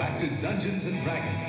back 0.00 0.18
to 0.18 0.26
Dungeons 0.40 0.86
and 0.86 1.04
Dragons. 1.04 1.40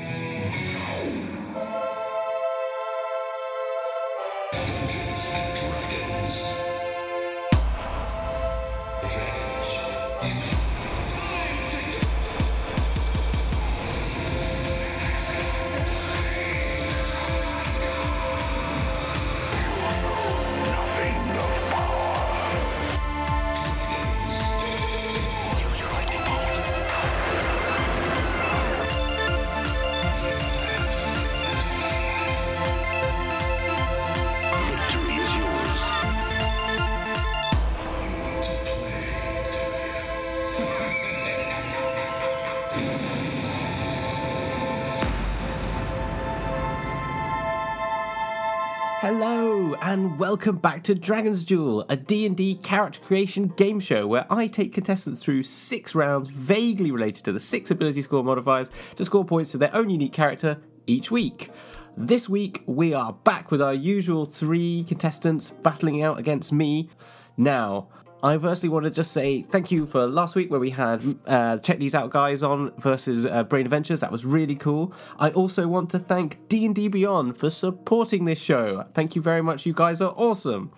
And 49.91 50.17
welcome 50.17 50.55
back 50.55 50.83
to 50.83 50.95
Dragon's 50.95 51.43
Duel, 51.43 51.85
a 51.89 51.97
D&D 51.97 52.55
character 52.63 53.01
creation 53.01 53.49
game 53.49 53.81
show 53.81 54.07
where 54.07 54.25
I 54.29 54.47
take 54.47 54.71
contestants 54.71 55.21
through 55.21 55.43
6 55.43 55.95
rounds 55.95 56.29
vaguely 56.29 56.91
related 56.91 57.25
to 57.25 57.33
the 57.33 57.41
6 57.41 57.71
ability 57.71 58.01
score 58.01 58.23
modifiers 58.23 58.71
to 58.95 59.03
score 59.03 59.25
points 59.25 59.51
to 59.51 59.57
their 59.57 59.75
own 59.75 59.89
unique 59.89 60.13
character 60.13 60.61
each 60.87 61.11
week. 61.11 61.51
This 61.97 62.29
week 62.29 62.63
we 62.65 62.93
are 62.93 63.11
back 63.11 63.51
with 63.51 63.61
our 63.61 63.73
usual 63.73 64.25
3 64.25 64.85
contestants 64.85 65.49
battling 65.49 66.01
out 66.01 66.17
against 66.17 66.53
me. 66.53 66.89
Now, 67.35 67.89
I 68.23 68.37
firstly 68.37 68.69
want 68.69 68.83
to 68.85 68.91
just 68.91 69.11
say 69.11 69.41
thank 69.41 69.71
you 69.71 69.87
for 69.87 70.05
last 70.05 70.35
week 70.35 70.51
where 70.51 70.59
we 70.59 70.69
had 70.69 71.03
uh, 71.25 71.57
Check 71.57 71.79
These 71.79 71.95
Out 71.95 72.11
Guys 72.11 72.43
on 72.43 72.71
versus 72.77 73.25
uh, 73.25 73.43
Brain 73.43 73.65
Adventures. 73.65 74.01
That 74.01 74.11
was 74.11 74.25
really 74.25 74.55
cool. 74.55 74.93
I 75.17 75.31
also 75.31 75.67
want 75.67 75.89
to 75.91 75.99
thank 75.99 76.47
D&D 76.47 76.87
Beyond 76.89 77.35
for 77.35 77.49
supporting 77.49 78.25
this 78.25 78.39
show. 78.39 78.85
Thank 78.93 79.15
you 79.15 79.23
very 79.23 79.41
much. 79.41 79.65
You 79.65 79.73
guys 79.73 80.01
are 80.01 80.13
awesome. 80.15 80.71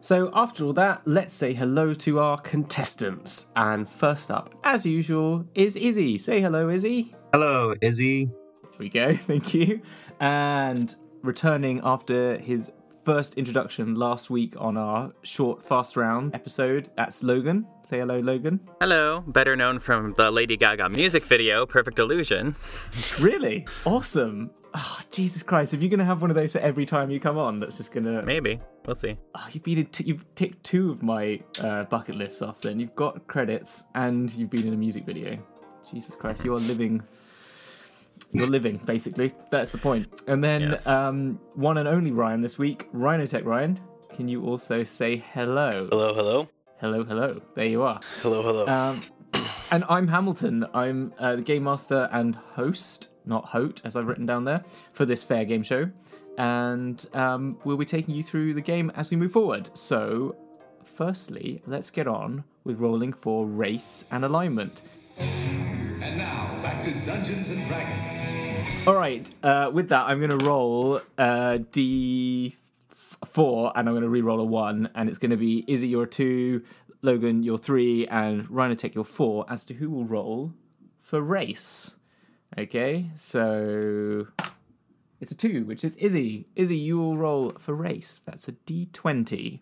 So 0.00 0.32
after 0.34 0.64
all 0.64 0.72
that, 0.72 1.02
let's 1.04 1.34
say 1.34 1.54
hello 1.54 1.94
to 1.94 2.18
our 2.18 2.36
contestants. 2.36 3.52
And 3.54 3.88
first 3.88 4.32
up, 4.32 4.52
as 4.64 4.84
usual, 4.84 5.46
is 5.54 5.76
Izzy. 5.76 6.18
Say 6.18 6.40
hello, 6.40 6.68
Izzy. 6.68 7.14
Hello, 7.32 7.74
Izzy. 7.80 8.24
There 8.24 8.78
we 8.80 8.88
go. 8.88 9.14
Thank 9.16 9.54
you. 9.54 9.82
And 10.18 10.96
returning 11.22 11.80
after 11.84 12.38
his 12.38 12.72
first 13.04 13.34
introduction 13.34 13.94
last 13.94 14.30
week 14.30 14.54
on 14.58 14.76
our 14.76 15.12
short 15.22 15.64
fast 15.64 15.96
round 15.96 16.34
episode, 16.34 16.90
that's 16.96 17.22
Logan. 17.22 17.66
Say 17.82 17.98
hello, 17.98 18.20
Logan. 18.20 18.60
Hello, 18.80 19.22
better 19.26 19.56
known 19.56 19.78
from 19.78 20.14
the 20.14 20.30
Lady 20.30 20.56
Gaga 20.56 20.88
music 20.88 21.24
video, 21.24 21.66
Perfect 21.66 21.98
Illusion. 21.98 22.54
Really? 23.20 23.66
Awesome. 23.84 24.50
Oh, 24.74 25.00
Jesus 25.10 25.42
Christ. 25.42 25.74
If 25.74 25.82
you're 25.82 25.90
going 25.90 25.98
to 25.98 26.04
have 26.04 26.22
one 26.22 26.30
of 26.30 26.36
those 26.36 26.52
for 26.52 26.58
every 26.58 26.86
time 26.86 27.10
you 27.10 27.20
come 27.20 27.36
on, 27.36 27.60
that's 27.60 27.76
just 27.76 27.92
going 27.92 28.04
to. 28.04 28.22
Maybe. 28.22 28.60
We'll 28.86 28.96
see. 28.96 29.18
Oh, 29.34 29.46
you've 29.52 29.62
been 29.62 29.78
in 29.78 29.86
t- 29.86 30.04
you've 30.04 30.24
ticked 30.34 30.64
two 30.64 30.90
of 30.90 31.02
my 31.02 31.40
uh, 31.60 31.84
bucket 31.84 32.14
lists 32.14 32.40
off 32.40 32.62
then. 32.62 32.80
You've 32.80 32.94
got 32.94 33.26
credits 33.26 33.84
and 33.94 34.32
you've 34.34 34.50
been 34.50 34.66
in 34.66 34.72
a 34.72 34.76
music 34.76 35.04
video. 35.04 35.38
Jesus 35.90 36.16
Christ, 36.16 36.44
you 36.44 36.54
are 36.54 36.58
living. 36.58 37.02
You're 38.30 38.46
living, 38.46 38.78
basically. 38.84 39.32
That's 39.50 39.70
the 39.72 39.78
point. 39.78 40.08
And 40.26 40.42
then 40.42 40.62
Yes. 40.62 40.86
um, 40.86 41.38
one 41.54 41.76
and 41.78 41.88
only 41.88 42.12
Ryan 42.12 42.40
this 42.40 42.58
week, 42.58 42.88
Rhinotech 42.92 43.44
Ryan. 43.44 43.78
Can 44.14 44.28
you 44.28 44.44
also 44.44 44.84
say 44.84 45.16
hello? 45.32 45.88
Hello, 45.90 46.14
hello. 46.14 46.48
Hello, 46.80 47.04
hello. 47.04 47.40
There 47.54 47.66
you 47.66 47.82
are. 47.82 48.00
Hello, 48.22 48.42
hello. 48.42 48.66
Um, 48.66 49.00
and 49.70 49.84
I'm 49.88 50.08
Hamilton. 50.08 50.66
I'm 50.74 51.12
uh, 51.18 51.36
the 51.36 51.42
game 51.42 51.64
master 51.64 52.08
and 52.12 52.34
host, 52.34 53.10
not 53.24 53.46
hote, 53.46 53.80
as 53.84 53.96
I've 53.96 54.06
written 54.06 54.26
down 54.26 54.44
there, 54.44 54.64
for 54.92 55.04
this 55.04 55.22
fair 55.22 55.44
game 55.44 55.62
show. 55.62 55.90
And 56.38 57.04
um, 57.14 57.58
we'll 57.64 57.76
be 57.76 57.84
taking 57.84 58.14
you 58.14 58.22
through 58.22 58.54
the 58.54 58.60
game 58.62 58.90
as 58.96 59.10
we 59.10 59.16
move 59.16 59.32
forward. 59.32 59.70
So, 59.76 60.34
firstly, 60.84 61.62
let's 61.66 61.90
get 61.90 62.06
on 62.06 62.44
with 62.64 62.78
rolling 62.78 63.12
for 63.12 63.46
race 63.46 64.04
and 64.10 64.24
alignment. 64.24 64.80
And 65.18 66.16
now, 66.18 66.58
back 66.62 66.82
to 66.84 66.90
Dungeons 67.06 67.48
and 67.48 67.68
Dragons. 67.68 68.11
All 68.84 68.96
right. 68.96 69.30
Uh, 69.44 69.70
with 69.72 69.90
that, 69.90 70.06
I'm 70.06 70.18
going 70.18 70.36
to 70.36 70.44
roll 70.44 71.00
uh, 71.16 71.58
D4, 71.70 72.52
and 73.76 73.88
I'm 73.88 73.94
going 73.94 74.02
to 74.02 74.08
re-roll 74.08 74.40
a 74.40 74.44
one, 74.44 74.90
and 74.96 75.08
it's 75.08 75.18
going 75.18 75.30
to 75.30 75.36
be 75.36 75.64
Izzy 75.68 75.86
your 75.86 76.04
two, 76.04 76.64
Logan 77.00 77.44
your 77.44 77.58
three, 77.58 78.08
and 78.08 78.48
Rhinotech 78.48 78.96
your 78.96 79.04
four. 79.04 79.46
As 79.48 79.64
to 79.66 79.74
who 79.74 79.88
will 79.88 80.04
roll 80.04 80.54
for 81.00 81.20
race. 81.20 81.94
Okay, 82.58 83.10
so 83.14 84.26
it's 85.20 85.30
a 85.30 85.36
two, 85.36 85.64
which 85.64 85.84
is 85.84 85.96
Izzy. 85.98 86.48
Izzy, 86.56 86.76
you 86.76 86.98
will 86.98 87.16
roll 87.16 87.50
for 87.58 87.74
race. 87.74 88.20
That's 88.24 88.48
a 88.48 88.52
D20. 88.52 89.60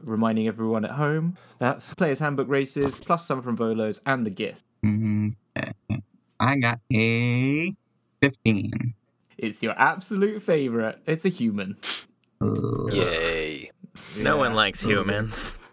Reminding 0.00 0.46
everyone 0.46 0.84
at 0.84 0.92
home, 0.92 1.36
that's 1.58 1.92
Player's 1.92 2.20
Handbook 2.20 2.46
races 2.48 2.98
plus 2.98 3.26
some 3.26 3.42
from 3.42 3.58
Volos 3.58 4.00
and 4.06 4.24
the 4.24 4.30
gift. 4.30 4.64
Mm, 4.84 5.34
eh, 5.56 5.72
I 6.40 6.56
got 6.58 6.78
a 6.92 7.74
15. 8.20 8.94
It's 9.36 9.62
your 9.62 9.78
absolute 9.78 10.42
favorite. 10.42 10.98
It's 11.06 11.24
a 11.24 11.28
human. 11.28 11.76
Yay. 12.40 13.70
No 14.18 14.36
one 14.36 14.54
likes 14.54 14.80
humans. 14.82 15.54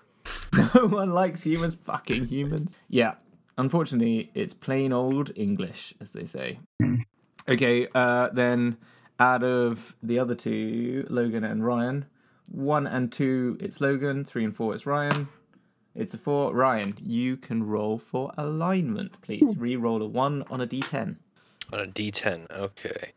No 0.74 0.88
one 0.88 1.12
likes 1.12 1.44
humans. 1.44 1.76
Fucking 1.84 2.28
humans. 2.28 2.74
Yeah. 2.88 3.16
Unfortunately, 3.58 4.32
it's 4.34 4.54
plain 4.54 4.94
old 4.94 5.32
English, 5.36 5.94
as 6.00 6.14
they 6.14 6.26
say. 6.26 6.60
Okay, 7.50 7.88
uh, 7.94 8.30
then 8.32 8.78
out 9.20 9.44
of 9.44 9.96
the 10.02 10.18
other 10.18 10.34
two, 10.34 11.06
Logan 11.10 11.44
and 11.44 11.66
Ryan, 11.66 12.06
one 12.50 12.88
and 12.88 13.12
two, 13.12 13.58
it's 13.60 13.82
Logan. 13.82 14.24
Three 14.24 14.46
and 14.46 14.56
four, 14.56 14.74
it's 14.74 14.86
Ryan. 14.86 15.28
It's 15.94 16.14
a 16.14 16.18
four. 16.18 16.54
Ryan, 16.56 16.98
you 17.02 17.36
can 17.36 17.64
roll 17.68 17.98
for 17.98 18.32
alignment, 18.38 19.22
please. 19.22 19.56
Re-roll 19.58 20.02
a 20.02 20.08
one 20.08 20.44
on 20.50 20.62
a 20.62 20.68
d10. 20.68 21.18
On 21.74 21.80
a 21.80 21.88
D10. 21.88 22.50
Okay. 22.52 23.12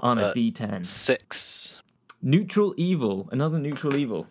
On 0.00 0.18
a 0.18 0.26
Uh, 0.26 0.34
d10. 0.34 0.84
Six. 0.84 1.82
Neutral 2.22 2.74
evil. 2.76 3.28
Another 3.32 3.58
neutral 3.58 3.96
evil. 3.96 4.26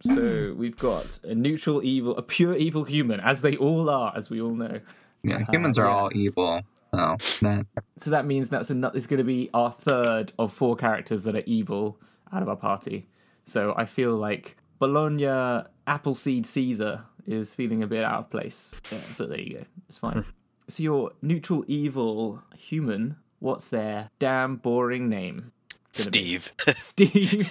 So 0.00 0.54
we've 0.58 0.76
got 0.76 1.18
a 1.24 1.34
neutral 1.34 1.82
evil, 1.84 2.16
a 2.16 2.22
pure 2.22 2.54
evil 2.56 2.84
human, 2.84 3.20
as 3.20 3.42
they 3.42 3.56
all 3.56 3.88
are, 3.90 4.12
as 4.16 4.30
we 4.30 4.40
all 4.40 4.54
know. 4.54 4.80
Yeah, 5.22 5.44
humans 5.50 5.78
are 5.78 5.86
yeah. 5.86 5.94
all 5.94 6.10
evil. 6.14 6.62
So 6.92 7.16
that 7.42 7.66
So 7.98 8.10
that 8.10 8.26
means 8.26 8.48
that's 8.48 8.70
a, 8.70 8.90
is 8.94 9.06
going 9.06 9.18
to 9.18 9.24
be 9.24 9.50
our 9.52 9.70
third 9.70 10.32
of 10.38 10.52
four 10.52 10.76
characters 10.76 11.24
that 11.24 11.34
are 11.34 11.42
evil 11.44 11.98
out 12.32 12.42
of 12.42 12.48
our 12.48 12.56
party. 12.56 13.06
So 13.44 13.74
I 13.76 13.84
feel 13.84 14.14
like 14.16 14.56
Bologna 14.78 15.64
Appleseed 15.86 16.46
Caesar 16.46 17.04
is 17.26 17.52
feeling 17.52 17.82
a 17.82 17.86
bit 17.86 18.04
out 18.04 18.20
of 18.20 18.30
place. 18.30 18.80
Yeah, 18.90 18.98
but 19.18 19.28
there 19.28 19.40
you 19.40 19.54
go. 19.58 19.64
It's 19.88 19.98
fine. 19.98 20.24
so 20.68 20.82
your 20.82 21.12
neutral 21.22 21.64
evil 21.66 22.42
human, 22.56 23.16
what's 23.38 23.68
their 23.68 24.10
damn 24.18 24.56
boring 24.56 25.08
name? 25.08 25.52
Steve. 25.92 26.52
Steve. 26.76 27.48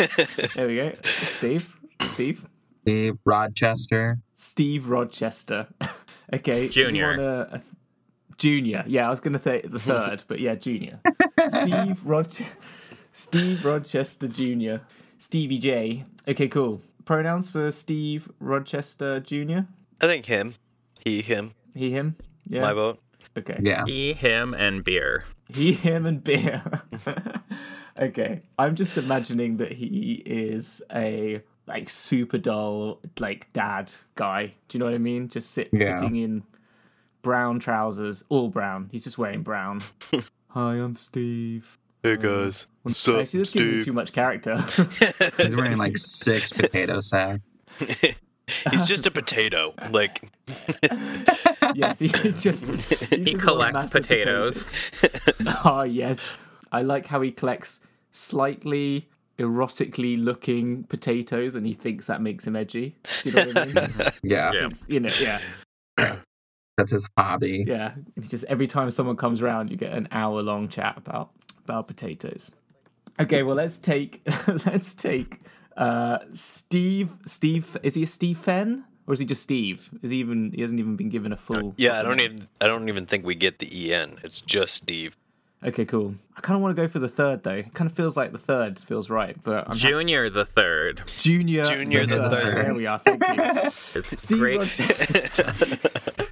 there 0.55 0.67
we 0.67 0.75
go. 0.75 0.93
Steve. 1.03 1.75
Steve. 2.01 2.45
Steve 2.83 3.17
Rochester. 3.25 4.19
Steve 4.33 4.87
Rochester. 4.89 5.67
okay. 6.33 6.67
Junior. 6.69 7.09
wanna- 7.11 7.47
a- 7.51 7.61
junior. 8.37 8.83
Yeah, 8.85 9.07
I 9.07 9.09
was 9.09 9.19
going 9.19 9.33
to 9.33 9.41
say 9.41 9.61
the 9.61 9.79
third, 9.79 10.23
but 10.27 10.39
yeah, 10.39 10.55
Junior. 10.55 10.99
Steve 11.47 12.01
Roch- 12.05 12.43
Steve 13.11 13.63
Rochester 13.65 14.27
Junior. 14.27 14.81
Stevie 15.17 15.57
J. 15.57 16.05
Okay, 16.27 16.47
cool. 16.49 16.81
Pronouns 17.05 17.49
for 17.49 17.71
Steve 17.71 18.29
Rochester 18.39 19.19
Junior. 19.21 19.67
I 20.01 20.07
think 20.07 20.25
him. 20.25 20.55
He, 21.03 21.21
him. 21.21 21.53
He, 21.73 21.91
him. 21.91 22.17
Yeah. 22.47 22.61
My 22.61 22.73
vote. 22.73 22.99
Okay. 23.37 23.59
Yeah. 23.61 23.85
He, 23.85 24.13
him, 24.13 24.53
and 24.53 24.83
beer. 24.83 25.25
He, 25.49 25.73
him, 25.73 26.05
and 26.05 26.23
beer. 26.23 26.63
okay. 27.99 28.41
I'm 28.57 28.75
just 28.75 28.97
imagining 28.97 29.57
that 29.57 29.73
he 29.73 30.23
is 30.25 30.81
a 30.93 31.41
like 31.67 31.89
super 31.89 32.37
dull 32.37 32.99
like 33.19 33.51
dad 33.53 33.91
guy. 34.15 34.53
Do 34.67 34.77
you 34.77 34.79
know 34.79 34.85
what 34.85 34.93
I 34.93 34.99
mean? 34.99 35.29
Just 35.29 35.51
sit, 35.51 35.69
Yeah. 35.73 35.97
sitting 35.97 36.15
in 36.15 36.43
brown 37.21 37.59
trousers, 37.59 38.23
all 38.29 38.49
brown. 38.49 38.89
He's 38.91 39.03
just 39.03 39.17
wearing 39.17 39.41
brown. 39.43 39.79
Hi, 40.49 40.73
I'm 40.75 40.95
Steve. 40.95 41.77
Hey 42.03 42.13
uh, 42.13 42.15
guys. 42.17 42.67
What's 42.83 42.99
Actually, 43.07 43.13
up, 43.23 43.29
that's 43.31 43.49
giving 43.51 43.67
me 43.69 43.73
Steve? 43.81 43.85
too 43.85 43.93
much 43.93 44.13
character. 44.13 44.63
He's 45.37 45.55
wearing 45.55 45.77
like 45.77 45.97
six 45.97 46.53
potato 46.53 46.99
sacks. 46.99 47.41
He's 48.71 48.87
just 48.87 49.05
a 49.05 49.11
potato. 49.11 49.73
Like, 49.91 50.29
yes, 51.75 51.99
he 51.99 52.07
just 52.09 52.65
he's 52.65 52.99
He 53.09 53.17
just 53.33 53.43
collects 53.43 53.73
massive 53.73 54.01
potatoes. 54.03 54.73
oh 55.65 55.83
yes, 55.83 56.25
I 56.71 56.81
like 56.81 57.07
how 57.07 57.21
he 57.21 57.31
collects 57.31 57.79
slightly 58.11 59.09
erotically 59.37 60.21
looking 60.23 60.83
potatoes, 60.85 61.55
and 61.55 61.65
he 61.67 61.73
thinks 61.73 62.07
that 62.07 62.21
makes 62.21 62.45
him 62.47 62.55
edgy. 62.55 62.95
Do 63.23 63.29
you 63.29 63.35
know 63.35 63.45
what 63.47 63.57
I 63.57 63.65
mean? 63.65 64.11
Yeah, 64.23 64.51
Yeah. 64.53 64.69
You 64.87 64.99
know, 65.01 65.11
yeah, 65.19 65.39
that's 66.77 66.91
his 66.91 67.07
hobby. 67.17 67.65
yeah. 67.67 67.91
It's 68.15 68.29
just 68.29 68.45
every 68.45 68.67
time 68.67 68.89
someone 68.89 69.15
comes 69.17 69.41
around, 69.41 69.69
you 69.69 69.77
get 69.77 69.91
an 69.93 70.07
hour 70.11 70.41
long 70.41 70.69
chat 70.69 70.97
about 70.97 71.31
about 71.63 71.87
potatoes. 71.87 72.51
Okay, 73.19 73.43
well 73.43 73.55
let's 73.55 73.79
take 73.79 74.21
let's 74.65 74.93
take 74.93 75.39
uh 75.77 76.19
Steve. 76.33 77.13
Steve 77.25 77.77
is 77.83 77.95
he 77.95 78.03
a 78.03 78.07
Steve 78.07 78.37
Fenn 78.37 78.85
or 79.07 79.13
is 79.13 79.19
he 79.19 79.25
just 79.25 79.41
Steve? 79.41 79.89
Is 80.01 80.11
he 80.11 80.17
even? 80.17 80.51
He 80.53 80.61
hasn't 80.61 80.79
even 80.79 80.95
been 80.95 81.09
given 81.09 81.31
a 81.33 81.37
full. 81.37 81.73
Yeah, 81.77 81.99
I 81.99 82.03
don't 82.03 82.19
even 82.19 82.47
I 82.61 82.67
don't 82.67 82.87
even 82.89 83.05
think 83.05 83.25
we 83.25 83.35
get 83.35 83.59
the 83.59 83.93
EN. 83.93 84.17
It's 84.23 84.41
just 84.41 84.75
Steve. 84.75 85.15
Okay, 85.63 85.85
cool. 85.85 86.13
I 86.37 86.41
kind 86.41 86.55
of 86.57 86.61
want 86.61 86.75
to 86.75 86.81
go 86.81 86.87
for 86.87 86.99
the 86.99 87.07
third 87.07 87.41
though. 87.43 87.51
It 87.51 87.73
kind 87.73 87.89
of 87.89 87.95
feels 87.95 88.15
like 88.15 88.31
the 88.31 88.37
third 88.37 88.77
feels 88.79 89.09
right, 89.09 89.35
but 89.43 89.59
I'm 89.67 89.77
happy- 89.77 89.79
Junior 89.79 90.29
the 90.29 90.45
third. 90.45 91.01
Junior. 91.17 91.65
Junior 91.65 92.05
the 92.05 92.29
third. 92.29 92.65
There 92.65 92.73
we 92.75 92.85
are. 92.85 92.99
Thank 92.99 93.27
you. 93.27 93.33
It's 93.95 94.21
Steve 94.21 94.37
great. 94.39 94.61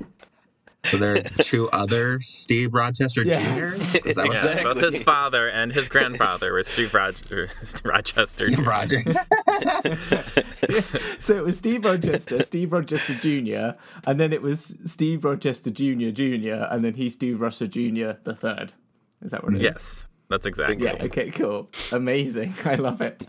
Rochester. 0.94 1.30
So 1.30 1.34
there 1.34 1.40
are 1.40 1.44
two 1.44 1.70
other 1.70 2.22
Steve 2.22 2.74
Rochester 2.74 3.24
Yes. 3.24 3.44
Juniors. 3.44 3.96
Is 4.06 4.16
that 4.16 4.28
what 4.28 4.44
Yeah, 4.44 4.64
both 4.64 4.82
his 4.82 5.04
father 5.04 5.50
and 5.50 5.72
his 5.72 5.88
grandfather 5.90 6.54
were 6.54 6.64
Steve 6.64 6.94
Roger, 6.94 7.50
Rochester. 7.84 8.50
Jr. 8.50 8.62
Rogers? 8.64 9.16
so 11.20 11.38
it 11.38 11.44
was 11.44 11.58
Steve 11.58 11.86
Rochester, 11.86 12.42
Steve 12.44 12.72
Rochester 12.74 13.14
Jr., 13.16 13.78
and 14.06 14.20
then 14.20 14.34
it 14.34 14.42
was 14.42 14.78
Steve 14.86 15.24
Rochester 15.24 15.70
Jr. 15.70 16.10
Jr., 16.10 16.66
and 16.70 16.84
then 16.84 16.94
he's 16.96 17.14
Steve 17.14 17.42
Rochester 17.42 17.68
Jr. 17.68 18.12
the 18.24 18.36
third. 18.36 18.74
Is 19.22 19.32
that 19.32 19.44
what 19.44 19.54
it 19.54 19.58
is? 19.58 19.64
Yes, 19.64 20.08
that's 20.30 20.46
exactly. 20.46 20.84
Yeah. 20.84 20.98
Okay. 21.02 21.30
Cool. 21.32 21.70
Amazing. 21.92 22.54
I 22.66 22.76
love 22.76 23.02
it. 23.02 23.28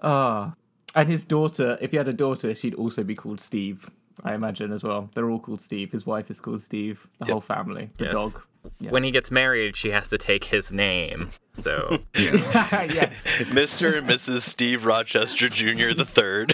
Ah, 0.00 0.54
and 0.94 1.08
his 1.08 1.24
daughter. 1.24 1.76
If 1.80 1.90
he 1.90 1.96
had 1.96 2.06
a 2.08 2.12
daughter, 2.12 2.54
she'd 2.54 2.74
also 2.74 3.02
be 3.02 3.14
called 3.16 3.40
Steve. 3.40 3.90
I 4.24 4.34
imagine 4.34 4.72
as 4.72 4.82
well. 4.82 5.08
They're 5.14 5.30
all 5.30 5.38
called 5.38 5.60
Steve. 5.60 5.92
His 5.92 6.04
wife 6.06 6.30
is 6.30 6.40
called 6.40 6.62
Steve. 6.62 7.06
The 7.18 7.26
whole 7.26 7.40
family. 7.40 7.90
The 7.98 8.06
Yes. 8.06 8.14
dog. 8.14 8.42
When 8.90 9.02
he 9.04 9.10
gets 9.12 9.30
married, 9.30 9.76
she 9.76 9.90
has 9.90 10.08
to 10.10 10.18
take 10.18 10.44
his 10.44 10.72
name. 10.72 11.30
So 11.52 11.98
yes. 12.16 13.26
Mr. 13.50 13.98
and 13.98 14.08
Mrs. 14.08 14.40
Steve 14.40 14.84
Rochester 14.84 15.48
Jr. 15.48 15.94
the 15.94 16.04
third. 16.04 16.52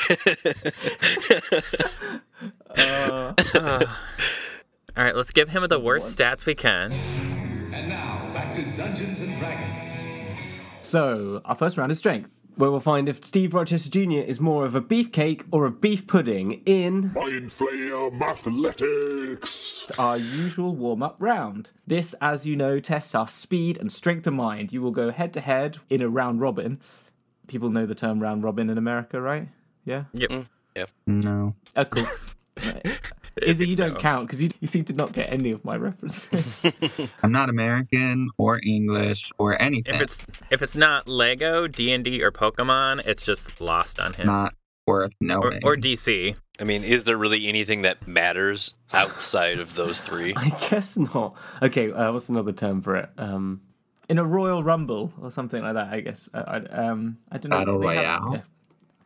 Uh. 2.77 3.33
Uh. 3.55 3.85
all 4.97 5.05
right, 5.05 5.15
let's 5.17 5.31
give 5.31 5.49
him 5.49 5.65
the 5.69 5.79
worst 5.81 6.17
stats 6.19 6.45
we 6.47 6.55
can. 6.55 6.93
And 6.93 7.89
now, 7.89 8.31
back 8.35 8.55
to 8.57 8.77
Dungeons 8.77 9.21
and 9.21 9.39
Dragons. 9.39 10.39
So, 10.83 11.41
our 11.45 11.55
first 11.55 11.77
round 11.79 11.91
is 11.93 11.99
strength, 11.99 12.29
where 12.56 12.71
we'll 12.71 12.81
find 12.81 13.09
if 13.09 13.25
Steve 13.25 13.55
Rochester 13.55 13.91
Jr. 13.91 14.21
is 14.21 14.41
more 14.41 14.65
of 14.65 14.75
a 14.75 14.81
beefcake 14.81 15.45
or 15.51 15.65
a 15.67 15.71
beef 15.71 16.06
pudding 16.06 16.62
in 16.65 17.12
Mind 17.12 17.51
Flayer 17.51 18.11
Mathletics. 18.17 19.91
our 19.99 20.17
usual 20.17 20.75
warm 20.75 21.03
up 21.03 21.17
round. 21.19 21.71
This, 21.87 22.15
as 22.21 22.47
you 22.47 22.56
know, 22.56 22.81
tests 22.81 23.15
our 23.15 23.27
speed 23.29 23.77
and 23.79 23.93
strength 23.93 24.27
of 24.27 24.35
mind. 24.35 24.73
You 24.73 24.83
will 24.83 24.91
go 24.93 25.11
head 25.11 25.33
to 25.35 25.41
head 25.41 25.79
in 25.91 26.01
a 26.03 26.09
round 26.09 26.41
robin. 26.41 26.81
People 27.47 27.71
know 27.71 27.87
the 27.87 27.95
term 27.95 28.21
round 28.21 28.43
robin 28.45 28.71
in 28.71 28.79
America, 28.79 29.21
right? 29.21 29.49
Yeah? 29.85 30.05
Yep. 30.15 30.31
Mm. 30.31 30.47
Yep. 30.77 30.91
No. 31.06 31.55
Oh, 31.77 31.85
cool. 31.85 32.06
Izzy, 33.43 33.69
you 33.69 33.77
don't 33.77 33.99
count 33.99 34.27
because 34.27 34.41
you, 34.43 34.51
you 34.61 34.69
seem 34.69 34.85
to 34.85 34.93
not 34.93 35.13
get 35.13 35.33
any 35.33 35.51
of 35.51 35.65
my 35.65 35.77
references. 35.77 36.73
I'm 37.23 37.33
not 37.33 37.49
American 37.49 38.29
or 38.39 38.61
English 38.65 39.33
or 39.39 39.61
anything. 39.61 39.95
If 39.95 40.01
it's 40.01 40.25
if 40.51 40.63
it's 40.63 40.75
not 40.77 41.09
Lego, 41.09 41.67
D 41.67 41.93
and 41.93 42.05
D, 42.05 42.23
or 42.23 42.31
Pokemon, 42.31 43.07
it's 43.07 43.23
just 43.25 43.61
lost 43.61 43.99
on 44.01 44.13
him. 44.15 44.27
not 44.27 44.55
worth 44.87 45.13
Or, 45.13 45.27
knowing. 45.27 45.61
or 45.65 45.77
DC. 45.77 46.37
I 46.61 46.65
mean, 46.65 46.85
is 46.85 47.03
there 47.05 47.17
really 47.17 47.49
anything 47.49 47.83
that 47.83 48.07
matters 48.07 48.75
outside 48.93 49.59
of 49.59 49.75
those 49.75 49.99
three? 50.01 50.35
I 50.37 50.51
guess 50.71 50.97
not. 50.97 51.35
Okay, 51.63 51.91
uh, 51.91 52.13
what's 52.13 52.29
another 52.29 52.53
term 52.53 52.81
for 52.83 52.95
it? 52.97 53.09
Um, 53.19 53.63
in 54.09 54.19
a 54.19 54.25
Royal 54.25 54.63
Rumble 54.63 55.13
or 55.21 55.31
something 55.33 55.63
like 55.65 55.75
that, 55.75 55.93
I 55.93 56.01
guess. 56.01 56.29
Uh, 56.33 56.45
I, 56.47 56.57
um, 56.87 57.17
I 57.33 57.39
don't 57.39 57.51
know. 57.51 57.59
Battle 57.59 57.81
Do 57.81 57.89
they 57.89 57.95
have- 57.97 58.23
Royale. 58.23 58.35
yeah. 58.35 58.41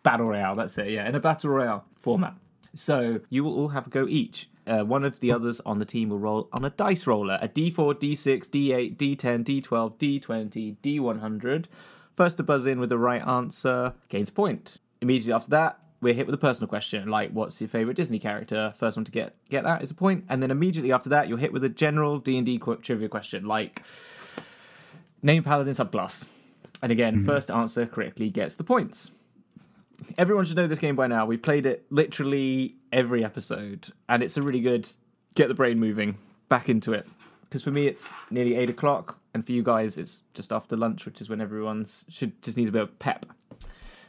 Battle 0.03 0.27
Royale, 0.27 0.55
that's 0.57 0.77
it, 0.79 0.91
yeah. 0.91 1.09
In 1.09 1.15
a 1.15 1.21
Battle 1.21 1.51
Royale 1.51 1.85
format. 2.01 2.35
So 2.75 3.20
you 3.29 3.44
will 3.44 3.55
all 3.55 3.69
have 3.69 3.87
a 3.87 3.91
go 3.91 4.06
each. 4.09 4.49
Uh, 4.67 4.85
one 4.85 5.03
of 5.03 5.20
the 5.20 5.32
others 5.32 5.61
on 5.61 5.79
the 5.79 5.87
team 5.87 6.11
will 6.11 6.19
roll 6.19 6.49
on 6.53 6.65
a 6.65 6.70
dice 6.70 7.06
roller 7.06 7.38
a 7.41 7.49
d4, 7.49 7.94
d6, 7.94 8.50
d8, 8.50 8.97
d10, 8.97 9.44
d12, 9.44 9.99
d20, 9.99 10.76
d100. 10.82 11.67
First 12.15 12.37
to 12.37 12.43
buzz 12.43 12.67
in 12.67 12.79
with 12.79 12.91
the 12.91 12.99
right 12.99 13.26
answer 13.26 13.94
gains 14.09 14.29
a 14.29 14.32
point. 14.32 14.79
Immediately 15.00 15.32
after 15.32 15.50
that, 15.50 15.79
we're 16.00 16.15
hit 16.15 16.26
with 16.26 16.35
a 16.35 16.38
personal 16.38 16.69
question 16.69 17.09
like, 17.09 17.31
"What's 17.31 17.61
your 17.61 17.69
favorite 17.69 17.97
Disney 17.97 18.19
character?" 18.19 18.73
First 18.76 18.97
one 18.97 19.05
to 19.05 19.11
get 19.11 19.35
get 19.49 19.64
that 19.64 19.82
is 19.82 19.91
a 19.91 19.94
point. 19.94 20.25
and 20.29 20.43
then 20.43 20.50
immediately 20.50 20.93
after 20.93 21.09
that, 21.09 21.29
you're 21.29 21.38
hit 21.38 21.53
with 21.53 21.64
a 21.64 21.69
general 21.69 22.19
D 22.19 22.37
and 22.37 22.47
D 22.47 22.59
trivia 22.59 23.09
question 23.09 23.47
like, 23.47 23.85
"Name 25.23 25.43
Paladin 25.43 25.75
subclass." 25.75 26.26
And 26.82 26.93
again, 26.93 27.25
first 27.25 27.50
answer 27.50 27.87
correctly 27.87 28.31
gets 28.31 28.55
the 28.55 28.64
points. 28.64 29.11
Everyone 30.17 30.45
should 30.45 30.56
know 30.56 30.67
this 30.67 30.79
game 30.79 30.97
by 30.97 31.06
now. 31.06 31.27
We've 31.27 31.43
played 31.43 31.67
it 31.67 31.87
literally 31.91 32.77
every 32.93 33.25
episode, 33.25 33.89
and 34.09 34.23
it's 34.23 34.37
a 34.37 34.43
really 34.43 34.61
good 34.61 34.91
get 35.35 35.49
the 35.49 35.55
brain 35.55 35.79
moving 35.79 36.19
back 36.49 36.69
into 36.69 36.93
it. 36.93 37.06
Because 37.43 37.62
for 37.62 37.71
me, 37.71 37.87
it's 37.87 38.09
nearly 38.31 38.55
eight 38.55 38.71
o'clock, 38.71 39.19
and 39.35 39.45
for 39.45 39.53
you 39.53 39.62
guys, 39.62 39.97
it's 39.97 40.23
just 40.35 40.53
after 40.53 40.77
lunch, 40.77 41.06
which 41.06 41.21
is 41.21 41.29
when 41.29 41.41
everyone's 41.41 42.05
should 42.09 42.41
just 42.43 42.56
needs 42.56 42.69
a 42.69 42.73
bit 42.73 42.83
of 42.83 42.99
pep. 42.99 43.27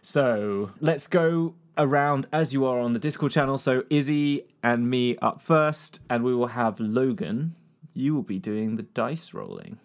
So 0.01 0.71
let's 0.79 1.07
go 1.07 1.55
around 1.77 2.27
as 2.31 2.53
you 2.53 2.65
are 2.65 2.79
on 2.79 2.93
the 2.93 2.99
Discord 2.99 3.31
channel. 3.31 3.57
So 3.57 3.83
Izzy 3.89 4.45
and 4.61 4.89
me 4.89 5.17
up 5.17 5.41
first, 5.41 6.01
and 6.09 6.23
we 6.23 6.35
will 6.35 6.47
have 6.47 6.79
Logan. 6.79 7.55
You 7.93 8.13
will 8.13 8.23
be 8.23 8.39
doing 8.39 8.75
the 8.75 8.83
dice 8.83 9.33
rolling. 9.33 9.79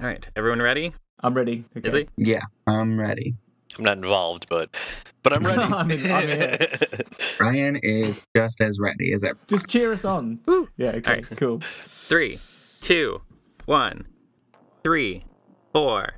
All 0.00 0.06
right, 0.06 0.28
everyone 0.34 0.62
ready? 0.62 0.92
I'm 1.20 1.34
ready. 1.34 1.64
Okay. 1.76 1.88
Is 1.88 1.94
he? 1.94 2.08
yeah, 2.16 2.42
I'm 2.66 2.98
ready. 2.98 3.36
I'm 3.78 3.84
not 3.84 3.96
involved, 3.98 4.46
but 4.48 4.76
but 5.22 5.32
I'm 5.32 5.44
ready. 5.44 5.60
I'm 5.62 5.90
in- 5.90 6.10
I'm 6.10 6.28
in 6.28 6.58
Ryan 7.40 7.76
is 7.82 8.24
just 8.36 8.60
as 8.60 8.78
ready 8.80 9.12
as 9.12 9.24
ever. 9.24 9.38
Just 9.48 9.68
cheer 9.68 9.92
us 9.92 10.04
on. 10.04 10.40
Yeah. 10.76 10.90
Okay. 10.90 11.10
Alright. 11.10 11.26
Cool. 11.36 11.60
Three, 11.84 12.38
two, 12.80 13.22
one, 13.66 14.06
three, 14.82 15.24
four, 15.72 16.14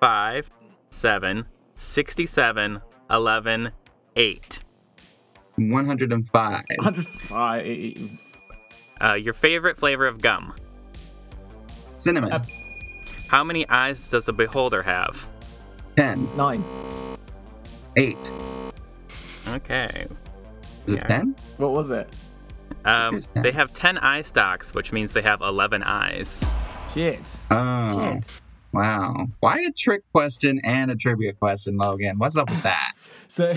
five, 0.00 0.50
seven, 0.90 1.46
sixty-seven, 1.74 2.80
eleven, 3.10 3.72
eight. 4.16 4.60
105. 5.56 6.64
105. 6.78 8.18
Uh, 9.02 9.14
your 9.14 9.34
favorite 9.34 9.76
flavor 9.76 10.06
of 10.06 10.20
gum? 10.22 10.54
Cinnamon. 11.98 12.32
Uh, 12.32 12.44
How 13.28 13.44
many 13.44 13.68
eyes 13.68 14.08
does 14.10 14.26
a 14.28 14.32
beholder 14.32 14.82
have? 14.82 15.28
10. 15.96 16.28
Nine. 16.36 16.64
8. 17.96 18.16
Okay. 19.48 20.06
Is 20.86 20.94
it 20.94 21.04
10? 21.08 21.34
What 21.56 21.72
was 21.72 21.90
it? 21.90 22.08
Um, 22.84 23.20
they 23.34 23.52
have 23.52 23.74
10 23.74 23.98
eye 23.98 24.22
stalks, 24.22 24.74
which 24.74 24.92
means 24.92 25.12
they 25.12 25.22
have 25.22 25.40
11 25.40 25.82
eyes. 25.82 26.44
Shit. 26.94 27.36
Oh. 27.50 28.12
Shit. 28.12 28.40
Wow. 28.72 29.26
Why 29.40 29.58
a 29.58 29.72
trick 29.72 30.02
question 30.12 30.60
and 30.64 30.90
a 30.90 30.96
trivia 30.96 31.32
question, 31.32 31.76
Logan? 31.76 32.18
What's 32.18 32.36
up 32.36 32.50
with 32.50 32.62
that? 32.62 32.92
So. 33.30 33.50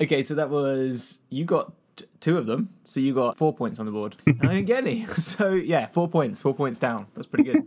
okay, 0.00 0.22
so 0.22 0.36
that 0.36 0.50
was 0.50 1.18
you 1.28 1.44
got 1.44 1.72
t- 1.96 2.04
two 2.20 2.38
of 2.38 2.46
them, 2.46 2.68
so 2.84 3.00
you 3.00 3.12
got 3.12 3.36
four 3.36 3.52
points 3.52 3.80
on 3.80 3.86
the 3.86 3.90
board. 3.92 4.14
And 4.24 4.38
I 4.42 4.54
didn't 4.54 4.66
get 4.66 4.86
any, 4.86 5.04
so 5.16 5.50
yeah, 5.50 5.86
four 5.86 6.06
points, 6.08 6.40
four 6.40 6.54
points 6.54 6.78
down. 6.78 7.08
That's 7.16 7.26
pretty 7.26 7.50
good. 7.50 7.66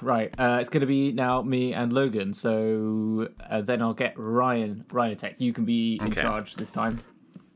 Right, 0.00 0.32
uh, 0.38 0.58
it's 0.60 0.68
going 0.68 0.80
to 0.82 0.86
be 0.86 1.12
now 1.12 1.42
me 1.42 1.72
and 1.74 1.92
Logan. 1.92 2.32
So 2.34 3.28
uh, 3.48 3.60
then 3.62 3.82
I'll 3.82 3.94
get 3.94 4.14
Ryan. 4.16 4.84
Ryan 4.92 5.16
Tech, 5.16 5.34
you 5.38 5.52
can 5.52 5.64
be 5.64 5.96
in 5.96 6.06
Okay. 6.08 6.22
charge 6.22 6.54
this 6.56 6.70
time. 6.70 7.00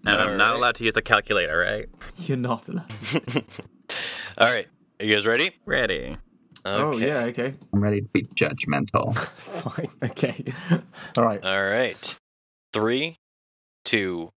And 0.05 0.21
I'm 0.21 0.37
not 0.37 0.49
Alright. 0.49 0.57
allowed 0.59 0.75
to 0.77 0.85
use 0.85 0.97
a 0.97 1.03
calculator, 1.03 1.59
right? 1.59 1.89
You're 2.17 2.37
not 2.37 2.69
allowed. 2.69 2.93
All 4.39 4.47
right, 4.53 4.67
are 5.01 5.05
you 5.07 5.15
guys 5.17 5.27
ready? 5.27 5.51
Ready. 5.65 6.17
Oh 6.65 6.99
yeah, 6.99 7.25
okay, 7.25 7.55
I'm 7.73 7.81
ready 7.81 8.01
to 8.03 8.09
be 8.13 8.23
judgmental. 8.23 9.17
fine, 9.17 9.89
okay. 10.11 10.45
All 11.17 11.25
right. 11.25 11.43
All 11.45 11.63
right. 11.65 12.19
Three, 12.73 13.17
two, 13.85 14.31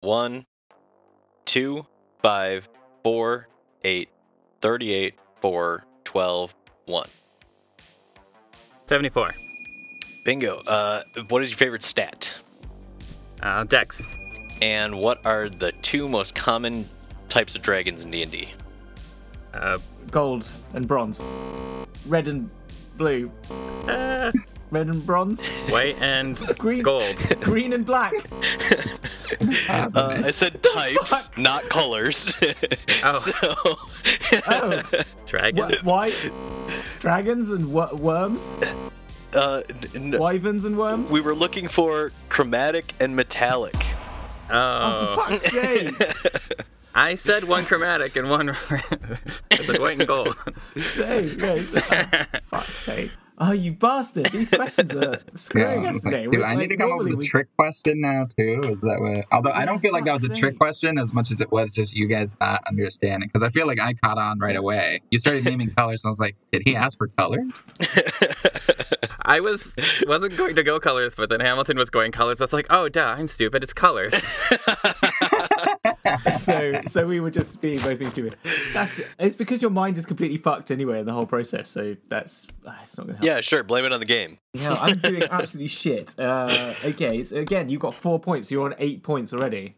one, 0.00 0.44
two, 1.44 1.86
five, 2.22 2.68
four, 3.04 3.48
eight, 3.84 4.08
thirty-eight, 4.60 5.14
four, 5.40 5.84
twelve, 6.04 6.54
one. 6.86 7.08
74. 8.86 9.34
Bingo. 10.24 10.58
Uh, 10.66 11.02
what 11.28 11.42
is 11.42 11.50
your 11.50 11.58
favorite 11.58 11.82
stat? 11.82 12.34
Uh, 13.42 13.64
Dex. 13.64 14.06
And 14.62 14.98
what 14.98 15.24
are 15.26 15.48
the 15.48 15.72
two 15.82 16.08
most 16.08 16.34
common 16.34 16.88
types 17.28 17.54
of 17.54 17.62
dragons 17.62 18.04
in 18.04 18.10
D&D? 18.10 18.48
Uh, 19.52 19.78
Gold 20.10 20.46
and 20.74 20.86
bronze. 20.86 21.22
Red 22.06 22.28
and 22.28 22.48
blue. 22.96 23.30
uh, 23.88 24.32
Red 24.70 24.86
and 24.88 25.04
bronze. 25.04 25.46
white 25.68 26.00
and 26.00 26.36
Green. 26.58 26.82
gold. 26.82 27.16
Green 27.40 27.72
and 27.72 27.84
black. 27.84 28.12
Uh, 29.68 30.22
I 30.24 30.30
said 30.30 30.62
types, 30.62 31.10
fuck? 31.10 31.36
not 31.36 31.68
colors. 31.68 32.34
Oh. 33.04 33.18
so, 33.20 33.76
Oh. 34.46 34.82
Dragon. 35.26 35.72
Wh- 35.72 35.84
white. 35.84 36.30
Dragons 37.00 37.50
and 37.50 37.70
wo- 37.72 37.94
worms. 37.96 38.54
Uh, 39.36 39.62
n- 39.94 40.14
n- 40.14 40.18
Wyverns 40.20 40.64
and 40.64 40.76
worms. 40.76 41.10
we 41.10 41.20
were 41.20 41.34
looking 41.34 41.68
for 41.68 42.10
chromatic 42.28 42.92
and 43.00 43.14
metallic. 43.14 43.76
Oh, 44.50 44.52
Oh, 44.52 45.14
for 45.16 45.30
fuck's 45.30 45.42
sake. 45.44 45.94
I 46.94 47.14
said 47.14 47.44
one 47.44 47.64
chromatic 47.66 48.16
and 48.16 48.30
one. 48.30 48.50
I 48.50 48.54
said 49.60 49.78
white 49.80 49.98
and 49.98 50.06
gold. 50.08 50.34
sake. 50.76 51.38
Yeah, 51.38 51.54
it's- 51.54 51.74
oh, 52.32 52.38
fuck's 52.50 52.72
sake. 52.72 53.10
Oh, 53.38 53.52
you 53.52 53.72
bastard. 53.72 54.26
These 54.26 54.48
questions 54.48 54.94
are 54.96 55.20
screwing 55.34 55.82
Yeah, 55.82 55.88
us 55.90 55.96
it's 55.96 56.04
like, 56.06 56.14
today. 56.14 56.24
do 56.30 56.38
We're- 56.38 56.44
I 56.44 56.54
need 56.54 56.68
to 56.68 56.76
come 56.78 56.90
up 56.92 56.98
with 56.98 57.12
a 57.12 57.16
we- 57.16 57.26
trick 57.26 57.48
question 57.58 58.00
now 58.00 58.26
too? 58.36 58.62
Is 58.64 58.80
that 58.80 58.98
what? 58.98 59.26
Although 59.30 59.50
I 59.52 59.66
don't 59.66 59.78
feel 59.78 59.92
like 59.92 60.06
that 60.06 60.14
was 60.14 60.24
a 60.24 60.28
trick 60.28 60.52
sake. 60.54 60.58
question 60.58 60.98
as 60.98 61.12
much 61.12 61.30
as 61.30 61.40
it 61.42 61.52
was 61.52 61.70
just 61.70 61.94
you 61.94 62.06
guys 62.08 62.34
not 62.40 62.62
understanding. 62.66 63.28
Because 63.28 63.42
I 63.42 63.50
feel 63.50 63.66
like 63.66 63.78
I 63.80 63.92
caught 63.92 64.16
on 64.16 64.38
right 64.38 64.56
away. 64.56 65.02
You 65.10 65.18
started 65.18 65.44
naming 65.44 65.70
colors, 65.70 66.02
and 66.04 66.08
I 66.08 66.12
was 66.12 66.20
like, 66.20 66.36
did 66.50 66.62
he 66.64 66.74
ask 66.76 66.96
for 66.96 67.08
colors? 67.08 67.52
I 69.28 69.40
was 69.40 69.74
wasn't 70.06 70.36
going 70.36 70.54
to 70.54 70.62
go 70.62 70.78
colors, 70.80 71.14
but 71.16 71.28
then 71.28 71.40
Hamilton 71.40 71.76
was 71.76 71.90
going 71.90 72.12
colors. 72.12 72.40
I 72.40 72.44
was 72.44 72.52
like, 72.52 72.66
oh, 72.70 72.88
duh, 72.88 73.16
I'm 73.18 73.28
stupid. 73.28 73.62
It's 73.62 73.72
colors. 73.72 74.14
so 76.40 76.80
so 76.86 77.06
we 77.06 77.20
were 77.20 77.30
just 77.30 77.60
being 77.60 77.78
both 77.80 77.98
being 77.98 78.10
stupid. 78.10 78.36
That's 78.72 79.00
it's 79.18 79.34
because 79.34 79.62
your 79.62 79.70
mind 79.70 79.98
is 79.98 80.06
completely 80.06 80.36
fucked 80.36 80.70
anyway 80.70 81.00
in 81.00 81.06
the 81.06 81.12
whole 81.12 81.26
process. 81.26 81.68
So 81.70 81.96
that's 82.08 82.46
it's 82.82 82.98
not 82.98 83.06
gonna 83.06 83.18
help. 83.18 83.24
Yeah, 83.24 83.40
sure. 83.40 83.62
Blame 83.62 83.84
it 83.84 83.92
on 83.92 84.00
the 84.00 84.06
game. 84.06 84.38
Yeah, 84.54 84.74
I'm 84.74 84.98
doing 84.98 85.22
absolutely 85.30 85.68
shit. 85.68 86.18
Uh, 86.18 86.74
okay, 86.84 87.22
so 87.24 87.36
again, 87.36 87.68
you've 87.68 87.80
got 87.80 87.94
four 87.94 88.18
points. 88.18 88.50
You're 88.50 88.64
on 88.64 88.74
eight 88.78 89.02
points 89.02 89.32
already. 89.32 89.74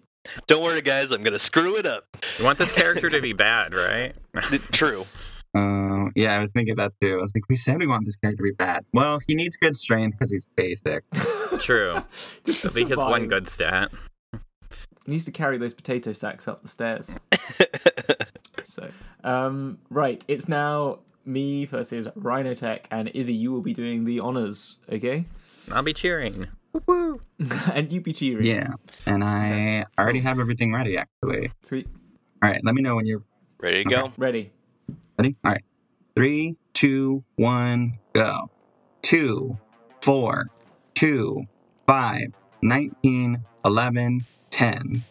Don't 0.47 0.62
worry, 0.62 0.82
guys. 0.82 1.11
I'm 1.11 1.23
gonna 1.23 1.38
screw 1.38 1.76
it 1.76 1.87
up. 1.87 2.04
you 2.38 2.44
want 2.44 2.58
this 2.58 2.73
character 2.73 3.08
to 3.08 3.20
be 3.20 3.32
bad, 3.32 3.75
right? 3.75 4.14
True. 4.73 5.06
Uh, 5.54 6.11
yeah, 6.14 6.35
I 6.35 6.40
was 6.40 6.52
thinking 6.52 6.76
that 6.76 6.92
too. 7.00 7.18
I 7.18 7.23
was 7.23 7.32
like, 7.35 7.49
we 7.49 7.56
said 7.56 7.78
we 7.78 7.87
want 7.87 8.04
this 8.04 8.16
character 8.16 8.38
to 8.38 8.42
be 8.42 8.52
bad. 8.52 8.85
Well, 8.92 9.18
he 9.26 9.35
needs 9.35 9.56
good 9.56 9.76
strength 9.76 10.18
because 10.18 10.30
he's 10.30 10.47
basic. 10.56 11.04
True. 11.61 12.02
Just 12.44 12.62
to 12.76 12.85
That'll 12.85 13.08
one 13.08 13.28
good 13.28 13.49
stat. 13.49 13.90
He 15.08 15.12
needs 15.12 15.24
to 15.24 15.32
carry 15.32 15.56
those 15.56 15.72
potato 15.72 16.12
sacks 16.12 16.46
up 16.46 16.60
the 16.60 16.68
stairs. 16.68 17.16
so, 18.64 18.90
um, 19.24 19.78
right, 19.88 20.22
it's 20.28 20.50
now 20.50 20.98
me 21.24 21.64
versus 21.64 22.06
Rhinotech, 22.08 22.80
and 22.90 23.08
Izzy, 23.14 23.32
you 23.32 23.50
will 23.50 23.62
be 23.62 23.72
doing 23.72 24.04
the 24.04 24.20
honors, 24.20 24.76
okay? 24.92 25.24
I'll 25.72 25.82
be 25.82 25.94
cheering. 25.94 26.48
Woo! 26.86 27.22
and 27.72 27.90
you 27.90 28.02
be 28.02 28.12
cheering. 28.12 28.44
Yeah, 28.44 28.68
and 29.06 29.24
I 29.24 29.86
already 29.98 30.20
have 30.20 30.38
everything 30.38 30.74
ready. 30.74 30.98
Actually, 30.98 31.52
Sweet. 31.62 31.86
all 32.42 32.50
right. 32.50 32.60
Let 32.62 32.74
me 32.74 32.82
know 32.82 32.96
when 32.96 33.06
you're 33.06 33.22
Ready 33.58 33.84
to 33.84 33.88
go? 33.88 34.12
Ready. 34.18 34.52
ready. 35.18 35.36
All 35.42 35.52
right, 35.52 35.62
three, 36.14 36.58
two, 36.74 37.24
one, 37.36 37.94
go. 38.12 38.50
Two, 39.00 39.56
four, 40.02 40.50
two, 40.94 41.44
five, 41.86 42.26
nineteen, 42.60 43.42
eleven, 43.64 44.26
ten. 44.50 45.02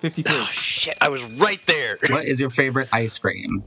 53. 0.00 0.32
Oh 0.36 0.44
shit! 0.52 0.96
I 1.00 1.08
was 1.08 1.24
right 1.24 1.60
there. 1.66 1.98
What 2.10 2.24
is 2.24 2.38
your 2.38 2.50
favorite 2.50 2.88
ice 2.92 3.18
cream? 3.18 3.64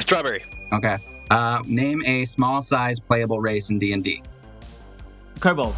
Strawberry. 0.00 0.42
Okay. 0.72 0.96
Uh, 1.30 1.62
name 1.66 2.02
a 2.06 2.24
small 2.24 2.62
size 2.62 2.98
playable 3.00 3.40
race 3.40 3.68
in 3.70 3.78
D 3.78 3.92
and 3.92 4.02
D. 4.04 4.22
Kobold. 5.40 5.74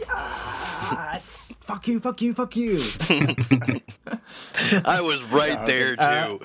Yes! 0.00 1.54
Fuck 1.60 1.86
you, 1.88 2.00
fuck 2.00 2.20
you, 2.22 2.34
fuck 2.34 2.56
you. 2.56 2.78
I 4.84 5.00
was 5.00 5.22
right 5.24 5.64
there 5.66 5.94
Uh, 5.98 6.38
too. 6.38 6.40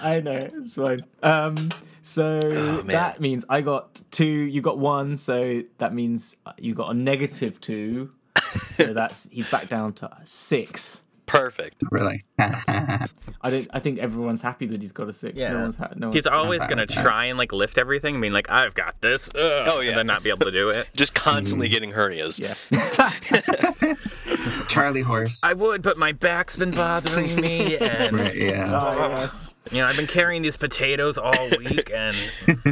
I 0.00 0.20
know, 0.20 0.36
it's 0.52 0.74
fine. 0.74 1.00
Um, 1.22 1.70
so 2.02 2.40
Oh, 2.42 2.76
that 2.82 3.20
means 3.20 3.44
I 3.48 3.60
got 3.60 4.00
two, 4.10 4.24
you 4.26 4.60
got 4.60 4.78
one, 4.78 5.16
so 5.16 5.62
that 5.78 5.92
means 5.94 6.36
you 6.58 6.74
got 6.74 6.90
a 6.90 6.94
negative 6.94 7.60
two. 7.60 8.12
So 8.70 8.94
that's 8.94 9.28
he's 9.30 9.50
back 9.50 9.68
down 9.68 9.92
to 9.94 10.10
six. 10.24 11.02
Perfect. 11.26 11.82
Really? 11.90 12.22
I 12.38 13.06
don't. 13.42 13.68
I 13.70 13.80
think 13.80 13.98
everyone's 13.98 14.40
happy 14.40 14.64
that 14.64 14.80
he's 14.80 14.92
got 14.92 15.10
a 15.10 15.12
six. 15.12 15.36
Yeah. 15.36 15.52
No 15.52 15.60
one's 15.60 15.76
ha- 15.76 15.90
no 15.94 16.06
one's 16.06 16.14
He's 16.14 16.26
always 16.26 16.64
gonna 16.66 16.84
with 16.84 16.90
try 16.90 17.26
and 17.26 17.36
like 17.36 17.52
lift 17.52 17.76
everything, 17.76 18.14
I 18.16 18.18
mean 18.18 18.32
like 18.32 18.48
I've 18.50 18.72
got 18.74 18.98
this. 19.02 19.28
Ugh, 19.34 19.40
Oh, 19.68 19.80
yeah. 19.80 19.90
and 19.90 19.98
then 19.98 20.06
not 20.06 20.24
be 20.24 20.30
able 20.30 20.46
to 20.46 20.50
do 20.50 20.70
it. 20.70 20.88
Just 20.96 21.14
constantly 21.14 21.68
getting 21.68 21.92
hernias. 21.92 22.40
Yeah. 22.40 22.54
Charlie 24.68 25.02
horse. 25.02 25.44
I 25.44 25.52
would, 25.52 25.82
but 25.82 25.98
my 25.98 26.12
back's 26.12 26.56
been 26.56 26.70
bothering 26.70 27.36
me, 27.38 27.76
and 27.76 28.16
Right, 28.18 28.34
yeah. 28.34 28.80
Oh, 28.80 29.08
yes. 29.10 29.58
you 29.70 29.82
know 29.82 29.86
I've 29.86 29.96
been 29.96 30.06
carrying 30.06 30.40
these 30.40 30.56
potatoes 30.56 31.18
all 31.18 31.50
week, 31.58 31.90
and 31.94 32.16
And 32.46 32.62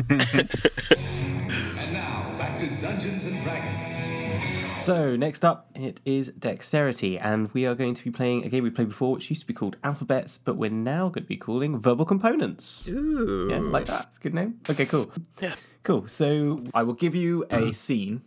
now, 1.92 2.34
back 2.38 2.58
to 2.60 2.68
Dungeons 2.80 3.22
and 3.26 3.44
Dragons. 3.44 3.95
So 4.78 5.16
next 5.16 5.44
up, 5.44 5.70
it 5.74 6.00
is 6.04 6.28
dexterity, 6.38 7.18
and 7.18 7.50
we 7.52 7.66
are 7.66 7.74
going 7.74 7.94
to 7.94 8.04
be 8.04 8.10
playing 8.10 8.44
a 8.44 8.48
game 8.48 8.62
we 8.62 8.70
played 8.70 8.88
before, 8.88 9.14
which 9.14 9.30
used 9.30 9.40
to 9.40 9.46
be 9.46 9.54
called 9.54 9.76
alphabets, 9.82 10.38
but 10.38 10.56
we're 10.56 10.70
now 10.70 11.08
going 11.08 11.24
to 11.24 11.28
be 11.28 11.36
calling 11.36 11.78
verbal 11.78 12.04
components. 12.04 12.88
ooh, 12.88 13.48
Yeah, 13.50 13.58
like 13.58 13.86
that. 13.86 14.06
It's 14.08 14.18
a 14.18 14.20
good 14.20 14.34
name. 14.34 14.60
Okay, 14.68 14.86
cool. 14.86 15.10
Yeah. 15.40 15.54
Cool. 15.82 16.06
So 16.06 16.62
I 16.74 16.82
will 16.82 16.94
give 16.94 17.14
you 17.14 17.44
a 17.44 17.58
mm. 17.58 17.74
scene, 17.74 18.22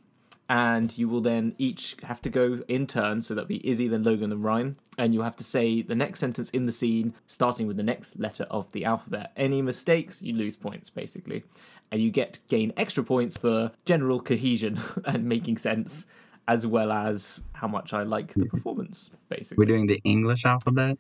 and 0.50 0.98
you 0.98 1.08
will 1.08 1.22
then 1.22 1.56
each 1.58 1.96
have 2.04 2.22
to 2.24 2.30
go 2.30 2.62
in 2.68 2.88
turn. 2.88 3.22
So 3.22 3.36
that'll 3.36 3.48
be 3.48 3.66
Izzy, 3.68 3.88
then 3.88 4.04
Logan, 4.04 4.32
and 4.32 4.44
Ryan. 4.44 4.78
And 4.98 5.14
you'll 5.14 5.24
have 5.24 5.36
to 5.38 5.44
say 5.44 5.82
the 5.82 5.96
next 5.96 6.20
sentence 6.20 6.50
in 6.50 6.66
the 6.66 6.72
scene, 6.72 7.14
starting 7.28 7.68
with 7.68 7.78
the 7.78 7.84
next 7.84 8.20
letter 8.20 8.46
of 8.50 8.72
the 8.72 8.84
alphabet. 8.84 9.32
Any 9.38 9.62
mistakes, 9.62 10.22
you 10.22 10.34
lose 10.34 10.56
points, 10.56 10.90
basically. 10.90 11.44
And 11.92 12.02
you 12.02 12.12
get 12.12 12.40
gain 12.50 12.74
extra 12.76 13.04
points 13.04 13.38
for 13.38 13.72
general 13.86 14.20
cohesion 14.20 14.80
and 15.06 15.26
making 15.26 15.58
sense, 15.58 16.08
as 16.50 16.66
well 16.66 16.92
as 16.92 17.44
how 17.54 17.68
much 17.68 17.94
I 17.94 18.02
like 18.02 18.34
the 18.34 18.46
performance, 18.46 19.12
basically. 19.30 19.62
We're 19.62 19.72
doing 19.74 19.86
the 19.86 20.02
English 20.04 20.46
alphabet. 20.46 20.98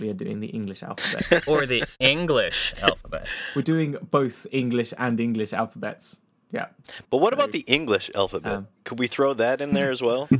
we 0.00 0.08
are 0.08 0.14
doing 0.14 0.38
the 0.38 0.46
English 0.46 0.84
alphabet. 0.84 1.42
or 1.48 1.66
the 1.66 1.82
English 1.98 2.74
alphabet. 2.80 3.26
We're 3.56 3.62
doing 3.62 3.96
both 4.12 4.46
English 4.52 4.94
and 4.96 5.18
English 5.18 5.52
alphabets. 5.52 6.20
Yeah. 6.52 6.66
But 7.10 7.16
what 7.16 7.32
about 7.32 7.50
the 7.50 7.64
English 7.66 8.12
alphabet? 8.14 8.58
Um, 8.58 8.68
Could 8.84 9.00
we 9.00 9.08
throw 9.08 9.34
that 9.34 9.60
in 9.60 9.72
there 9.74 9.90
as 9.90 10.00
well? 10.00 10.28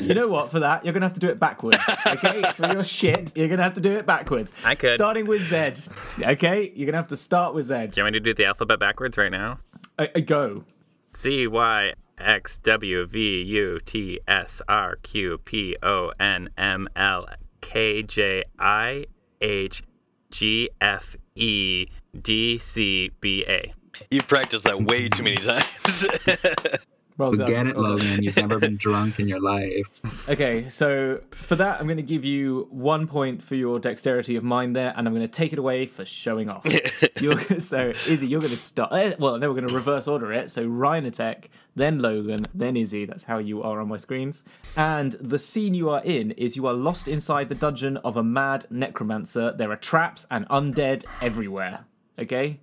You 0.00 0.14
know 0.14 0.28
what? 0.28 0.50
For 0.50 0.60
that, 0.60 0.84
you're 0.84 0.94
gonna 0.94 1.04
have 1.04 1.18
to 1.20 1.20
do 1.20 1.28
it 1.28 1.38
backwards. 1.38 1.84
Okay, 2.06 2.42
for 2.56 2.72
your 2.72 2.84
shit, 2.84 3.36
you're 3.36 3.48
gonna 3.48 3.62
have 3.62 3.74
to 3.74 3.80
do 3.80 3.92
it 3.98 4.06
backwards. 4.06 4.54
I 4.64 4.74
could. 4.74 4.94
Starting 4.94 5.26
with 5.26 5.42
Z. 5.42 5.90
Okay, 6.22 6.72
you're 6.74 6.86
gonna 6.86 6.96
have 6.96 7.08
to 7.08 7.16
start 7.16 7.54
with 7.54 7.66
Z. 7.66 7.74
Do 7.88 8.00
you 8.00 8.04
want 8.04 8.14
me 8.14 8.20
to 8.20 8.20
do 8.20 8.32
the 8.32 8.46
alphabet 8.46 8.78
backwards 8.78 9.18
right 9.18 9.30
now? 9.30 9.58
Uh, 9.98 10.06
uh, 10.16 10.20
go. 10.20 10.64
C 11.10 11.46
Y 11.46 11.92
X 12.18 12.58
W 12.58 13.06
V 13.06 13.42
U 13.42 13.78
T 13.84 14.20
S 14.26 14.62
R 14.68 14.96
Q 15.02 15.38
P 15.38 15.76
O 15.82 16.12
N 16.18 16.50
M 16.56 16.88
L 16.96 17.26
K 17.60 18.02
J 18.02 18.44
I 18.58 19.06
H 19.40 19.82
G 20.30 20.70
F 20.80 21.16
E 21.34 21.86
D 22.20 22.58
C 22.58 23.10
B 23.20 23.44
A. 23.46 23.72
You've 24.10 24.28
practiced 24.28 24.64
that 24.64 24.82
way 24.82 25.08
too 25.08 25.22
many 25.22 25.36
times. 25.36 26.06
Well 27.30 27.46
done. 27.46 27.66
It, 27.68 27.76
well. 27.76 27.90
Logan. 27.92 28.22
You've 28.22 28.36
never 28.36 28.58
been 28.58 28.76
drunk 28.86 29.18
in 29.20 29.28
your 29.28 29.40
life. 29.40 30.28
Okay, 30.28 30.68
so 30.68 31.20
for 31.30 31.56
that, 31.56 31.80
I'm 31.80 31.86
going 31.86 31.96
to 31.98 32.02
give 32.02 32.24
you 32.24 32.66
one 32.70 33.06
point 33.06 33.42
for 33.42 33.54
your 33.54 33.78
dexterity 33.78 34.36
of 34.36 34.42
mind 34.44 34.74
there, 34.76 34.92
and 34.96 35.06
I'm 35.06 35.14
going 35.14 35.26
to 35.26 35.32
take 35.32 35.52
it 35.52 35.58
away 35.58 35.86
for 35.86 36.04
showing 36.04 36.48
off. 36.48 36.66
you're, 37.20 37.38
so, 37.60 37.92
Izzy, 38.06 38.26
you're 38.26 38.40
going 38.40 38.50
to 38.52 38.56
start. 38.58 38.92
eh, 38.92 39.14
Well, 39.18 39.38
no, 39.38 39.48
we're 39.50 39.60
going 39.60 39.68
to 39.68 39.74
reverse 39.74 40.06
order 40.08 40.32
it. 40.32 40.50
So, 40.50 40.66
Ryan 40.66 41.06
attack, 41.06 41.50
then 41.76 42.00
Logan, 42.00 42.40
then 42.54 42.76
Izzy. 42.76 43.04
That's 43.04 43.24
how 43.24 43.38
you 43.38 43.62
are 43.62 43.80
on 43.80 43.88
my 43.88 43.96
screens. 43.96 44.44
And 44.76 45.12
the 45.12 45.38
scene 45.38 45.74
you 45.74 45.88
are 45.90 46.02
in 46.04 46.32
is 46.32 46.56
you 46.56 46.66
are 46.66 46.74
lost 46.74 47.08
inside 47.08 47.48
the 47.48 47.54
dungeon 47.54 47.96
of 47.98 48.16
a 48.16 48.22
mad 48.22 48.66
necromancer. 48.70 49.52
There 49.52 49.70
are 49.70 49.76
traps 49.76 50.26
and 50.30 50.48
undead 50.48 51.04
everywhere. 51.20 51.84
Okay? 52.18 52.60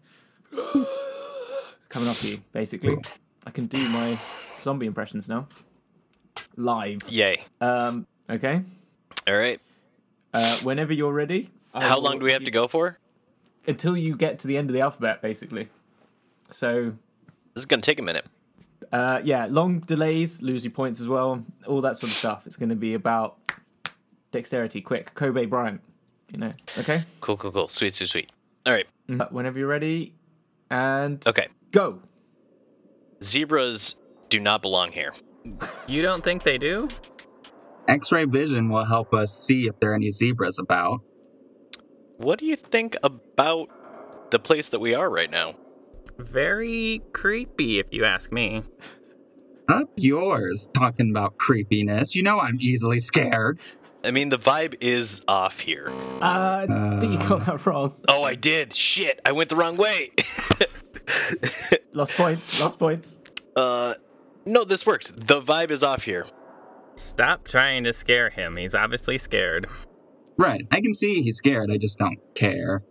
Coming 1.89 2.09
after 2.09 2.27
you, 2.27 2.37
basically. 2.51 2.97
I 3.47 3.51
can 3.51 3.65
do 3.65 3.79
my 3.89 4.19
zombie 4.61 4.85
impressions 4.85 5.27
now. 5.29 5.47
Live. 6.55 7.01
Yay. 7.09 7.41
Um, 7.61 8.05
okay. 8.29 8.61
All 9.27 9.37
right. 9.37 9.59
Uh, 10.33 10.57
whenever 10.59 10.93
you're 10.93 11.13
ready. 11.13 11.49
I 11.73 11.87
How 11.87 11.99
long 11.99 12.19
do 12.19 12.25
we 12.25 12.31
have 12.31 12.43
to 12.45 12.51
go 12.51 12.67
for? 12.67 12.97
Until 13.67 13.95
you 13.97 14.15
get 14.15 14.39
to 14.39 14.47
the 14.47 14.57
end 14.57 14.69
of 14.69 14.73
the 14.73 14.81
alphabet, 14.81 15.21
basically. 15.21 15.67
So, 16.49 16.93
This 17.53 17.61
is 17.61 17.65
going 17.65 17.81
to 17.81 17.85
take 17.85 17.99
a 17.99 18.03
minute. 18.03 18.25
Uh, 18.91 19.21
yeah, 19.23 19.45
long 19.49 19.79
delays 19.79 20.41
lose 20.41 20.63
you 20.65 20.71
points 20.71 20.99
as 20.99 21.07
well. 21.07 21.43
All 21.67 21.81
that 21.81 21.97
sort 21.97 22.11
of 22.11 22.17
stuff. 22.17 22.47
It's 22.47 22.55
going 22.55 22.69
to 22.69 22.75
be 22.75 22.93
about 22.95 23.37
dexterity, 24.31 24.81
quick. 24.81 25.13
Kobe 25.13 25.45
Bryant, 25.45 25.81
you 26.31 26.39
know. 26.39 26.53
Okay. 26.79 27.03
Cool, 27.21 27.37
cool, 27.37 27.51
cool. 27.51 27.67
Sweet, 27.67 27.93
sweet, 27.93 28.09
sweet. 28.09 28.31
All 28.65 28.73
right. 28.73 28.87
Uh, 29.09 29.25
whenever 29.29 29.59
you're 29.59 29.67
ready, 29.67 30.13
and 30.71 31.25
Okay. 31.27 31.47
go. 31.71 31.99
Zebras 33.23 33.95
do 34.29 34.39
not 34.39 34.61
belong 34.61 34.91
here. 34.91 35.13
You 35.87 36.01
don't 36.01 36.23
think 36.23 36.43
they 36.43 36.57
do? 36.57 36.87
X-ray 37.87 38.25
vision 38.25 38.69
will 38.69 38.85
help 38.85 39.13
us 39.13 39.35
see 39.35 39.67
if 39.67 39.79
there 39.79 39.91
are 39.91 39.95
any 39.95 40.11
zebras 40.11 40.59
about. 40.59 41.01
What 42.17 42.37
do 42.39 42.45
you 42.45 42.55
think 42.55 42.95
about 43.01 43.69
the 44.31 44.39
place 44.39 44.69
that 44.69 44.79
we 44.79 44.93
are 44.93 45.09
right 45.09 45.31
now? 45.31 45.55
Very 46.17 47.01
creepy, 47.13 47.79
if 47.79 47.87
you 47.91 48.05
ask 48.05 48.31
me. 48.31 48.61
Up 49.69 49.89
yours, 49.95 50.69
talking 50.75 51.09
about 51.11 51.37
creepiness. 51.37 52.15
You 52.15 52.23
know 52.23 52.39
I'm 52.39 52.57
easily 52.59 52.99
scared. 52.99 53.59
I 54.03 54.11
mean, 54.11 54.29
the 54.29 54.37
vibe 54.37 54.75
is 54.81 55.21
off 55.27 55.59
here. 55.59 55.89
Uh, 56.21 56.65
I 56.69 56.97
think 56.99 57.21
you 57.21 57.29
got 57.29 57.45
that 57.45 57.65
wrong. 57.65 57.95
Oh, 58.07 58.23
I 58.23 58.35
did. 58.35 58.73
Shit, 58.73 59.19
I 59.25 59.31
went 59.31 59.49
the 59.49 59.55
wrong 59.55 59.77
way. 59.77 60.11
Lost 61.93 62.13
points. 62.13 62.59
Lost 62.59 62.79
points. 62.79 63.21
uh, 63.55 63.95
no, 64.45 64.63
this 64.63 64.85
works. 64.85 65.11
The 65.15 65.41
vibe 65.41 65.71
is 65.71 65.83
off 65.83 66.03
here. 66.03 66.27
Stop 66.95 67.47
trying 67.47 67.83
to 67.85 67.93
scare 67.93 68.29
him. 68.29 68.57
He's 68.57 68.75
obviously 68.75 69.17
scared. 69.17 69.67
Right, 70.37 70.65
I 70.71 70.81
can 70.81 70.93
see 70.93 71.21
he's 71.21 71.37
scared. 71.37 71.71
I 71.71 71.77
just 71.77 71.97
don't 71.97 72.19
care. 72.35 72.83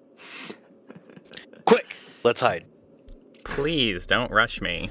Quick, 1.65 1.97
let's 2.25 2.41
hide. 2.41 2.65
Please 3.45 4.07
don't 4.07 4.31
rush 4.31 4.61
me. 4.61 4.91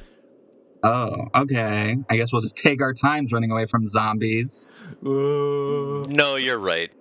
Oh, 0.83 1.27
okay. 1.35 1.97
I 2.09 2.17
guess 2.17 2.31
we'll 2.31 2.41
just 2.41 2.57
take 2.57 2.81
our 2.81 2.93
times 2.93 3.31
running 3.31 3.51
away 3.51 3.65
from 3.65 3.87
zombies. 3.87 4.67
Ooh. 5.05 6.05
No, 6.09 6.35
you're 6.35 6.59
right. 6.59 6.91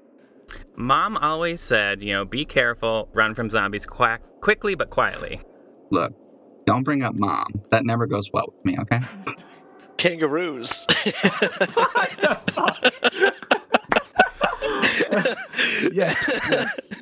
Mom 0.76 1.16
always 1.16 1.60
said, 1.60 2.02
you 2.02 2.12
know, 2.12 2.24
be 2.24 2.44
careful, 2.44 3.08
run 3.12 3.34
from 3.34 3.50
zombies 3.50 3.86
quack 3.86 4.22
quickly 4.40 4.74
but 4.74 4.90
quietly. 4.90 5.40
Look, 5.90 6.14
don't 6.66 6.82
bring 6.82 7.02
up 7.02 7.14
mom. 7.14 7.46
That 7.70 7.84
never 7.86 8.06
goes 8.06 8.30
well 8.32 8.52
with 8.54 8.64
me, 8.64 8.76
okay? 8.80 9.00
Kangaroos. 9.96 10.86
Yes. 15.92 16.40
Yes. 16.50 16.92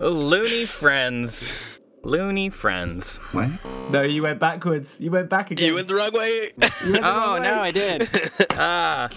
Oh, 0.00 0.10
loony 0.10 0.64
friends. 0.66 1.50
Loony 2.04 2.48
friends. 2.50 3.18
What? 3.32 3.50
No, 3.90 4.02
you 4.02 4.22
went 4.22 4.38
backwards. 4.38 5.00
You 5.00 5.10
went 5.10 5.28
back 5.28 5.50
again. 5.50 5.66
you 5.66 5.74
went 5.74 5.88
the 5.88 5.94
wrong 5.96 6.12
way. 6.12 6.52
The 6.56 7.00
Oh, 7.02 7.34
wrong 7.34 7.42
now 7.42 7.62
way. 7.62 7.68
I 7.68 7.70
did. 7.72 8.08
Ah. 8.52 9.08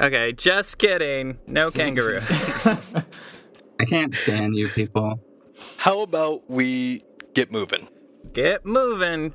Okay, 0.00 0.32
just 0.32 0.78
kidding. 0.78 1.38
No 1.46 1.70
kangaroos. 1.70 2.28
I 2.66 3.84
can't 3.86 4.14
stand 4.14 4.54
you 4.56 4.68
people. 4.68 5.20
How 5.76 6.00
about 6.00 6.48
we 6.50 7.02
get 7.34 7.50
moving? 7.52 7.88
Get 8.32 8.64
moving. 8.64 9.34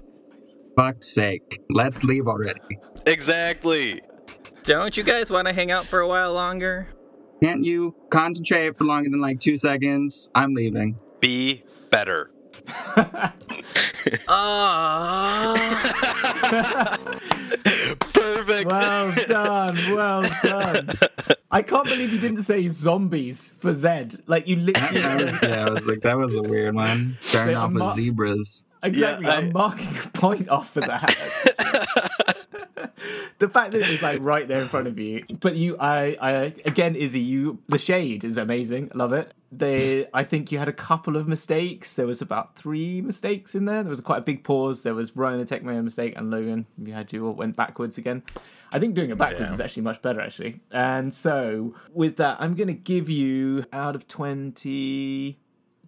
Fuck's 0.75 1.13
sake. 1.13 1.61
Let's 1.69 2.03
leave 2.03 2.27
already. 2.27 2.59
Exactly. 3.05 4.01
Don't 4.63 4.97
you 4.97 5.03
guys 5.03 5.29
want 5.31 5.47
to 5.47 5.53
hang 5.53 5.71
out 5.71 5.85
for 5.85 5.99
a 5.99 6.07
while 6.07 6.33
longer? 6.33 6.87
Can't 7.41 7.63
you 7.63 7.95
concentrate 8.09 8.75
for 8.75 8.83
longer 8.85 9.09
than 9.09 9.21
like 9.21 9.39
two 9.39 9.57
seconds? 9.57 10.29
I'm 10.35 10.53
leaving. 10.53 10.97
Be 11.19 11.63
better. 11.91 12.31
Ah. 14.29 15.53
Perfect. 18.13 18.71
Well 18.71 19.13
done. 19.27 19.75
Well 19.93 20.23
done. 20.43 20.89
I 21.51 21.61
can't 21.61 21.83
believe 21.85 22.13
you 22.13 22.19
didn't 22.19 22.43
say 22.43 22.67
zombies 22.69 23.53
for 23.57 23.73
Zed. 23.73 24.21
Like 24.27 24.47
you 24.47 24.55
literally. 24.57 25.01
yeah, 25.43 25.65
I 25.67 25.69
was 25.69 25.87
like, 25.87 26.01
that 26.01 26.17
was 26.17 26.35
a 26.35 26.41
weird 26.41 26.75
one. 26.75 27.17
Starting 27.19 27.55
So 27.55 27.59
off 27.59 27.67
I'm 27.67 27.73
with 27.73 27.83
not- 27.83 27.95
zebras. 27.95 28.65
Exactly. 28.83 29.25
Yeah, 29.25 29.33
I- 29.33 29.37
I'm 29.37 29.51
marking 29.53 29.87
a 29.97 30.07
point 30.09 30.49
off 30.49 30.69
for 30.71 30.81
that. 30.81 31.13
the 33.39 33.49
fact 33.49 33.71
that 33.71 33.81
it 33.81 33.89
was 33.89 34.01
like 34.01 34.19
right 34.21 34.47
there 34.47 34.61
in 34.61 34.67
front 34.67 34.87
of 34.87 34.97
you. 34.99 35.23
But 35.39 35.55
you, 35.55 35.77
I, 35.79 36.17
I 36.21 36.31
again, 36.65 36.95
Izzy, 36.95 37.19
you, 37.21 37.59
the 37.67 37.77
shade 37.77 38.23
is 38.23 38.37
amazing. 38.37 38.91
Love 38.93 39.13
it. 39.13 39.33
They, 39.51 40.07
I 40.13 40.23
think 40.23 40.51
you 40.51 40.59
had 40.59 40.67
a 40.67 40.73
couple 40.73 41.15
of 41.15 41.27
mistakes. 41.27 41.95
There 41.95 42.05
was 42.07 42.21
about 42.21 42.57
three 42.57 42.99
mistakes 43.01 43.55
in 43.55 43.63
there. 43.65 43.81
There 43.81 43.89
was 43.89 44.01
quite 44.01 44.17
a 44.19 44.21
big 44.21 44.43
pause. 44.43 44.83
There 44.83 44.93
was 44.93 45.15
Ryan 45.15 45.45
Tech 45.45 45.63
made 45.63 45.77
a 45.77 45.83
mistake, 45.83 46.13
and 46.17 46.29
Logan, 46.29 46.65
you 46.83 46.93
had 46.93 47.13
you 47.13 47.25
all 47.27 47.33
went 47.33 47.55
backwards 47.55 47.97
again. 47.97 48.23
I 48.73 48.79
think 48.79 48.93
doing 48.95 49.09
it 49.09 49.17
backwards 49.17 49.45
Yeah. 49.49 49.53
is 49.53 49.61
actually 49.61 49.83
much 49.83 50.01
better, 50.01 50.19
actually. 50.19 50.59
And 50.71 51.13
so 51.13 51.75
with 51.93 52.17
that, 52.17 52.37
I'm 52.41 52.55
going 52.55 52.67
to 52.67 52.73
give 52.73 53.09
you 53.09 53.63
out 53.71 53.95
of 53.95 54.07
20, 54.09 55.39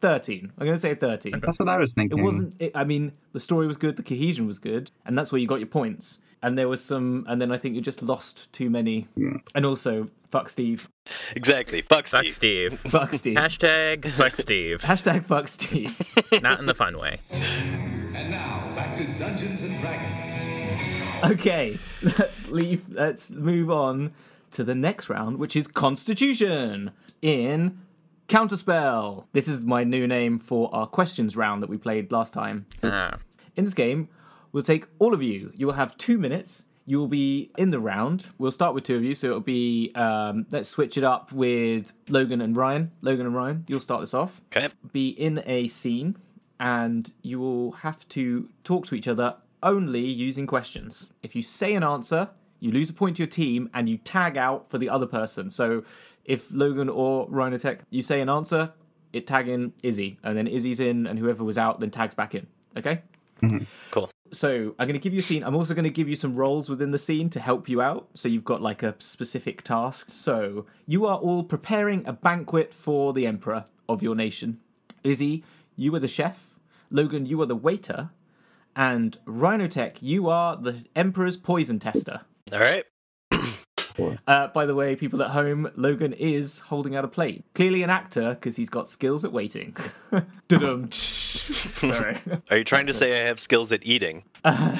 13. 0.02 0.52
I'm 0.58 0.66
going 0.66 0.76
to 0.76 0.80
say 0.80 0.96
13. 0.96 1.40
That's 1.42 1.60
what 1.60 1.70
I 1.70 1.78
was 1.78 1.94
thinking. 1.94 2.20
It 2.20 2.24
wasn't. 2.24 2.56
It, 2.60 2.72
I 2.76 2.84
mean, 2.84 3.14
the 3.34 3.40
story 3.40 3.68
was 3.68 3.78
good, 3.78 3.96
the 3.96 4.04
cohesion 4.04 4.48
was 4.48 4.60
good, 4.60 4.92
and 5.06 5.18
that's 5.18 5.32
where 5.32 5.40
you 5.40 5.48
got 5.48 5.60
your 5.60 5.68
points. 5.68 6.22
And 6.42 6.58
there 6.58 6.70
was 6.70 6.84
some, 6.84 7.26
and 7.28 7.42
then 7.42 7.52
I 7.52 7.58
think 7.58 7.76
you 7.76 7.82
just 7.82 8.02
lost 8.02 8.52
too 8.54 8.70
many. 8.70 9.10
And 9.54 9.66
also, 9.66 10.08
fuck 10.30 10.48
Steve, 10.48 10.88
Exactly. 11.36 11.82
Fuck 11.82 12.08
Steve. 12.08 12.22
Fuck 12.24 12.34
Steve. 12.34 12.34
Steve. 12.34 12.80
fuck 12.92 13.14
Steve. 13.14 13.38
Hashtag 13.38 14.10
fuck 14.12 14.36
Steve. 14.36 14.82
Hashtag 14.82 15.26
fuck 15.26 15.48
Steve. 15.48 15.98
Not 16.42 16.60
in 16.60 16.66
the 16.66 16.76
fun 16.76 16.98
way. 16.98 17.20
And 17.30 18.32
now, 18.32 18.72
back 18.76 18.98
to 18.98 19.06
Dungeons 19.18 19.62
and 19.62 19.80
Dragons. 19.82 21.32
Okay, 21.32 21.78
let's 22.02 22.50
leave. 22.50 22.90
Let's 22.90 23.32
move 23.32 23.70
on 23.70 24.14
to 24.52 24.64
the 24.64 24.76
next 24.76 25.10
round, 25.10 25.38
which 25.38 25.56
is 25.56 25.68
Constitution 25.68 26.92
in 27.22 27.80
Counterspell. 28.30 29.26
This 29.34 29.48
is 29.48 29.64
my 29.64 29.84
new 29.84 30.06
name 30.06 30.38
for 30.38 30.70
our 30.72 30.86
questions 30.86 31.36
round 31.36 31.64
that 31.64 31.70
we 31.70 31.78
played 31.78 32.12
last 32.12 32.32
time. 32.32 32.68
Ah. 32.84 33.18
In 33.56 33.66
this 33.66 33.74
game, 33.74 34.08
we'll 34.52 34.62
take 34.62 34.86
all 35.00 35.16
of 35.16 35.24
you. 35.24 35.52
You 35.56 35.66
will 35.66 35.74
have 35.74 35.98
two 35.98 36.20
minutes. 36.20 36.68
You 36.86 37.00
will 37.00 37.08
be 37.08 37.50
in 37.58 37.72
the 37.72 37.80
round. 37.80 38.28
We'll 38.38 38.52
start 38.52 38.76
with 38.76 38.84
two 38.84 38.96
of 38.96 39.04
you, 39.04 39.16
so 39.16 39.28
it'll 39.28 39.40
be 39.40 39.92
um, 39.96 40.46
let's 40.52 40.70
switch 40.70 40.96
it 40.96 41.04
up 41.04 41.32
with 41.32 41.94
Logan 42.08 42.40
and 42.40 42.56
Ryan. 42.56 42.92
Logan 43.02 43.26
and 43.26 43.36
Ryan, 43.36 43.66
you'll 43.68 43.80
start 43.80 44.02
this 44.02 44.14
off. 44.14 44.42
Okay. 44.56 44.70
Be 44.94 45.10
in 45.10 45.42
a 45.48 45.68
scene, 45.68 46.16
and 46.60 47.12
you 47.24 47.40
will 47.40 47.72
have 47.72 48.08
to 48.10 48.50
talk 48.64 48.86
to 48.88 48.96
each 48.96 49.08
other 49.08 49.38
only 49.64 50.06
using 50.06 50.46
questions. 50.46 51.14
If 51.24 51.36
you 51.36 51.42
say 51.42 51.74
an 51.74 51.84
answer, 51.84 52.30
you 52.60 52.72
lose 52.72 52.90
a 52.90 52.94
point 52.94 53.18
to 53.18 53.24
your 53.24 53.30
team, 53.30 53.70
and 53.74 53.90
you 53.90 53.98
tag 53.98 54.38
out 54.38 54.70
for 54.70 54.78
the 54.78 54.90
other 54.90 55.06
person. 55.06 55.50
So 55.50 55.84
if 56.26 56.52
Logan 56.52 56.90
or 56.90 57.28
Rhinotech, 57.30 57.80
you 57.90 58.02
say 58.02 58.22
an 58.22 58.30
answer, 58.30 58.74
it 59.14 59.26
tag 59.26 59.48
in 59.48 59.74
Izzy, 59.82 60.20
and 60.24 60.38
then 60.38 60.48
Izzy's 60.48 60.80
in, 60.80 61.08
and 61.08 61.18
whoever 61.18 61.44
was 61.44 61.58
out 61.58 61.80
then 61.80 61.90
tags 61.90 62.14
back 62.14 62.36
in. 62.36 62.48
Okay. 62.78 63.02
Mm-hmm. 63.42 63.64
Cool. 63.92 64.10
So 64.32 64.76
I'm 64.78 64.88
going 64.88 64.94
to 64.94 65.00
give 65.00 65.14
you 65.14 65.20
a 65.20 65.24
scene. 65.24 65.44
I'm 65.44 65.56
also 65.56 65.74
going 65.74 65.86
to 65.86 65.90
give 65.90 66.08
you 66.08 66.16
some 66.16 66.36
roles 66.36 66.70
within 66.70 66.92
the 66.92 66.98
scene 66.98 67.30
to 67.32 67.40
help 67.40 67.68
you 67.68 67.82
out. 67.82 68.10
So 68.14 68.28
you've 68.28 68.44
got 68.44 68.62
like 68.62 68.84
a 68.84 68.96
specific 69.00 69.64
task. 69.64 70.12
So 70.12 70.66
you 70.86 71.06
are 71.06 71.18
all 71.18 71.44
preparing 71.44 72.06
a 72.08 72.14
banquet 72.14 72.74
for 72.74 73.14
the 73.14 73.26
emperor 73.26 73.66
of 73.88 74.04
your 74.04 74.14
nation. 74.14 74.60
Izzy, 75.04 75.44
you 75.76 75.96
are 75.96 76.00
the 76.00 76.08
chef. 76.08 76.54
Logan, 76.92 77.26
you 77.26 77.42
are 77.42 77.48
the 77.48 77.56
waiter. 77.56 78.12
And 78.76 79.18
Rhinotech, 79.26 79.98
you 80.02 80.30
are 80.30 80.56
the 80.56 80.86
emperor's 80.96 81.38
poison 81.38 81.80
tester. 81.80 82.22
All 82.54 82.60
right. 82.60 82.84
Uh, 84.28 84.48
by 84.48 84.66
the 84.66 84.74
way, 84.74 84.96
people 84.96 85.22
at 85.22 85.32
home, 85.32 85.70
Logan 85.76 86.14
is 86.14 86.60
holding 86.60 86.96
out 86.96 87.04
a 87.04 87.08
plate. 87.10 87.44
Clearly 87.54 87.84
an 87.84 87.90
actor 87.90 88.30
because 88.36 88.56
he's 88.56 88.70
got 88.70 88.88
skills 88.88 89.26
at 89.26 89.34
waiting. 89.34 89.76
Dum. 90.48 90.90
Sorry. 90.92 92.16
Are 92.50 92.58
you 92.58 92.64
trying 92.64 92.86
to 92.88 92.94
say 92.94 93.22
I 93.22 93.28
have 93.28 93.42
skills 93.42 93.74
at 93.74 93.86
eating? 93.86 94.24
I 94.46 94.78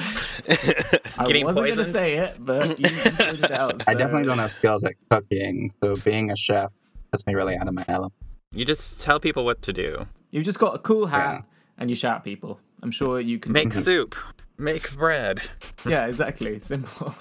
Getting 1.26 1.44
wasn't 1.44 1.66
going 1.66 1.76
to 1.78 1.84
say 1.84 2.14
it, 2.14 2.36
but 2.38 2.78
you, 2.78 2.88
you 2.88 3.10
pointed 3.10 3.44
it 3.44 3.50
out. 3.50 3.86
I 3.86 3.92
definitely 3.92 4.24
don't 4.26 4.38
have 4.38 4.52
skills 4.52 4.84
at 4.84 4.94
cooking, 5.10 5.70
so 5.82 5.96
being 5.96 6.30
a 6.30 6.36
chef 6.36 6.72
puts 7.12 7.26
me 7.26 7.34
really 7.34 7.56
out 7.56 7.68
of 7.68 7.74
my 7.74 7.84
element. 7.88 8.14
You 8.54 8.64
just 8.64 9.02
tell 9.02 9.20
people 9.20 9.44
what 9.44 9.60
to 9.62 9.72
do. 9.74 10.06
You've 10.30 10.44
just 10.44 10.58
got 10.58 10.74
a 10.74 10.78
cool 10.78 11.06
hat 11.06 11.34
Yeah. 11.34 11.42
and 11.76 11.90
you 11.90 11.94
shout 11.96 12.16
at 12.16 12.24
people. 12.24 12.58
I'm 12.82 12.90
sure 12.90 13.20
you 13.20 13.38
can 13.38 13.52
Make 13.52 13.74
soup. 13.74 14.14
Make 14.56 14.94
bread. 14.96 15.40
Yeah, 15.86 16.06
exactly. 16.06 16.58
Simple. 16.58 17.14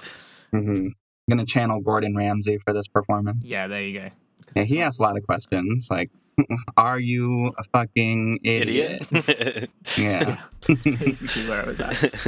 Hmm 0.51 0.87
I'm 0.87 1.37
gonna 1.37 1.45
channel 1.45 1.79
Gordon 1.81 2.15
Ramsay 2.15 2.57
for 2.59 2.73
this 2.73 2.87
performance. 2.87 3.45
Yeah, 3.45 3.67
there 3.67 3.83
you 3.83 3.99
go. 3.99 4.09
Yeah, 4.55 4.63
he 4.63 4.81
asks 4.81 4.99
a 4.99 5.03
lot 5.03 5.15
of 5.15 5.23
questions 5.23 5.87
like, 5.91 6.09
"Are 6.77 6.99
you 6.99 7.51
a 7.57 7.63
fucking 7.71 8.39
idiot?" 8.43 9.07
Idiot. 9.11 9.69
Yeah. 9.97 10.41
That's 10.67 10.83
basically 10.83 11.47
where 11.47 11.61
I 11.61 11.65
was 11.65 11.79
at. 11.79 12.27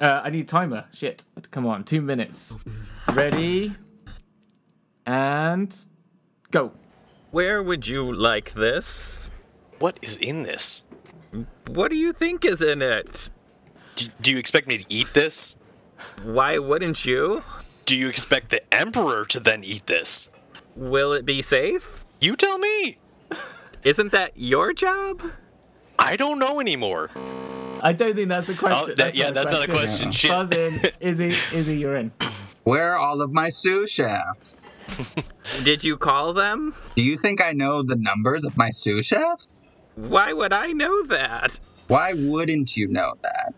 Uh, 0.00 0.20
I 0.24 0.30
need 0.30 0.48
timer. 0.48 0.84
Shit. 0.92 1.24
Come 1.50 1.66
on, 1.66 1.84
two 1.84 2.02
minutes. 2.02 2.56
Ready? 3.12 3.72
And 5.06 5.74
go. 6.50 6.72
Where 7.30 7.62
would 7.62 7.86
you 7.86 8.12
like 8.12 8.52
this? 8.54 9.30
what 9.78 9.98
is 10.02 10.16
in 10.16 10.42
this? 10.42 10.82
What 11.68 11.90
do 11.90 11.96
you 11.96 12.12
think 12.12 12.44
is 12.44 12.62
in 12.62 12.82
it? 12.82 13.30
Do, 13.96 14.06
do 14.20 14.32
you 14.32 14.38
expect 14.38 14.66
me 14.66 14.78
to 14.78 14.84
eat 14.88 15.08
this? 15.14 15.56
Why 16.22 16.58
wouldn't 16.58 17.04
you? 17.04 17.42
Do 17.84 17.96
you 17.96 18.08
expect 18.08 18.50
the 18.50 18.74
Emperor 18.74 19.24
to 19.26 19.40
then 19.40 19.64
eat 19.64 19.86
this? 19.86 20.30
Will 20.74 21.12
it 21.12 21.24
be 21.24 21.42
safe? 21.42 22.04
You 22.20 22.36
tell 22.36 22.58
me. 22.58 22.98
Isn't 23.84 24.12
that 24.12 24.32
your 24.34 24.72
job? 24.72 25.22
I 25.98 26.16
don't 26.16 26.38
know 26.38 26.60
anymore. 26.60 27.10
I 27.82 27.92
don't 27.92 28.14
think 28.14 28.28
that's 28.28 28.48
a 28.48 28.52
oh, 28.52 28.56
question. 28.56 28.90
Oh, 28.92 28.94
that, 28.96 29.14
yeah, 29.14 29.30
that's 29.30 29.52
not 29.52 29.68
a 29.68 29.72
question. 29.72 30.10
Shit. 30.10 30.30
Buzz 30.30 30.50
in. 30.50 30.80
Izzy, 31.00 31.34
Izzy, 31.52 31.78
you're 31.78 31.96
in. 31.96 32.10
Where 32.64 32.94
are 32.94 32.98
all 32.98 33.22
of 33.22 33.32
my 33.32 33.48
sous 33.48 33.90
chefs? 33.90 34.70
Did 35.62 35.84
you 35.84 35.96
call 35.96 36.32
them? 36.32 36.74
Do 36.96 37.02
you 37.02 37.16
think 37.16 37.40
I 37.40 37.52
know 37.52 37.82
the 37.82 37.94
numbers 37.94 38.44
of 38.44 38.56
my 38.56 38.70
sous 38.70 39.06
chefs? 39.06 39.62
Why 39.94 40.32
would 40.32 40.52
I 40.52 40.72
know 40.72 41.04
that? 41.04 41.60
Why 41.86 42.14
wouldn't 42.14 42.76
you 42.76 42.88
know 42.88 43.14
that? 43.22 43.54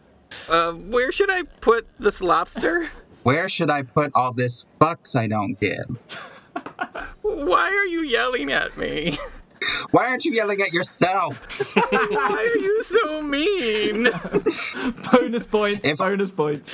Uh, 0.48 0.72
where 0.72 1.10
should 1.12 1.30
I 1.30 1.42
put 1.60 1.86
this 1.98 2.20
lobster? 2.20 2.88
Where 3.24 3.48
should 3.48 3.68
I 3.68 3.82
put 3.82 4.12
all 4.14 4.32
this 4.32 4.64
fucks 4.80 5.14
I 5.14 5.26
don't 5.26 5.58
give? 5.60 6.00
Why 7.20 7.68
are 7.68 7.84
you 7.86 8.02
yelling 8.02 8.50
at 8.52 8.78
me? 8.78 9.18
Why 9.90 10.06
aren't 10.06 10.24
you 10.24 10.32
yelling 10.32 10.62
at 10.62 10.72
yourself? 10.72 11.40
Why 11.90 12.52
are 12.54 12.58
you 12.58 12.82
so 12.84 13.20
mean? 13.22 14.08
Bonus 15.12 15.46
points. 15.46 15.86
If- 15.86 15.98
bonus 15.98 16.30
points. 16.30 16.72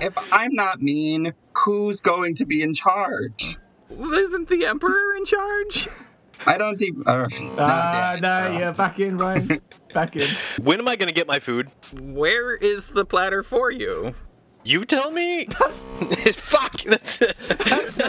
if 0.00 0.14
I'm 0.32 0.54
not 0.54 0.80
mean, 0.80 1.34
who's 1.64 2.00
going 2.00 2.34
to 2.36 2.46
be 2.46 2.62
in 2.62 2.72
charge? 2.72 3.58
Isn't 3.90 4.48
the 4.48 4.64
Emperor 4.64 5.16
in 5.16 5.26
charge? 5.26 5.88
I 6.46 6.56
don't 6.56 6.80
even. 6.80 7.02
Uh, 7.06 7.28
Ah, 7.58 8.16
no, 8.20 8.20
no, 8.52 8.58
damn 8.58 8.68
it, 8.72 8.76
back 8.76 9.00
in, 9.00 9.18
Ryan. 9.18 9.60
Back 9.96 10.14
in. 10.14 10.28
When 10.62 10.78
am 10.78 10.86
I 10.88 10.96
gonna 10.96 11.10
get 11.10 11.26
my 11.26 11.38
food? 11.38 11.70
Where 11.98 12.54
is 12.54 12.90
the 12.90 13.06
platter 13.06 13.42
for 13.42 13.70
you? 13.70 14.12
You 14.62 14.84
tell 14.84 15.10
me. 15.10 15.44
That's, 15.58 15.84
Fuck. 16.34 16.82
That's 16.82 17.18
that's 17.18 18.00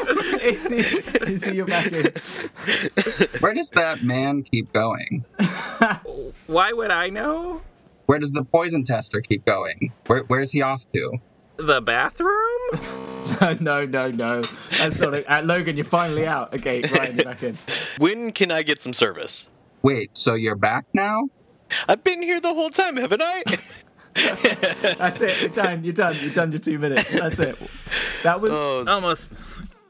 Izzy, 0.43 1.01
Izzy, 1.21 1.55
you're 1.55 1.65
back 1.65 1.87
in. 1.93 2.11
Where 3.39 3.53
does 3.53 3.69
that 3.71 4.03
man 4.03 4.43
keep 4.43 4.73
going? 4.73 5.23
Why 6.47 6.73
would 6.73 6.91
I 6.91 7.09
know? 7.09 7.61
Where 8.07 8.19
does 8.19 8.31
the 8.31 8.43
poison 8.43 8.83
tester 8.83 9.21
keep 9.21 9.45
going? 9.45 9.93
Where, 10.07 10.23
where's 10.23 10.51
he 10.51 10.61
off 10.61 10.83
to? 10.93 11.19
The 11.57 11.81
bathroom? 11.81 13.61
no, 13.61 13.85
no, 13.85 14.11
no. 14.11 14.41
That's 14.77 14.99
not 14.99 15.13
it. 15.13 15.25
Uh, 15.29 15.41
Logan, 15.43 15.77
you're 15.77 15.85
finally 15.85 16.27
out. 16.27 16.53
Okay, 16.53 16.81
Ryan, 16.81 17.15
you're 17.15 17.25
back 17.25 17.43
in. 17.43 17.57
when 17.97 18.31
can 18.31 18.51
I 18.51 18.63
get 18.63 18.81
some 18.81 18.93
service? 18.93 19.49
Wait, 19.83 20.17
so 20.17 20.33
you're 20.33 20.55
back 20.55 20.85
now? 20.93 21.29
I've 21.87 22.03
been 22.03 22.21
here 22.21 22.39
the 22.39 22.53
whole 22.53 22.69
time, 22.69 22.95
haven't 22.97 23.21
I? 23.23 23.43
That's 24.97 25.21
it. 25.21 25.39
You're 25.41 25.49
done. 25.49 25.83
You're 25.83 25.93
done. 25.93 26.15
You've 26.19 26.33
done 26.33 26.51
your 26.51 26.59
two 26.59 26.79
minutes. 26.79 27.13
That's 27.13 27.39
it. 27.39 27.55
That 28.23 28.41
was 28.41 28.51
Oh, 28.55 28.83
Almost, 28.87 29.33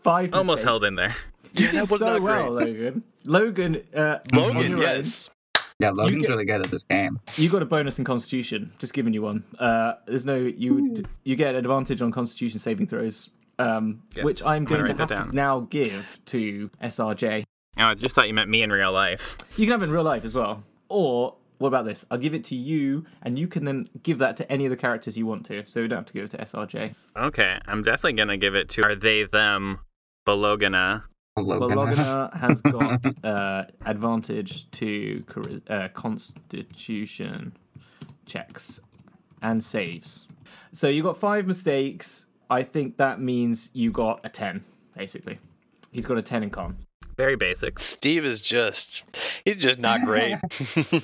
five. 0.04 0.34
almost 0.34 0.48
mistakes. 0.50 0.64
held 0.66 0.84
in 0.84 0.96
there. 0.96 1.16
You 1.54 1.66
Yeah, 1.66 1.72
did 1.72 1.88
so 1.88 2.22
well, 2.22 2.52
Logan. 2.52 3.04
Logan, 3.26 3.84
uh, 3.96 4.20
Logan, 4.34 4.72
your 4.72 4.80
yes. 4.80 5.30
Yeah, 5.80 5.92
Logan's 5.92 6.24
get- 6.24 6.30
really 6.30 6.46
good 6.46 6.62
at 6.62 6.72
this 6.72 6.84
game. 6.84 7.20
you 7.36 7.50
got 7.50 7.62
a 7.62 7.66
bonus 7.66 8.00
in 8.00 8.06
Constitution. 8.06 8.72
Just 8.80 8.94
giving 8.94 9.14
you 9.14 9.22
one. 9.22 9.44
Uh, 9.60 9.94
there's 10.08 10.26
no 10.26 10.36
you. 10.36 11.04
You 11.24 11.36
get 11.36 11.56
an 11.56 11.60
advantage 11.60 12.02
on 12.02 12.12
Constitution 12.12 12.60
saving 12.60 12.88
throws, 12.88 13.30
um, 13.60 14.02
Yes, 14.16 14.26
which 14.26 14.42
I'm 14.44 14.48
I'm 14.50 14.66
gonna 14.66 14.84
going 14.84 14.98
to 14.98 15.04
write 15.04 15.10
have 15.20 15.30
to 15.30 15.36
now 15.36 15.62
give 15.62 16.20
to 16.26 16.70
SRJ. 16.84 17.44
Oh, 17.80 17.84
I 17.86 17.94
just 17.96 18.14
thought 18.16 18.28
you 18.28 18.34
meant 18.34 18.50
me 18.50 18.62
in 18.64 18.72
real 18.72 18.92
life. 18.92 19.38
You 19.56 19.66
can 19.66 19.72
have 19.74 19.82
it 19.84 19.86
in 19.86 19.92
real 19.92 20.04
life 20.04 20.26
as 20.26 20.34
well. 20.34 20.64
Or 20.90 21.36
what 21.58 21.70
about 21.70 21.86
this? 21.86 22.06
I'll 22.12 22.18
give 22.18 22.34
it 22.34 22.44
to 22.46 22.56
you, 22.56 23.06
and 23.24 23.38
you 23.38 23.48
can 23.48 23.66
then 23.66 23.90
give 24.04 24.20
that 24.20 24.38
to 24.38 24.52
any 24.52 24.66
of 24.66 24.72
the 24.72 24.78
characters 24.78 25.18
you 25.18 25.26
want 25.26 25.46
to. 25.48 25.66
So 25.66 25.80
you 25.80 25.88
don't 25.88 26.00
have 26.00 26.06
to 26.06 26.14
give 26.14 26.26
it 26.26 26.32
to 26.32 26.38
SRJ. 26.38 26.94
Okay, 27.16 27.60
I'm 27.66 27.84
definitely 27.84 28.14
gonna 28.14 28.38
give 28.38 28.56
it 28.56 28.70
to 28.70 28.84
are 28.84 28.96
they 28.96 29.24
them 29.24 29.80
Bologana. 30.26 31.04
Logan. 31.38 31.70
Bologna 31.70 32.30
has 32.40 32.62
got 32.62 33.06
uh, 33.24 33.66
advantage 33.86 34.70
to 34.72 35.24
uh, 35.70 35.88
Constitution 35.90 37.54
checks 38.26 38.80
and 39.42 39.64
saves. 39.64 40.28
So 40.74 40.88
you 40.88 41.04
got 41.04 41.18
five 41.18 41.46
mistakes. 41.46 42.26
I 42.50 42.64
think 42.64 42.98
that 42.98 43.20
means 43.22 43.70
you 43.74 43.92
got 43.92 44.22
a 44.24 44.30
ten, 44.30 44.64
basically. 44.96 45.38
He's 45.92 46.06
got 46.06 46.18
a 46.18 46.22
ten 46.22 46.44
in 46.44 46.50
con. 46.50 46.87
Very 47.18 47.36
basic. 47.36 47.80
Steve 47.80 48.26
is 48.26 48.40
just, 48.40 49.20
he's 49.44 49.58
just 49.58 49.80
not 49.80 50.02
great. 50.06 50.38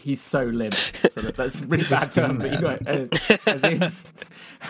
He's 0.03 0.21
so 0.21 0.43
limp. 0.43 0.75
So 1.09 1.21
that, 1.21 1.35
that's 1.35 1.61
a 1.61 1.67
really 1.67 1.85
bad 1.85 2.11
term, 2.11 2.37
but 2.37 2.53
you 2.53 2.59
know, 2.59 2.77
uh, 2.87 3.05
as 3.47 3.63
in, 3.63 3.91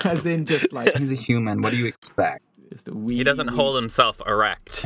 as 0.05 0.25
in 0.25 0.45
just 0.45 0.71
like 0.71 0.95
He's 0.95 1.11
a 1.11 1.15
human. 1.15 1.61
What 1.61 1.71
do 1.71 1.77
you 1.77 1.85
expect? 1.85 2.43
just 2.71 2.87
a 2.87 2.93
wee. 2.93 3.17
He 3.17 3.23
doesn't 3.23 3.51
wee- 3.51 3.55
hold 3.55 3.75
himself 3.75 4.21
erect. 4.25 4.85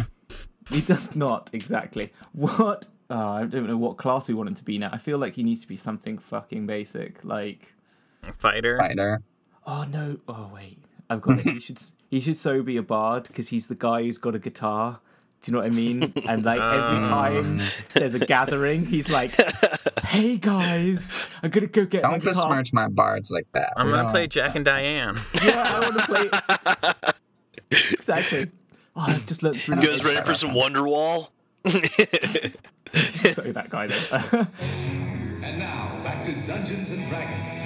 He 0.69 0.81
does 0.81 1.15
not 1.15 1.49
exactly. 1.53 2.11
What? 2.33 2.87
Oh, 3.09 3.29
I 3.29 3.45
don't 3.45 3.67
know 3.67 3.77
what 3.77 3.97
class 3.97 4.27
we 4.27 4.33
want 4.33 4.49
him 4.49 4.55
to 4.55 4.63
be 4.63 4.77
now. 4.77 4.89
I 4.91 4.97
feel 4.97 5.17
like 5.17 5.35
he 5.35 5.43
needs 5.43 5.61
to 5.61 5.67
be 5.67 5.77
something 5.77 6.17
fucking 6.17 6.65
basic, 6.67 7.23
like. 7.23 7.73
A 8.27 8.33
Fighter. 8.33 8.77
Fighter. 8.77 9.21
Oh 9.65 9.83
no! 9.83 10.17
Oh 10.27 10.49
wait, 10.53 10.79
I've 11.09 11.21
got 11.21 11.39
it. 11.39 11.45
He 11.45 11.59
should 11.59 11.79
he 12.09 12.19
should 12.19 12.37
so 12.37 12.63
be 12.63 12.77
a 12.77 12.81
bard 12.81 13.23
because 13.27 13.49
he's 13.49 13.67
the 13.67 13.75
guy 13.75 14.03
who's 14.03 14.17
got 14.17 14.35
a 14.35 14.39
guitar. 14.39 14.99
Do 15.47 15.51
you 15.51 15.57
know 15.59 15.63
what 15.63 15.71
I 15.71 15.75
mean? 15.75 16.13
And 16.27 16.43
like 16.43 16.59
every 16.59 16.97
mm. 16.97 17.07
time 17.07 17.61
there's 17.93 18.13
a 18.13 18.19
gathering, 18.19 18.85
he's 18.85 19.09
like, 19.09 19.31
"Hey 20.03 20.35
guys, 20.35 21.13
I'm 21.41 21.51
gonna 21.51 21.67
go 21.67 21.85
get 21.85 22.03
my 22.03 22.09
Don't 22.09 22.19
guitar." 22.19 22.49
besmirch 22.49 22.73
my 22.73 22.89
bards 22.89 23.31
like 23.31 23.47
that. 23.53 23.71
I'm 23.77 23.87
gonna 23.89 24.01
don't- 24.01 24.11
play 24.11 24.27
Jack 24.27 24.57
and 24.57 24.65
Diane. 24.65 25.15
Yeah, 25.41 25.63
I 25.65 25.79
want 25.79 25.99
to 25.99 27.13
play. 27.71 27.81
exactly. 27.93 28.51
Oh, 28.97 29.05
I've 29.07 29.25
just 29.25 29.41
learned 29.41 29.61
through. 29.61 29.77
You 29.77 29.87
guys 29.87 30.03
ready 30.03 30.25
for 30.25 30.33
some 30.33 30.49
Wonderwall? 30.49 31.29
so 31.63 31.71
that 33.41 33.69
guy 33.69 33.87
though. 33.87 34.47
And 35.45 35.59
now, 35.59 35.97
back 36.03 36.25
to 36.25 36.33
Dungeons 36.45 36.89
and 36.89 37.07
Dragons. 37.07 37.56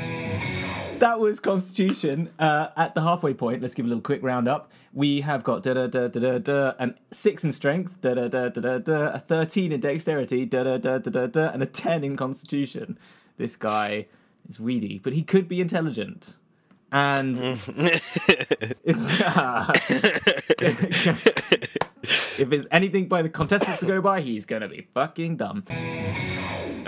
That 1.02 1.20
was 1.20 1.40
Constitution. 1.40 2.30
Uh, 2.40 2.70
at 2.78 2.96
the 2.96 3.02
halfway 3.02 3.34
point, 3.34 3.62
let's 3.62 3.74
give 3.74 3.86
a 3.86 3.90
little 3.90 4.02
quick 4.02 4.24
round 4.24 4.48
up. 4.48 4.72
We 4.94 5.22
have 5.22 5.44
got 5.44 5.64
da 5.64 5.74
da 5.74 5.88
da 5.88 6.08
da 6.08 6.20
da 6.20 6.38
da, 6.38 6.74
an 6.80 6.98
six 7.12 7.44
in 7.44 7.52
strength, 7.52 8.00
da 8.02 8.14
da 8.14 8.28
da 8.28 8.50
da 8.50 8.62
da 8.62 8.78
da, 8.78 9.12
a 9.14 9.20
thirteen 9.20 9.72
in 9.72 9.82
dexterity, 9.82 10.46
da 10.46 10.64
da 10.64 10.78
da 10.78 10.98
da 11.00 11.10
da 11.10 11.28
da, 11.28 11.50
and 11.50 11.62
a 11.62 11.66
ten 11.66 12.04
in 12.04 12.16
Constitution. 12.16 12.98
This 13.38 13.56
guy 13.56 14.08
is 14.48 14.60
weedy, 14.60 15.00
but 15.00 15.14
he 15.14 15.24
could 15.24 15.48
be 15.48 15.60
intelligent. 15.60 16.34
And 16.92 17.38
if 22.36 22.50
there's 22.50 22.68
anything 22.70 23.08
by 23.08 23.22
the 23.22 23.30
contestants 23.30 23.80
to 23.80 23.86
go 23.86 24.02
by, 24.02 24.22
he's 24.22 24.46
gonna 24.46 24.68
be 24.68 24.88
fucking 24.94 25.38
dumb. 25.38 25.64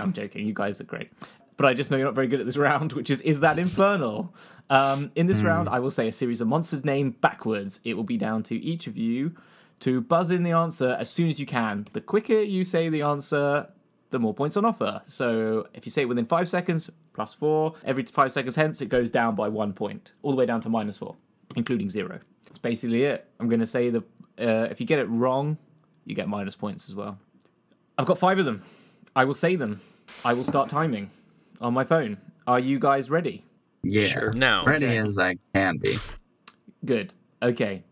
I'm 0.00 0.12
joking. 0.12 0.46
You 0.46 0.54
guys 0.54 0.80
are 0.80 0.84
great. 0.84 1.10
But 1.56 1.66
I 1.66 1.74
just 1.74 1.90
know 1.90 1.96
you're 1.96 2.06
not 2.06 2.14
very 2.14 2.26
good 2.26 2.40
at 2.40 2.46
this 2.46 2.56
round, 2.68 2.92
which 2.92 3.10
is 3.10 3.20
is 3.20 3.40
that 3.40 3.58
infernal? 3.58 4.34
Um, 4.70 5.12
in 5.14 5.26
this 5.26 5.42
round, 5.42 5.68
I 5.68 5.78
will 5.78 5.90
say 5.90 6.08
a 6.08 6.12
series 6.12 6.40
of 6.40 6.48
monsters 6.48 6.84
named 6.84 7.20
backwards. 7.20 7.80
It 7.84 7.94
will 7.94 8.04
be 8.04 8.16
down 8.16 8.42
to 8.44 8.56
each 8.56 8.86
of 8.86 8.96
you 8.96 9.36
to 9.80 10.00
buzz 10.00 10.30
in 10.30 10.42
the 10.42 10.52
answer 10.52 10.96
as 10.98 11.10
soon 11.10 11.28
as 11.28 11.38
you 11.38 11.46
can. 11.46 11.86
The 11.92 12.00
quicker 12.00 12.40
you 12.40 12.64
say 12.64 12.88
the 12.88 13.02
answer, 13.02 13.68
the 14.10 14.18
more 14.18 14.32
points 14.32 14.56
on 14.56 14.64
offer. 14.64 15.02
So 15.06 15.68
if 15.74 15.84
you 15.84 15.90
say 15.90 16.02
it 16.02 16.08
within 16.08 16.24
five 16.24 16.48
seconds, 16.48 16.90
plus 17.14 17.32
four. 17.32 17.74
Every 17.84 18.02
five 18.02 18.32
seconds 18.32 18.56
hence, 18.56 18.82
it 18.82 18.90
goes 18.90 19.10
down 19.10 19.34
by 19.34 19.48
one 19.48 19.72
point, 19.72 20.12
all 20.22 20.32
the 20.32 20.36
way 20.36 20.44
down 20.44 20.60
to 20.62 20.68
minus 20.68 20.98
four, 20.98 21.16
including 21.56 21.88
zero. 21.88 22.20
That's 22.44 22.58
basically 22.58 23.04
it. 23.04 23.26
I'm 23.40 23.48
going 23.48 23.60
to 23.60 23.66
say 23.66 23.88
the 23.88 24.04
uh, 24.38 24.68
if 24.70 24.80
you 24.80 24.86
get 24.86 24.98
it 24.98 25.04
wrong, 25.04 25.56
you 26.04 26.14
get 26.14 26.28
minus 26.28 26.56
points 26.56 26.88
as 26.88 26.94
well. 26.94 27.18
I've 27.96 28.06
got 28.06 28.18
five 28.18 28.38
of 28.38 28.44
them. 28.44 28.62
I 29.16 29.24
will 29.24 29.34
say 29.34 29.54
them. 29.54 29.80
I 30.24 30.32
will 30.34 30.44
start 30.44 30.68
timing 30.68 31.10
on 31.60 31.72
my 31.72 31.84
phone. 31.84 32.18
Are 32.46 32.58
you 32.58 32.80
guys 32.80 33.10
ready? 33.10 33.44
Yeah. 33.84 34.30
No. 34.34 34.64
Ready 34.64 34.96
as 34.96 35.18
I 35.18 35.36
can 35.54 35.78
be. 35.80 35.98
Good. 36.84 37.14
Okay. 37.40 37.84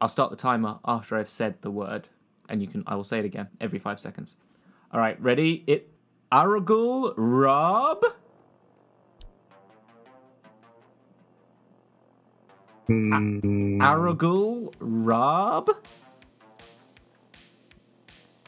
I'll 0.00 0.08
start 0.08 0.30
the 0.30 0.36
timer 0.36 0.78
after 0.84 1.16
I've 1.16 1.30
said 1.30 1.56
the 1.62 1.70
word, 1.72 2.06
and 2.48 2.62
you 2.62 2.68
can. 2.68 2.84
I 2.86 2.94
will 2.94 3.02
say 3.02 3.18
it 3.18 3.24
again 3.24 3.48
every 3.60 3.80
five 3.80 3.98
seconds. 3.98 4.36
All 4.92 5.00
right. 5.00 5.20
Ready? 5.20 5.64
It. 5.66 5.90
Aragul 6.30 7.12
Rob. 7.16 8.04
Mm, 12.88 13.78
Aragul 13.78 14.72
Rob. 14.78 15.70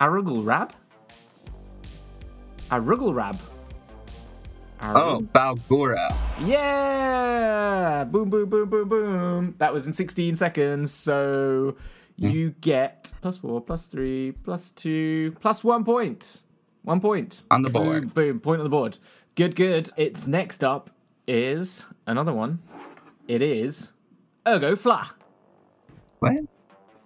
Aragul 0.01 0.47
Rab. 0.47 0.73
Arugul 2.70 3.14
Rab. 3.14 3.38
oh, 4.80 5.26
Barlgura. 5.35 6.14
Yeah! 6.44 8.04
Boom, 8.04 8.30
boom, 8.30 8.48
boom, 8.48 8.68
boom, 8.68 8.88
boom. 8.88 9.54
That 9.59 9.72
was 9.72 9.87
in 9.87 9.92
16 9.92 10.37
seconds. 10.37 10.92
So 10.92 11.76
hmm. 12.18 12.26
you 12.28 12.50
get 12.61 13.12
plus 13.20 13.38
four, 13.38 13.61
plus 13.61 13.88
three, 13.88 14.33
plus 14.33 14.70
two, 14.70 15.37
plus 15.40 15.64
one 15.64 15.85
point. 15.85 16.40
One 16.83 17.00
point. 17.00 17.42
On 17.50 17.62
the 17.62 17.70
Boom, 17.70 17.85
board. 17.85 18.14
boom. 18.14 18.40
Point 18.40 18.61
on 18.61 18.64
the 18.64 18.70
board. 18.70 18.96
Good, 19.35 19.54
good. 19.54 19.90
It's 19.96 20.26
next 20.26 20.64
up 20.64 20.90
is 21.26 21.85
another 22.06 22.33
one. 22.33 22.61
It 23.28 23.42
is 23.42 23.92
Ergo 24.46 24.74
fla. 24.76 25.11
What? 26.20 26.44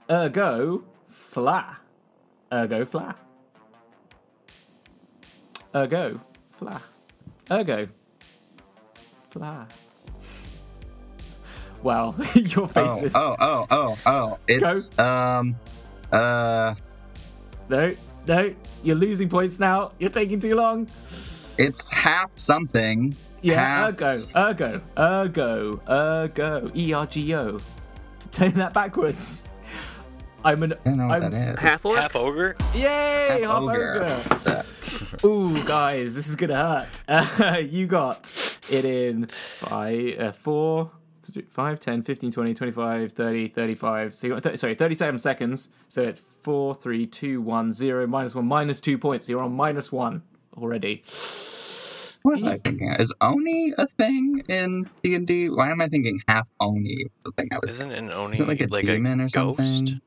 Ergo 0.09 0.85
fla. 1.09 1.79
Ergo 2.53 2.85
fla. 2.85 3.17
Ergo 5.75 6.21
fla. 6.53 6.81
Ergo 7.51 7.89
fla. 9.31 9.67
Wow, 11.83 12.15
your 12.35 12.69
face 12.69 12.91
Oh, 12.93 13.05
is 13.05 13.15
oh, 13.17 13.37
oh, 13.41 13.67
oh, 13.71 13.99
oh. 14.07 14.39
It's 14.49 14.97
um 14.99 15.57
uh 16.13 16.75
no, 17.69 17.95
no. 18.29 18.55
You're 18.83 18.97
losing 18.97 19.29
points 19.29 19.59
now. 19.59 19.93
You're 19.99 20.11
taking 20.11 20.39
too 20.39 20.55
long. 20.55 20.87
it's 21.59 21.91
half 21.91 22.31
something. 22.37 23.17
Yeah, 23.43 23.61
half 23.61 24.01
ergo, 24.01 24.19
ergo, 24.37 24.81
ergo, 24.97 25.81
ergo, 25.89 26.71
E 26.75 26.93
R 26.93 27.07
G 27.07 27.35
O. 27.35 27.61
Turn 28.33 28.53
that 28.55 28.73
backwards. 28.73 29.49
I'm 30.45 30.63
an. 30.63 30.73
I 30.73 30.77
don't 30.85 30.97
know 30.99 31.09
what 31.09 31.23
I'm, 31.25 31.31
that 31.31 31.55
is. 31.55 31.59
Half 31.59 31.85
orc. 31.85 31.99
Half 31.99 32.17
ogre. 32.17 32.57
Yay, 32.75 33.43
half 33.43 33.63
ogre. 33.63 34.05
ogre. 34.05 34.63
Ooh, 35.25 35.63
guys, 35.65 36.15
this 36.15 36.29
is 36.29 36.37
gonna 36.37 36.57
hurt. 36.57 37.03
Uh, 37.09 37.59
you 37.71 37.87
got 37.87 38.31
it 38.71 38.85
in 38.85 39.27
five, 39.27 40.19
uh, 40.19 40.33
four, 40.33 40.91
5, 41.49 41.81
10, 41.81 42.03
15, 42.03 42.33
20, 42.33 42.55
25, 42.55 43.13
30, 43.13 43.49
35. 43.49 44.17
So 44.17 44.27
you 44.27 44.35
got, 44.35 44.43
th- 44.43 44.59
sorry, 44.59 44.75
37 44.75 45.19
seconds. 45.19 45.69
So 45.89 46.03
it's 46.03 46.21
4, 46.21 46.75
3, 46.75 47.07
2, 47.07 47.41
1, 47.41 47.73
0, 47.73 48.07
minus 48.07 48.35
1, 48.35 48.45
minus 48.45 48.81
2 48.81 48.99
points. 48.99 49.27
So 49.27 49.33
you're 49.33 49.43
on 49.43 49.53
minus 49.53 49.91
1 49.91 50.23
already. 50.57 51.03
What 52.23 52.33
was 52.33 52.45
I 52.45 52.59
thinking? 52.59 52.91
Is 52.99 53.13
Oni 53.21 53.73
a 53.77 53.87
thing 53.87 54.43
in 54.49 54.89
D 55.03 55.15
and 55.15 55.27
D? 55.27 55.51
Why 55.51 55.71
am 55.71 55.81
I 55.83 55.89
thinking 55.89 56.21
half 56.27 56.49
Oni? 56.59 57.07
The 57.25 57.33
thing 57.33 57.49
I 57.53 57.59
was. 57.61 57.71
Isn't 57.73 57.93
an 57.93 58.11
oni 58.11 58.33
Is 58.33 58.41
it 58.41 58.49
like 58.49 58.61
a 58.63 58.67
demon 58.67 59.21
or 59.21 59.29
ghost? 59.29 59.59
something? 59.59 60.01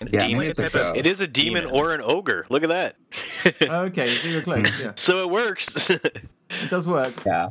Yeah, 0.00 0.20
Demon 0.20 0.38
maybe 0.38 0.50
it's 0.50 0.58
a 0.58 0.62
type 0.62 0.74
of- 0.74 0.80
ghost. 0.80 0.98
It 1.00 1.06
is 1.06 1.20
a 1.20 1.26
demon, 1.26 1.64
Demon. 1.64 1.78
or 1.80 1.92
an 1.92 2.00
ogre. 2.02 2.46
Look 2.50 2.62
at 2.62 2.68
that. 2.68 2.96
Okay, 3.68 4.16
so 4.16 4.28
you're 4.28 4.42
close. 4.42 4.66
Yeah, 4.80 4.92
so 4.94 5.20
it 5.22 5.30
works. 5.30 5.90
it 5.90 6.22
does 6.70 6.86
work. 6.86 7.14
Yeah. 7.26 7.48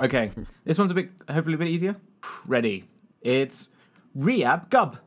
Okay, 0.00 0.30
this 0.64 0.78
one's 0.78 0.90
a 0.90 0.94
bit, 0.94 1.10
hopefully 1.28 1.54
a 1.54 1.58
bit 1.58 1.68
easier. 1.68 1.96
Ready. 2.46 2.84
It's 3.20 3.70
Rehab 4.14 4.70
Gub. 4.70 4.98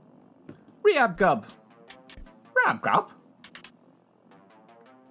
Rehab 0.84 1.18
Gub. 1.18 1.46
Rehab 2.56 2.82
Gub. 2.82 3.10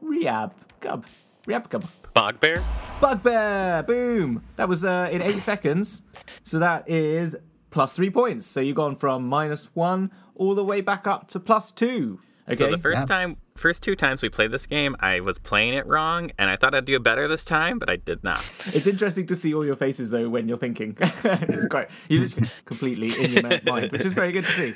Rehab 0.00 0.52
Gub. 0.80 1.04
Rehab 1.46 1.68
Gub. 1.70 1.84
Bogbear. 2.14 2.62
Bugbear. 3.00 3.82
Boom. 3.86 4.42
That 4.56 4.68
was 4.68 4.84
uh, 4.84 5.08
in 5.10 5.22
eight 5.22 5.38
seconds. 5.40 6.02
So 6.42 6.58
that 6.58 6.88
is 6.88 7.36
plus 7.70 7.94
three 7.96 8.10
points. 8.10 8.46
So 8.46 8.60
you've 8.60 8.76
gone 8.76 8.94
from 8.96 9.26
minus 9.28 9.74
one 9.74 10.10
all 10.38 10.54
the 10.54 10.64
way 10.64 10.80
back 10.80 11.06
up 11.06 11.28
to 11.28 11.40
plus 11.40 11.70
two. 11.70 12.20
Okay. 12.46 12.56
So 12.56 12.70
the 12.70 12.78
first 12.78 13.00
Yeah. 13.00 13.04
time, 13.04 13.36
first 13.54 13.82
two 13.82 13.94
times 13.94 14.22
we 14.22 14.30
played 14.30 14.52
this 14.52 14.66
game, 14.66 14.96
I 15.00 15.20
was 15.20 15.38
playing 15.38 15.74
it 15.74 15.86
wrong, 15.86 16.30
and 16.38 16.48
I 16.48 16.56
thought 16.56 16.74
I'd 16.74 16.86
do 16.86 16.98
better 16.98 17.28
this 17.28 17.44
time, 17.44 17.78
but 17.78 17.90
I 17.90 17.96
did 17.96 18.24
not. 18.24 18.50
It's 18.72 18.86
interesting 18.86 19.26
to 19.26 19.34
see 19.34 19.52
all 19.52 19.66
your 19.66 19.76
faces 19.76 20.10
though 20.10 20.30
when 20.30 20.48
you're 20.48 20.56
thinking. 20.56 20.96
it's 21.00 21.66
quite 21.66 21.90
you're 22.08 22.22
literally 22.22 22.48
completely 22.64 23.10
in 23.22 23.32
your 23.32 23.42
mind, 23.42 23.92
which 23.92 24.06
is 24.06 24.14
very 24.14 24.32
good 24.32 24.46
to 24.46 24.52
see. 24.52 24.74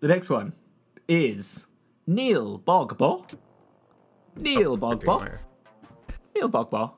The 0.00 0.08
next 0.08 0.28
one 0.28 0.52
is 1.08 1.66
Neil 2.06 2.58
Bogbo. 2.58 3.24
Neil 4.36 4.72
oh, 4.72 4.76
Bogbo. 4.76 5.38
Neil 6.34 6.50
Bogbo. 6.50 6.92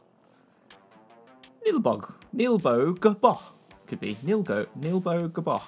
Neil 1.65 1.79
Bog. 1.79 2.15
Neil 2.33 2.59
Bo 2.59 2.95
Could 3.87 4.01
be 4.01 4.19
Neil 4.23 4.43
Go. 4.43 4.67
Neil 4.75 5.01
Bo 5.01 5.29
Gabo. 5.29 5.63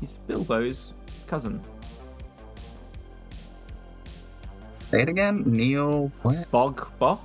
He's 0.00 0.18
Bilbo's 0.28 0.94
cousin. 1.26 1.62
Say 4.90 5.02
it 5.02 5.08
again. 5.08 5.42
Neil. 5.46 6.12
What? 6.22 6.50
Bogbo. 6.50 7.18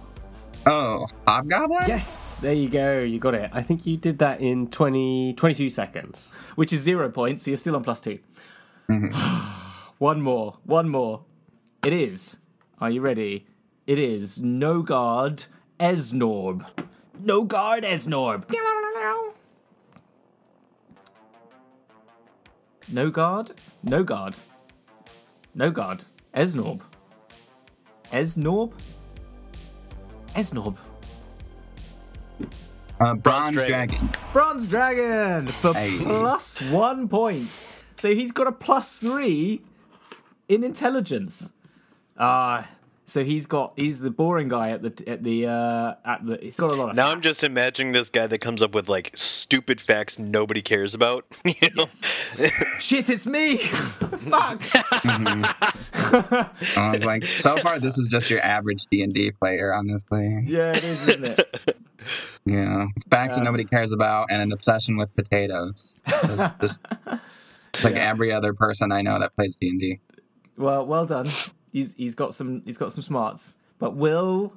Oh, 0.65 1.07
Hobgoblin. 1.27 1.85
Yes, 1.87 2.39
there 2.39 2.53
you 2.53 2.69
go. 2.69 2.99
You 2.99 3.19
got 3.19 3.33
it. 3.33 3.49
I 3.51 3.63
think 3.63 3.85
you 3.85 3.97
did 3.97 4.19
that 4.19 4.41
in 4.41 4.67
20, 4.67 5.33
22 5.33 5.69
seconds, 5.69 6.33
which 6.55 6.71
is 6.71 6.81
zero 6.81 7.09
points. 7.09 7.43
So 7.43 7.51
you're 7.51 7.57
still 7.57 7.75
on 7.75 7.83
plus 7.83 7.99
2 8.01 8.19
mm-hmm. 8.89 9.81
one 9.97 10.21
more. 10.21 10.57
One 10.63 10.89
more. 10.89 11.23
It 11.83 11.93
is. 11.93 12.37
Are 12.79 12.91
you 12.91 13.01
ready? 13.01 13.47
It 13.87 13.97
is 13.97 14.41
No 14.41 14.83
Guard 14.83 15.45
Esnorb. 15.79 16.65
No 17.19 17.43
Guard 17.43 17.83
Esnorb. 17.83 18.47
No 22.91 23.09
Guard? 23.09 23.51
No 23.83 24.03
Guard. 24.03 24.35
No 25.55 25.71
Guard. 25.71 26.05
Esnorb. 26.35 26.81
Esnorb? 28.11 28.73
Esnorb. 30.35 30.77
Uh, 32.99 33.15
Bronze 33.15 33.53
Dragon. 33.55 33.69
Dragon. 33.97 34.09
Bronze 34.31 34.67
Dragon 34.67 35.47
for 35.47 35.73
Hey. 35.73 35.97
plus 35.99 36.61
one 36.61 37.07
point. 37.07 37.49
So 37.95 38.13
he's 38.13 38.31
got 38.31 38.47
a 38.47 38.51
plus 38.51 38.99
three 38.99 39.61
in 40.47 40.63
intelligence. 40.63 41.53
Ah, 42.17 42.67
so 43.11 43.25
he's 43.25 43.45
got 43.45 43.73
he's 43.75 43.99
the 43.99 44.09
boring 44.09 44.47
guy 44.47 44.69
at 44.69 44.81
the 44.81 45.03
at 45.05 45.21
the 45.21 45.45
uh 45.45 45.95
at 46.05 46.23
the. 46.23 46.37
He's 46.41 46.57
got 46.57 46.71
a 46.71 46.75
lot 46.75 46.89
of. 46.91 46.95
Now 46.95 47.09
I'm 47.09 47.19
just 47.19 47.43
imagining 47.43 47.91
this 47.91 48.09
guy 48.09 48.25
that 48.25 48.39
comes 48.39 48.61
up 48.61 48.73
with 48.73 48.87
like 48.87 49.11
stupid 49.15 49.81
facts 49.81 50.17
nobody 50.17 50.61
cares 50.61 50.93
about. 50.93 51.25
You 51.61 51.69
know? 51.75 51.85
Shit, 52.79 53.09
it's 53.09 53.27
me. 53.27 53.57
Fuck. 53.57 54.61
I 55.93 56.91
was 56.93 57.05
like, 57.05 57.23
so 57.25 57.57
far 57.57 57.79
this 57.79 57.97
is 57.97 58.07
just 58.07 58.29
your 58.29 58.39
average 58.39 58.85
D 58.87 59.03
and 59.03 59.13
D 59.13 59.31
player, 59.31 59.73
honestly. 59.73 60.43
yeah, 60.47 60.69
it 60.69 60.83
is, 60.83 61.07
isn't 61.07 61.25
it? 61.39 61.77
Yeah, 62.45 62.85
facts 63.09 63.35
Um, 63.35 63.39
that 63.41 63.45
nobody 63.45 63.65
cares 63.65 63.91
about, 63.91 64.27
and 64.31 64.41
an 64.41 64.51
obsession 64.53 64.97
with 64.97 65.13
potatoes. 65.15 65.99
Just, 66.07 66.59
just 66.61 66.85
like 67.83 67.95
every 67.95 68.31
other 68.31 68.53
person 68.53 68.91
I 68.91 69.01
know 69.01 69.19
that 69.19 69.35
plays 69.35 69.57
D 69.57 69.69
and 69.69 69.79
D. 69.79 69.99
Well, 70.57 70.85
well 70.85 71.05
done. 71.05 71.27
He's 71.71 71.95
he's 71.95 72.15
got 72.15 72.33
some 72.33 72.61
he's 72.65 72.77
got 72.77 72.91
some 72.93 73.01
smarts. 73.03 73.55
But 73.79 73.95
Will, 73.95 74.53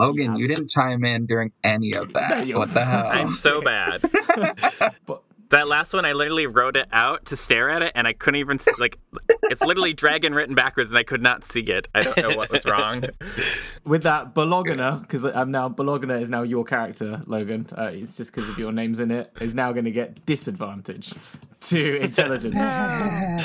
Logan, 0.00 0.36
you 0.36 0.48
didn't 0.48 0.70
chime 0.70 1.04
in 1.04 1.26
during 1.26 1.52
any 1.62 1.92
of 1.94 2.12
that. 2.14 2.46
what 2.48 2.72
the 2.74 2.84
hell? 2.84 3.08
I'm 3.12 3.32
so 3.32 3.60
bad. 3.72 4.02
but 5.06 5.22
That 5.50 5.68
last 5.68 5.92
one, 5.92 6.04
I 6.04 6.12
literally 6.14 6.46
wrote 6.48 6.76
it 6.76 6.88
out 6.90 7.26
to 7.26 7.36
stare 7.36 7.68
at 7.70 7.82
it, 7.82 7.92
and 7.94 8.08
I 8.08 8.12
couldn't 8.14 8.40
even 8.40 8.56
s- 8.58 8.80
like. 8.80 8.98
It's 9.44 9.60
literally 9.60 9.92
dragon 9.92 10.34
written 10.34 10.54
backwards, 10.56 10.88
and 10.90 10.98
I 10.98 11.04
could 11.04 11.22
not 11.22 11.44
see 11.44 11.60
it. 11.60 11.86
I 11.94 12.02
don't 12.02 12.16
know 12.16 12.36
what 12.36 12.50
was 12.50 12.64
wrong. 12.64 13.04
with 13.84 14.02
that 14.04 14.34
Bologna, 14.34 14.98
because 15.02 15.22
I'm 15.24 15.50
now 15.52 15.68
Bologna 15.68 16.14
is 16.14 16.30
now 16.30 16.42
your 16.42 16.64
character, 16.64 17.22
Logan. 17.26 17.68
Uh, 17.76 17.90
it's 17.92 18.16
just 18.16 18.32
because 18.34 18.48
of 18.48 18.58
your 18.58 18.72
names 18.72 18.98
in 18.98 19.10
it. 19.12 19.30
Is 19.40 19.54
now 19.54 19.70
going 19.72 19.84
to 19.84 19.92
get 19.92 20.24
disadvantage 20.26 21.12
to 21.60 21.96
intelligence 22.00 22.66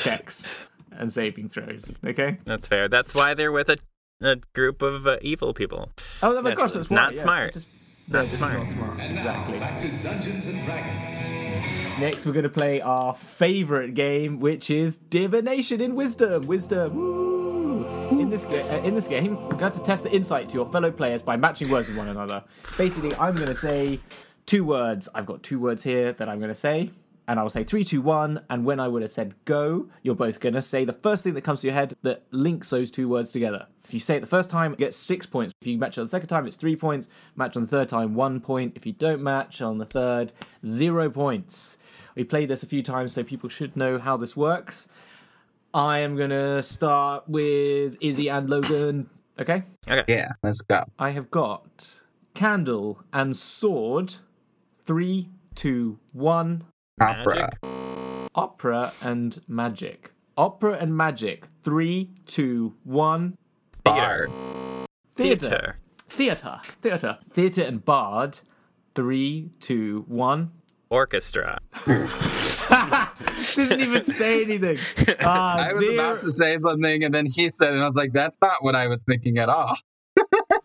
checks 0.02 0.50
and 1.00 1.12
saving 1.12 1.50
throws. 1.50 1.94
Okay. 2.06 2.38
That's 2.46 2.68
fair. 2.68 2.88
That's 2.88 3.16
why 3.16 3.34
they're 3.34 3.52
with 3.52 3.70
a, 3.70 3.78
a 4.22 4.36
group 4.54 4.82
of 4.82 5.08
uh, 5.08 5.18
evil 5.22 5.54
people. 5.54 5.92
Oh 6.22 6.42
my 6.42 6.54
gosh, 6.54 6.74
that's 6.74 6.92
Not 6.92 7.16
yeah. 7.16 7.22
smart. 7.22 7.54
Just, 7.54 7.68
Not 8.08 8.30
yeah, 8.30 8.38
smart. 8.38 8.58
Not 8.60 8.68
smart. 8.68 9.00
And 9.00 9.16
now, 9.16 9.22
Exactly. 9.22 9.60
back 9.60 9.82
to 9.82 9.90
Dungeons 10.04 10.46
and 10.46 10.66
Dragons. 10.66 12.00
Next, 12.00 12.26
we're 12.26 12.32
going 12.34 12.44
to 12.44 12.50
play 12.50 12.80
our 12.82 13.14
favorite 13.14 13.94
game, 13.94 14.40
which 14.40 14.70
is 14.70 14.96
Divination 14.96 15.82
in 15.82 15.96
Wisdom. 15.96 16.48
Wisdom. 16.48 16.96
Woo! 16.96 18.10
In 18.20 18.30
this 18.30 18.46
ga- 18.46 18.62
uh, 18.70 18.82
in 18.84 18.96
this 18.96 19.08
game, 19.08 19.36
you 19.52 19.58
have 19.58 19.74
to 19.74 19.84
test 19.84 20.04
the 20.04 20.12
insight 20.12 20.50
to 20.50 20.56
your 20.56 20.66
fellow 20.72 20.92
players 20.92 21.22
by 21.22 21.36
matching 21.38 21.70
words 21.70 21.88
with 21.88 21.98
one 21.98 22.08
another. 22.08 22.44
Basically, 22.78 23.14
I'm 23.16 23.36
going 23.36 23.48
to 23.50 23.56
say 23.56 24.00
two 24.46 24.64
words. 24.64 25.08
I've 25.14 25.26
got 25.26 25.44
two 25.44 25.60
words 25.60 25.84
here 25.84 26.12
that 26.14 26.28
I'm 26.30 26.40
going 26.40 26.50
to 26.50 26.56
say, 26.56 26.92
and 27.30 27.39
I'll 27.39 27.48
say 27.48 27.63
three, 27.63 27.84
two, 27.84 28.02
one. 28.02 28.44
And 28.50 28.65
when 28.65 28.80
I 28.80 28.88
would 28.88 29.04
have 29.04 29.12
said 29.12 29.36
go, 29.46 29.88
you're 30.02 30.15
both 30.15 30.39
going 30.39 30.56
to 30.56 30.63
say 30.63 30.84
the 30.84 30.94
first 30.94 31.24
thing 31.24 31.36
that 31.36 31.44
comes 31.44 31.62
to 31.62 31.68
your 31.68 31.76
head 31.76 31.96
that 32.02 32.24
links 32.32 32.72
those 32.72 32.89
two 32.89 33.08
words 33.08 33.32
together. 33.32 33.68
If 33.86 33.94
you 33.94 34.00
say 34.00 34.15
it 34.15 34.22
the 34.22 34.26
first 34.26 34.50
time, 34.50 34.72
you 34.72 34.78
get 34.78 34.96
six 34.96 35.28
points. 35.28 35.54
If 35.62 35.68
you 35.68 35.78
match 35.78 35.98
it 35.98 36.02
on 36.02 36.06
the 36.06 36.10
second 36.10 36.28
time, 36.28 36.48
it's 36.48 36.56
three 36.56 36.76
points. 36.76 37.08
Match 37.36 37.56
on 37.56 37.62
the 37.62 37.70
third 37.70 37.88
time, 37.88 38.15
one 38.15 38.42
point. 38.42 38.74
If 38.76 38.88
you 38.88 38.94
don't 38.94 39.22
match 39.22 39.62
on 39.62 39.78
the 39.78 39.86
third, 39.86 40.34
zero 40.65 41.08
points. 41.12 41.78
We 42.15 42.24
played 42.24 42.50
this 42.50 42.63
a 42.63 42.65
few 42.65 42.82
times, 42.82 43.13
so 43.13 43.24
people 43.24 43.48
should 43.48 43.78
know 43.78 44.00
how 44.00 44.18
this 44.18 44.36
works. 44.36 44.89
I 45.72 46.00
am 46.00 46.15
gonna 46.15 46.63
start 46.63 47.30
with 47.30 47.96
Izzy 48.02 48.28
and 48.28 48.50
Logan. 48.50 49.08
Okay. 49.39 49.63
Yeah, 50.08 50.30
let's 50.42 50.62
go. 50.62 50.84
I 50.98 51.12
have 51.12 51.30
got 51.30 52.02
candle 52.34 53.04
and 53.13 53.38
sword. 53.38 54.15
Three, 54.84 55.30
two, 55.54 56.00
one. 56.12 56.63
Opera. 57.02 57.50
Opera 58.36 58.92
and 59.02 59.42
magic. 59.48 60.12
Opera 60.38 60.78
and 60.80 60.96
magic. 60.96 61.46
Three, 61.64 62.12
two, 62.28 62.76
one. 62.84 63.38
Theater. 63.86 64.30
Theater. 65.16 65.78
Theater. 66.08 66.60
Theater. 66.82 67.20
Theater 67.32 67.64
and 67.64 67.84
bard. 67.84 68.40
Three, 68.96 69.52
two, 69.60 70.06
one. 70.08 70.52
orchestra. 70.90 71.60
Doesn't 73.56 73.80
even 73.82 74.02
say 74.02 74.44
anything. 74.44 74.78
Ah, 75.22 75.70
I 75.70 75.74
was 75.74 75.80
zero. 75.80 75.94
about 75.94 76.22
to 76.22 76.32
say 76.32 76.58
something, 76.58 77.04
and 77.04 77.14
then 77.14 77.26
he 77.26 77.50
said, 77.50 77.74
and 77.74 77.82
I 77.82 77.86
was 77.86 77.96
like, 77.96 78.14
"That's 78.14 78.38
not 78.42 78.64
what 78.64 78.76
I 78.76 78.88
was 78.88 79.02
thinking 79.08 79.38
at 79.38 79.50
all." 79.50 79.76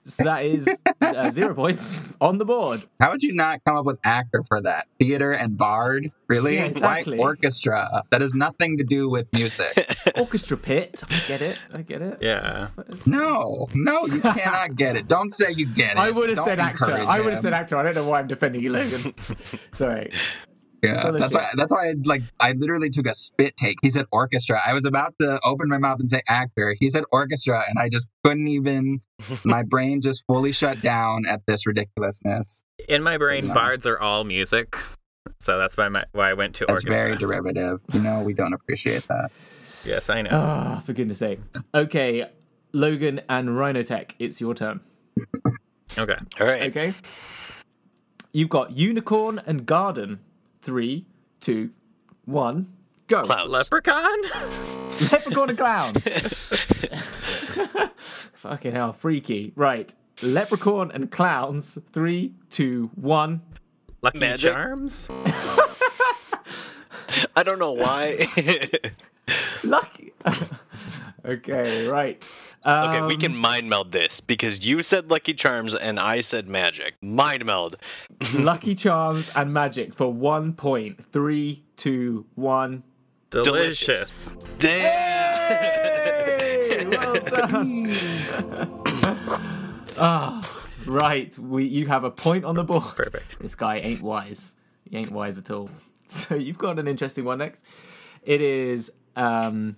So 0.05 0.25
that 0.25 0.45
is 0.45 0.69
uh, 1.05 1.31
zero 1.31 1.55
points 1.63 2.01
on 2.21 2.39
the 2.39 2.45
board. 2.45 2.85
How 3.01 3.11
would 3.11 3.23
you 3.23 3.35
not 3.35 3.61
come 3.65 3.77
up 3.77 3.85
with 3.85 3.99
actor 4.05 4.43
for 4.47 4.61
that? 4.63 4.87
Theater 4.99 5.33
and 5.33 5.57
bard? 5.59 6.11
Really? 6.29 6.55
Yeah, 6.57 6.65
exactly. 6.67 7.19
Why 7.19 7.25
orchestra? 7.25 8.03
That 8.11 8.21
has 8.21 8.35
nothing 8.35 8.79
to 8.79 8.85
do 8.85 9.09
with 9.09 9.33
music. 9.33 9.73
Orchestra 10.19 10.57
pit. 10.57 11.03
I 11.11 11.21
get 11.27 11.43
it. 11.43 11.59
I 11.73 11.83
get 11.83 12.01
it. 12.03 12.19
Yeah. 12.21 12.69
It's- 12.79 13.07
no, 13.07 13.69
no, 13.75 14.07
you 14.07 14.21
cannot 14.21 14.77
get 14.77 14.97
it. 14.97 15.09
Don't 15.09 15.31
say 15.31 15.51
you 15.51 15.67
get 15.67 15.93
it. 15.97 15.99
I 15.99 16.11
would 16.11 16.29
have 16.31 16.39
said 16.39 16.61
actor. 16.61 16.85
encourage 16.85 17.09
I 17.09 17.21
would 17.21 17.33
have 17.33 17.43
said 17.43 17.53
actor. 17.53 17.77
I 17.77 17.83
don't 17.83 17.95
know 17.95 18.09
why 18.09 18.21
I'm 18.21 18.27
defending 18.29 18.63
you, 18.63 18.73
Logan. 18.73 19.15
Sorry. 19.73 20.11
Yeah, 20.85 21.11
that's 21.11 21.35
why. 21.35 21.49
That's 21.57 21.73
why. 21.73 21.89
I, 21.89 21.95
like, 22.05 22.23
I 22.41 22.53
literally 22.53 22.91
took 22.91 23.07
a 23.07 23.15
spit 23.15 23.57
take. 23.57 23.79
He 23.83 23.91
said 23.91 24.07
orchestra. 24.13 24.61
I 24.67 24.73
was 24.75 24.85
about 24.85 25.15
to 25.21 25.41
open 25.45 25.69
my 25.69 25.79
mouth 25.79 26.01
and 26.01 26.11
say 26.11 26.21
actor. 26.29 26.75
He 26.79 26.91
said 26.91 27.05
orchestra, 27.13 27.65
and 27.69 27.79
I 27.79 27.89
just 27.89 28.09
couldn't 28.25 28.49
even. 28.49 29.01
my 29.45 29.63
brain 29.63 30.01
just 30.01 30.25
fully 30.27 30.51
shut 30.53 30.81
down 30.83 31.25
at 31.27 31.41
this 31.47 31.67
ridiculousness. 31.67 32.65
In 32.89 33.03
my 33.03 33.17
brain, 33.17 33.47
No. 33.49 33.55
bards 33.55 33.87
are 33.87 33.99
all 33.99 34.25
music. 34.25 34.77
So 35.41 35.57
that's 35.57 35.77
why, 35.77 35.89
my, 35.89 36.05
why 36.13 36.31
I 36.31 36.35
went 36.35 36.55
to 36.57 36.67
That's 36.67 36.85
orchestra. 36.85 36.91
very 36.95 37.17
derivative. 37.17 37.81
You 37.93 38.01
know, 38.01 38.21
we 38.23 38.35
don't 38.35 38.53
appreciate 38.53 39.07
that. 39.09 39.31
yes, 39.85 40.11
I 40.11 40.23
know. 40.23 40.31
Ah, 40.33 40.83
for 40.85 40.93
goodness 40.93 41.19
sake. 41.21 41.39
Okay, 41.75 42.29
Logan 42.73 43.21
and 43.29 43.51
Rhinotech, 43.51 44.13
it's 44.19 44.41
your 44.41 44.53
turn. 44.55 44.81
Okay. 45.97 46.17
All 46.41 46.47
right. 46.47 46.63
Okay. 46.69 46.93
You've 48.33 48.49
got 48.49 48.77
unicorn 48.77 49.41
and 49.47 49.65
garden. 49.65 50.19
Three, 50.65 51.05
two, 51.41 51.71
one, 52.25 52.73
go. 53.07 53.23
Clouds. 53.23 53.51
Leprechaun? 53.51 54.23
Leprechaun 55.13 55.51
and 55.51 55.59
clown. 55.59 55.93
Fucking 57.99 58.73
hell, 58.73 58.95
freaky. 58.95 59.53
Right. 59.57 59.95
Leprechaun 60.23 60.91
and 60.91 61.11
clowns. 61.11 61.77
Three, 61.93 62.33
two, 62.49 62.91
one. 62.95 63.43
Lucky 64.01 64.21
Magic? 64.21 64.55
Charms? 64.55 65.11
I 67.37 67.43
don't 67.43 67.59
know 67.59 67.73
why. 67.73 68.27
Lucky. 69.65 70.15
okay, 71.27 71.87
right. 71.89 72.27
Okay, 72.67 73.01
we 73.03 73.15
Um, 73.15 73.21
can 73.21 73.37
mind 73.37 73.69
meld 73.69 73.93
this 73.93 74.21
because 74.21 74.65
you 74.65 74.83
said 74.83 75.11
Lucky 75.11 75.35
Charms 75.35 75.75
and 75.75 75.99
I 76.01 76.21
said 76.21 76.49
Magic. 76.49 76.95
Mind 77.03 77.45
meld. 77.45 77.77
Lucky 78.35 78.75
Charms 78.75 79.31
and 79.37 79.53
Magic 79.53 79.95
for 79.95 80.13
one 80.13 80.53
point. 80.55 81.05
Three, 81.13 81.63
two, 81.77 82.27
one. 82.35 82.83
Delicious. 83.31 84.31
Damn. 84.59 84.81
Hey, 85.51 86.87
well 86.87 87.15
done. 87.25 87.87
Ah, 89.97 90.51
right. 90.87 91.37
We 91.39 91.65
you 91.65 91.87
have 91.87 92.05
a 92.05 92.11
point 92.11 92.45
on 92.45 92.55
the 92.57 92.65
board. 92.65 92.85
Perfect. 92.97 93.39
This 93.41 93.55
guy 93.55 93.79
ain't 93.79 94.03
wise. 94.03 94.57
He 94.89 94.97
ain't 94.97 95.11
wise 95.11 95.39
at 95.39 95.51
all. 95.51 95.71
So 96.07 96.35
you've 96.35 96.59
got 96.59 96.79
an 96.79 96.87
interesting 96.87 97.25
one 97.25 97.39
next. 97.39 97.67
It 98.23 98.43
is 98.43 98.93
um, 99.17 99.77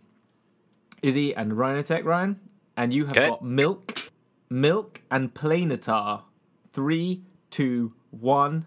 Izzy 1.00 1.34
and 1.34 1.52
Rhinotech 1.52 2.04
Ryan, 2.04 2.40
and 2.76 2.92
you 2.92 3.06
have 3.06 3.16
Okay. 3.16 3.28
got 3.28 3.42
milk, 3.44 4.10
milk, 4.50 5.02
and 5.10 5.32
planetar. 5.34 6.22
Three, 6.72 7.22
two, 7.50 7.94
one. 8.10 8.66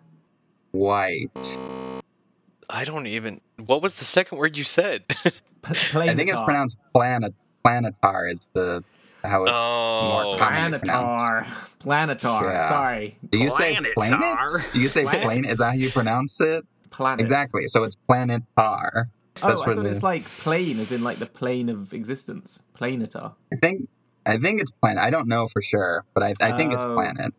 White. 0.72 1.58
I 2.70 2.86
don't 2.86 3.08
even. 3.08 3.40
What 3.66 3.82
was 3.82 3.98
the 3.98 4.06
second 4.06 4.38
word 4.38 4.58
you 4.58 4.64
said? 4.64 5.04
P- 5.08 5.16
planetar. 5.64 6.10
I 6.10 6.16
think 6.16 6.30
it's 6.30 6.42
pronounced 6.42 6.78
planet. 6.94 7.34
Planetar 7.66 8.32
is 8.32 8.48
the 8.54 8.84
how 9.24 9.44
it's 9.44 9.52
Oh. 9.54 10.24
more 10.32 10.38
commonly 10.38 10.80
pronounced. 10.80 11.26
Planetar. 11.26 11.46
Planetar. 11.84 12.42
Yeah. 12.44 12.70
Sorry. 12.70 13.18
Do 13.30 13.38
you 13.38 13.50
say 13.50 13.76
Planetar. 13.76 13.94
planet? 13.96 14.74
Do 14.74 14.80
you 14.80 14.90
say 14.90 15.04
Planet? 15.04 15.24
plane? 15.24 15.46
Is 15.46 15.58
that 15.58 15.66
how 15.66 15.74
you 15.74 15.90
pronounce 15.92 16.40
it? 16.40 16.66
Planet. 16.92 17.20
Exactly. 17.22 17.68
So 17.68 17.84
it's 17.84 17.98
planetar. 18.10 18.40
Oh, 19.42 19.48
I 19.48 19.56
thought 19.56 19.76
the- 19.76 19.86
it's 19.86 20.04
like 20.04 20.24
plane, 20.26 20.80
as 20.80 20.92
in 20.92 21.04
like 21.04 21.18
the 21.18 21.26
plane 21.26 21.70
of 21.70 21.94
existence. 21.94 22.60
Planetar. 22.80 23.34
I 23.52 23.56
think. 23.58 23.90
I 24.30 24.38
think 24.38 24.62
it's 24.62 24.72
planet. 24.72 25.02
I 25.04 25.10
don't 25.10 25.28
know 25.28 25.48
for 25.48 25.62
sure, 25.62 26.06
but 26.14 26.24
I, 26.24 26.34
I 26.42 26.52
think 26.52 26.74
it's 26.74 26.84
Oh. 26.84 26.94
planet. 26.94 27.34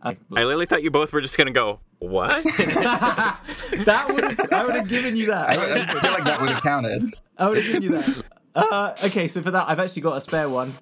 I, 0.00 0.10
I 0.36 0.44
literally 0.44 0.66
thought 0.66 0.82
you 0.84 0.90
both 0.92 1.12
were 1.12 1.20
just 1.20 1.36
gonna 1.36 1.50
go, 1.50 1.80
what? 1.98 2.30
that 2.44 4.06
would 4.12 4.24
have 4.24 4.52
I 4.52 4.64
would 4.64 4.74
have 4.76 4.88
given 4.88 5.16
you 5.16 5.26
that. 5.26 5.48
I, 5.48 5.54
I 5.82 5.86
feel 5.86 6.12
like 6.12 6.24
that 6.24 6.40
would 6.40 6.50
have 6.50 6.62
counted. 6.62 7.12
I 7.36 7.48
would 7.48 7.56
have 7.58 7.66
given 7.66 7.82
you 7.82 7.90
that. 7.90 8.24
Uh, 8.54 8.94
okay, 9.04 9.26
so 9.28 9.42
for 9.42 9.50
that, 9.50 9.68
I've 9.68 9.78
actually 9.80 10.02
got 10.02 10.16
a 10.16 10.20
spare 10.20 10.48
one, 10.48 10.72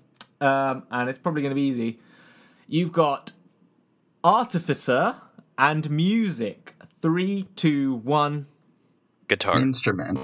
um, 0.41 0.85
and 0.91 1.09
it's 1.11 1.19
probably 1.19 1.43
going 1.43 1.51
to 1.51 1.55
be 1.55 1.63
easy. 1.67 1.99
You've 2.69 2.93
got 2.93 3.33
artificer 4.23 5.17
and 5.59 5.91
music. 5.91 6.75
Three, 7.01 7.47
two, 7.57 7.95
one. 7.97 8.47
Guitar. 9.29 9.61
Instrument. 9.61 10.19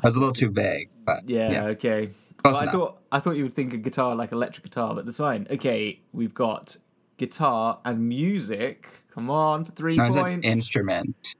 That 0.00 0.08
was 0.08 0.16
a 0.16 0.20
little 0.20 0.34
too 0.34 0.50
vague, 0.50 0.90
but 1.04 1.28
Yeah, 1.28 1.50
yeah. 1.50 1.64
okay. 1.66 2.10
Well, 2.44 2.56
I 2.56 2.70
thought 2.70 2.98
I 3.10 3.18
thought 3.18 3.36
you 3.36 3.42
would 3.42 3.54
think 3.54 3.72
a 3.74 3.78
guitar 3.78 4.14
like 4.14 4.30
electric 4.32 4.64
guitar, 4.64 4.94
but 4.94 5.04
that's 5.04 5.16
fine. 5.18 5.46
Okay, 5.50 6.00
we've 6.12 6.34
got 6.34 6.76
guitar 7.16 7.80
and 7.84 8.08
music. 8.08 8.88
Come 9.12 9.28
on 9.28 9.64
for 9.64 9.72
three 9.72 9.96
No, 9.96 10.04
I 10.04 10.10
said 10.10 10.22
points. 10.22 10.46
instrument. 10.46 11.34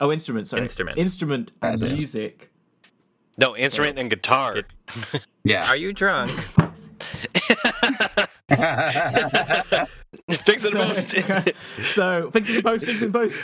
oh, 0.00 0.10
instrument. 0.10 0.48
Sorry, 0.48 0.62
Instrument. 0.62 0.98
Instrument 0.98 1.52
and 1.60 1.78
That 1.78 1.86
is. 1.86 1.92
music. 1.92 2.50
No, 3.38 3.54
instrument 3.56 3.98
and 3.98 4.08
guitar. 4.08 4.62
Yeah. 5.44 5.68
Are 5.68 5.76
you 5.76 5.92
drunk? 5.92 6.30
Fix 8.48 8.58
it 10.64 10.74
most. 10.74 11.10
so 11.86 12.30
fixing 12.32 12.56
the 12.56 12.62
post, 12.62 12.86
fixing 12.86 13.12
the 13.12 13.18
post. 13.18 13.42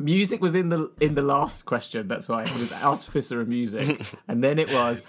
Music 0.00 0.40
was 0.40 0.54
in 0.54 0.70
the 0.70 0.90
in 1.00 1.14
the 1.14 1.22
last 1.22 1.64
question. 1.64 2.08
That's 2.08 2.28
why 2.28 2.42
it 2.42 2.56
was 2.58 2.72
artificer 2.72 3.40
and 3.40 3.48
music, 3.48 4.00
and 4.28 4.42
then 4.42 4.58
it 4.58 4.72
was 4.72 5.02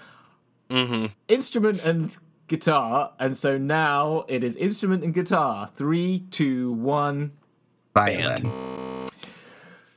mm-hmm. 0.68 1.06
instrument 1.28 1.84
and 1.84 2.16
guitar, 2.46 3.12
and 3.18 3.36
so 3.36 3.56
now 3.56 4.24
it 4.28 4.44
is 4.44 4.56
instrument 4.56 5.02
and 5.02 5.14
guitar. 5.14 5.68
Three, 5.74 6.26
two, 6.30 6.72
one. 6.72 7.32
Violin. 7.94 8.50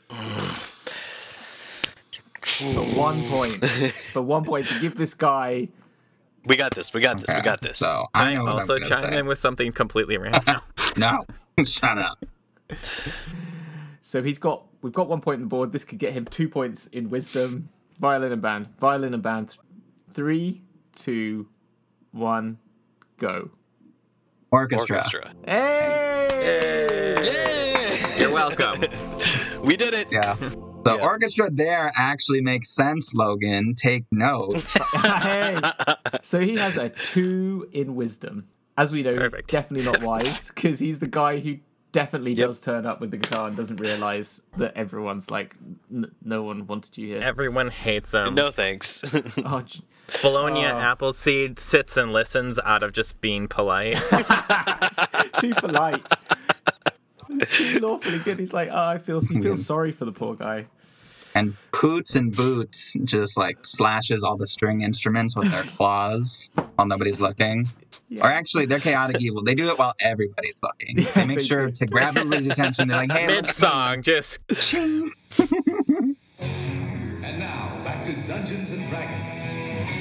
For 2.45 2.63
one 2.97 3.21
point. 3.23 3.65
For 4.13 4.21
one 4.21 4.45
point 4.45 4.67
to 4.67 4.79
give 4.79 4.95
this 4.95 5.13
guy. 5.13 5.67
we 6.45 6.55
got 6.55 6.73
this. 6.73 6.93
We 6.93 7.01
got 7.01 7.19
this. 7.19 7.33
We 7.33 7.41
got 7.41 7.59
this. 7.59 7.79
So 7.79 8.07
I 8.13 8.23
I 8.23 8.33
know 8.35 8.43
what 8.43 8.49
I'm 8.51 8.55
also 8.59 8.77
gonna 8.77 8.89
chime 8.89 9.11
say. 9.11 9.17
in 9.19 9.25
with 9.25 9.39
something 9.39 9.71
completely 9.71 10.17
random? 10.17 10.61
No, 10.97 11.25
shut 11.65 11.97
up. 11.97 12.23
So 13.99 14.23
he's 14.23 14.39
got. 14.39 14.63
We've 14.85 14.93
got 14.93 15.07
one 15.09 15.19
point 15.19 15.37
on 15.37 15.41
the 15.41 15.47
board. 15.47 15.71
This 15.71 15.83
could 15.83 15.97
get 15.97 16.13
him 16.13 16.25
two 16.25 16.47
points 16.47 16.85
in 16.85 17.09
wisdom. 17.09 17.69
Violin 17.97 18.31
and 18.31 18.39
band. 18.39 18.67
Violin 18.79 19.15
and 19.15 19.23
band. 19.23 19.57
Three, 20.13 20.61
two, 20.95 21.47
one, 22.11 22.59
go. 23.17 23.49
Orchestra. 24.51 24.97
Orchestra. 24.97 25.33
Hey! 25.47 26.27
Yay! 27.23 28.19
You're 28.19 28.31
welcome. 28.31 28.79
we 29.63 29.75
did 29.75 29.95
it. 29.95 30.11
Yeah. 30.11 30.35
The 30.35 30.97
Yeah. 30.97 31.03
orchestra 31.03 31.49
there 31.51 31.91
actually 31.95 32.41
makes 32.41 32.69
sense, 32.69 33.15
Logan. 33.15 33.73
Take 33.75 34.03
note. 34.11 34.71
hey. 34.93 35.59
So 36.21 36.39
he 36.39 36.57
has 36.57 36.77
a 36.77 36.89
two 36.89 37.67
in 37.71 37.95
wisdom. 37.95 38.49
As 38.77 38.91
we 38.93 39.01
know, 39.01 39.15
Perfect. 39.15 39.49
he's 39.49 39.51
definitely 39.51 39.91
not 39.91 40.03
wise 40.03 40.51
because 40.51 40.77
he's 40.77 40.99
the 40.99 41.07
guy 41.07 41.39
who 41.39 41.57
definitely 41.95 42.33
Yep. 42.33 42.47
does 42.47 42.59
turn 42.59 42.85
up 42.85 42.99
with 43.01 43.11
the 43.11 43.17
guitar 43.17 43.47
and 43.47 43.55
doesn't 43.57 43.77
realize 43.77 44.41
that 44.57 44.75
everyone's 44.75 45.31
like, 45.31 45.55
n- 45.91 46.11
no 46.23 46.43
one 46.43 46.67
wanted 46.67 46.97
you 46.97 47.07
here. 47.07 47.21
Everyone 47.21 47.69
hates 47.69 48.11
him. 48.13 48.35
No 48.35 48.51
thanks. 48.51 49.01
Oh, 49.45 49.61
j- 49.61 49.81
Bologna 50.21 50.65
Oh. 50.65 50.77
Appleseed 50.77 51.59
sits 51.59 51.97
and 51.97 52.11
listens 52.11 52.59
out 52.59 52.83
of 52.83 52.91
just 52.93 53.19
being 53.21 53.47
polite. 53.47 53.95
too 55.39 55.53
polite. 55.55 56.05
It's 57.29 57.57
too 57.57 57.79
lawfully 57.79 58.19
good. 58.19 58.39
He's 58.39 58.53
like, 58.53 58.69
oh, 58.71 58.85
I 58.87 58.97
feel 58.97 59.19
he 59.21 59.41
feels 59.41 59.65
sorry 59.65 59.91
for 59.91 60.05
the 60.05 60.11
poor 60.11 60.35
guy. 60.35 60.67
And 61.35 61.53
Poots 61.71 62.15
and 62.15 62.35
Boots 62.35 62.95
just 63.03 63.37
like 63.37 63.57
slashes 63.65 64.23
all 64.23 64.37
the 64.37 64.47
string 64.47 64.81
instruments 64.81 65.35
with 65.35 65.51
their 65.51 65.63
claws 65.77 66.49
while 66.75 66.87
nobody's 66.87 67.19
looking. 67.21 67.67
Or 68.21 68.27
actually, 68.27 68.65
they're 68.65 68.79
chaotic 68.79 69.21
evil. 69.21 69.43
They 69.43 69.55
do 69.55 69.69
it 69.69 69.77
while 69.77 69.93
everybody's 69.99 70.55
looking. 70.63 71.05
They 71.15 71.25
make 71.25 71.39
they 71.39 71.43
sure 71.45 71.67
do. 71.67 71.71
to 71.73 71.85
grab 71.85 72.17
everybody's 72.17 72.47
attention. 72.47 72.87
They're 72.87 72.97
like, 72.97 73.11
hey, 73.11 73.27
Mid 73.27 73.47
song, 73.47 74.01
just 74.01 74.39
ching. 74.59 75.11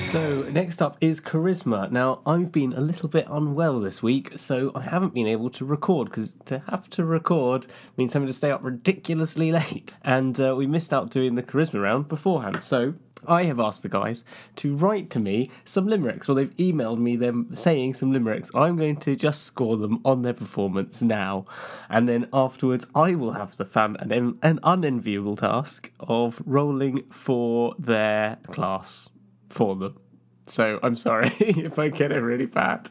So, 0.07 0.43
next 0.43 0.81
up 0.81 0.97
is 1.01 1.21
Charisma. 1.21 1.91
Now, 1.91 2.21
I've 2.25 2.53
been 2.53 2.73
a 2.73 2.81
little 2.81 3.09
bit 3.09 3.27
unwell 3.29 3.81
this 3.81 4.01
week, 4.01 4.39
so 4.39 4.71
I 4.75 4.83
haven't 4.83 5.13
been 5.13 5.27
able 5.27 5.51
to 5.51 5.65
record 5.65 6.09
because 6.09 6.33
to 6.45 6.61
have 6.69 6.89
to 6.91 7.05
record 7.05 7.67
means 7.97 8.13
having 8.13 8.29
to 8.29 8.33
stay 8.33 8.53
up 8.53 8.63
ridiculously 8.63 9.51
late. 9.61 9.95
And 10.05 10.39
uh, 10.39 10.55
we 10.57 10.69
missed 10.69 10.93
out 10.93 11.11
doing 11.11 11.35
the 11.35 11.43
Charisma 11.43 11.83
round 11.83 12.07
beforehand. 12.07 12.63
So, 12.63 12.95
I 13.27 13.45
have 13.45 13.59
asked 13.59 13.83
the 13.83 13.89
guys 13.89 14.25
to 14.57 14.77
write 14.77 15.11
to 15.11 15.19
me 15.19 15.51
some 15.65 15.89
limericks. 15.89 16.29
Well, 16.29 16.37
they've 16.37 16.57
emailed 16.57 16.99
me 16.99 17.17
them 17.17 17.55
saying 17.55 17.95
some 17.95 18.13
limericks. 18.13 18.51
I'm 18.55 18.77
going 18.77 18.97
to 18.99 19.17
just 19.17 19.43
score 19.43 19.77
them 19.77 20.01
on 20.05 20.23
their 20.23 20.35
performance 20.35 21.03
now, 21.03 21.47
and 21.89 22.09
then 22.09 22.29
afterwards 22.33 22.87
I 22.95 23.15
will 23.15 23.33
have 23.33 23.57
the 23.57 23.65
fan 23.65 23.97
an, 23.99 24.39
an 24.43 24.61
unenviable 24.63 25.37
task 25.37 25.91
of 25.99 26.43
rolling 26.45 27.05
for 27.11 27.75
their 27.79 28.37
class 28.47 29.09
for 29.49 29.77
them. 29.77 29.99
So 30.47 30.79
I'm 30.83 30.97
sorry 30.97 31.33
if 31.39 31.79
I 31.79 31.89
get 31.89 32.13
it 32.13 32.21
really 32.21 32.47
bad. 32.47 32.91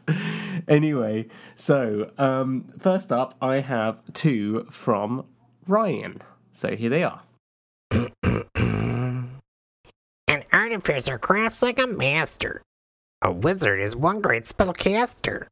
Anyway, 0.68 1.28
so 1.56 2.12
um, 2.18 2.66
first 2.80 3.12
up, 3.12 3.36
I 3.42 3.60
have 3.60 4.02
two 4.14 4.66
from 4.72 5.26
Ryan. 5.68 6.22
So 6.52 6.76
here 6.76 6.90
they 6.90 7.04
are. 7.04 7.22
An 8.56 10.44
artificer 10.52 11.18
crafts 11.20 11.62
like 11.62 11.80
a 11.80 11.88
master. 11.88 12.62
A 13.22 13.32
wizard 13.32 13.80
is 13.80 13.96
one 13.96 14.22
great 14.22 14.44
spellcaster. 14.44 15.46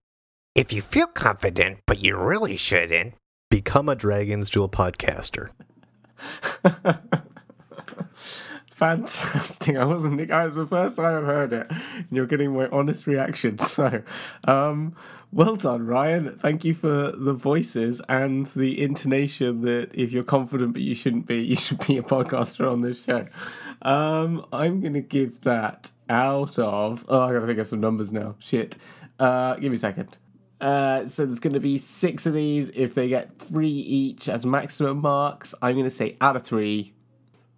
If 0.56 0.74
you 0.74 0.82
feel 0.82 1.08
confident, 1.08 1.80
but 1.86 1.99
you 1.99 2.18
really 2.18 2.58
shouldn't, 2.58 3.14
Become 3.52 3.89
a 3.89 3.95
Dragons 3.95 4.49
Duel 4.49 4.70
podcaster. 4.70 5.49
Fantastic. 8.82 9.75
I 9.77 9.86
wasn't, 9.86 10.27
guys, 10.27 10.55
the 10.55 10.65
first 10.65 10.95
time 10.95 11.19
I've 11.19 11.25
heard 11.25 11.53
it. 11.53 11.67
And 11.69 12.07
you're 12.09 12.25
getting 12.25 12.51
my 12.57 12.67
honest 12.69 13.05
reaction. 13.05 13.59
So, 13.71 14.01
um, 14.45 14.95
well 15.32 15.55
done, 15.55 15.86
Ryan. 15.86 16.36
Thank 16.39 16.65
you 16.65 16.73
for 16.73 17.11
the 17.11 17.34
voices 17.34 18.01
and 18.09 18.47
the 18.47 18.82
intonation 18.82 19.61
that 19.61 19.91
if 19.93 20.11
you're 20.11 20.23
confident 20.23 20.73
but 20.73 20.82
you 20.82 20.95
shouldn't 20.95 21.27
be, 21.27 21.38
you 21.43 21.55
should 21.55 21.86
be 21.86 21.97
a 21.97 22.01
podcaster 22.01 22.69
on 22.69 22.82
this 22.82 23.05
show. 23.05 23.27
Um, 23.84 24.47
I'm 24.51 24.82
to 24.82 25.01
give 25.01 25.41
that 25.41 25.91
out 26.09 26.57
of. 26.57 27.05
Oh, 27.07 27.21
I 27.21 27.34
got 27.34 27.41
to 27.41 27.45
think 27.45 27.59
of 27.59 27.67
some 27.67 27.82
numbers 27.82 28.11
now. 28.11 28.36
Shit. 28.39 28.79
Uh, 29.19 29.55
give 29.55 29.71
me 29.71 29.75
a 29.75 29.79
second. 29.79 30.17
Uh, 30.59 31.05
so 31.05 31.27
there's 31.27 31.39
going 31.39 31.53
to 31.53 31.59
be 31.59 31.77
six 31.77 32.25
of 32.25 32.34
these. 32.34 32.69
If 32.69 32.95
they 32.95 33.09
get 33.09 33.38
three 33.38 33.69
each 33.69 34.27
as 34.27 34.43
maximum 34.43 35.01
marks, 35.01 35.53
I'm 35.61 35.75
going 35.75 35.86
to 35.86 35.91
say 35.91 36.17
out 36.19 36.36
of 36.36 36.41
three, 36.41 36.93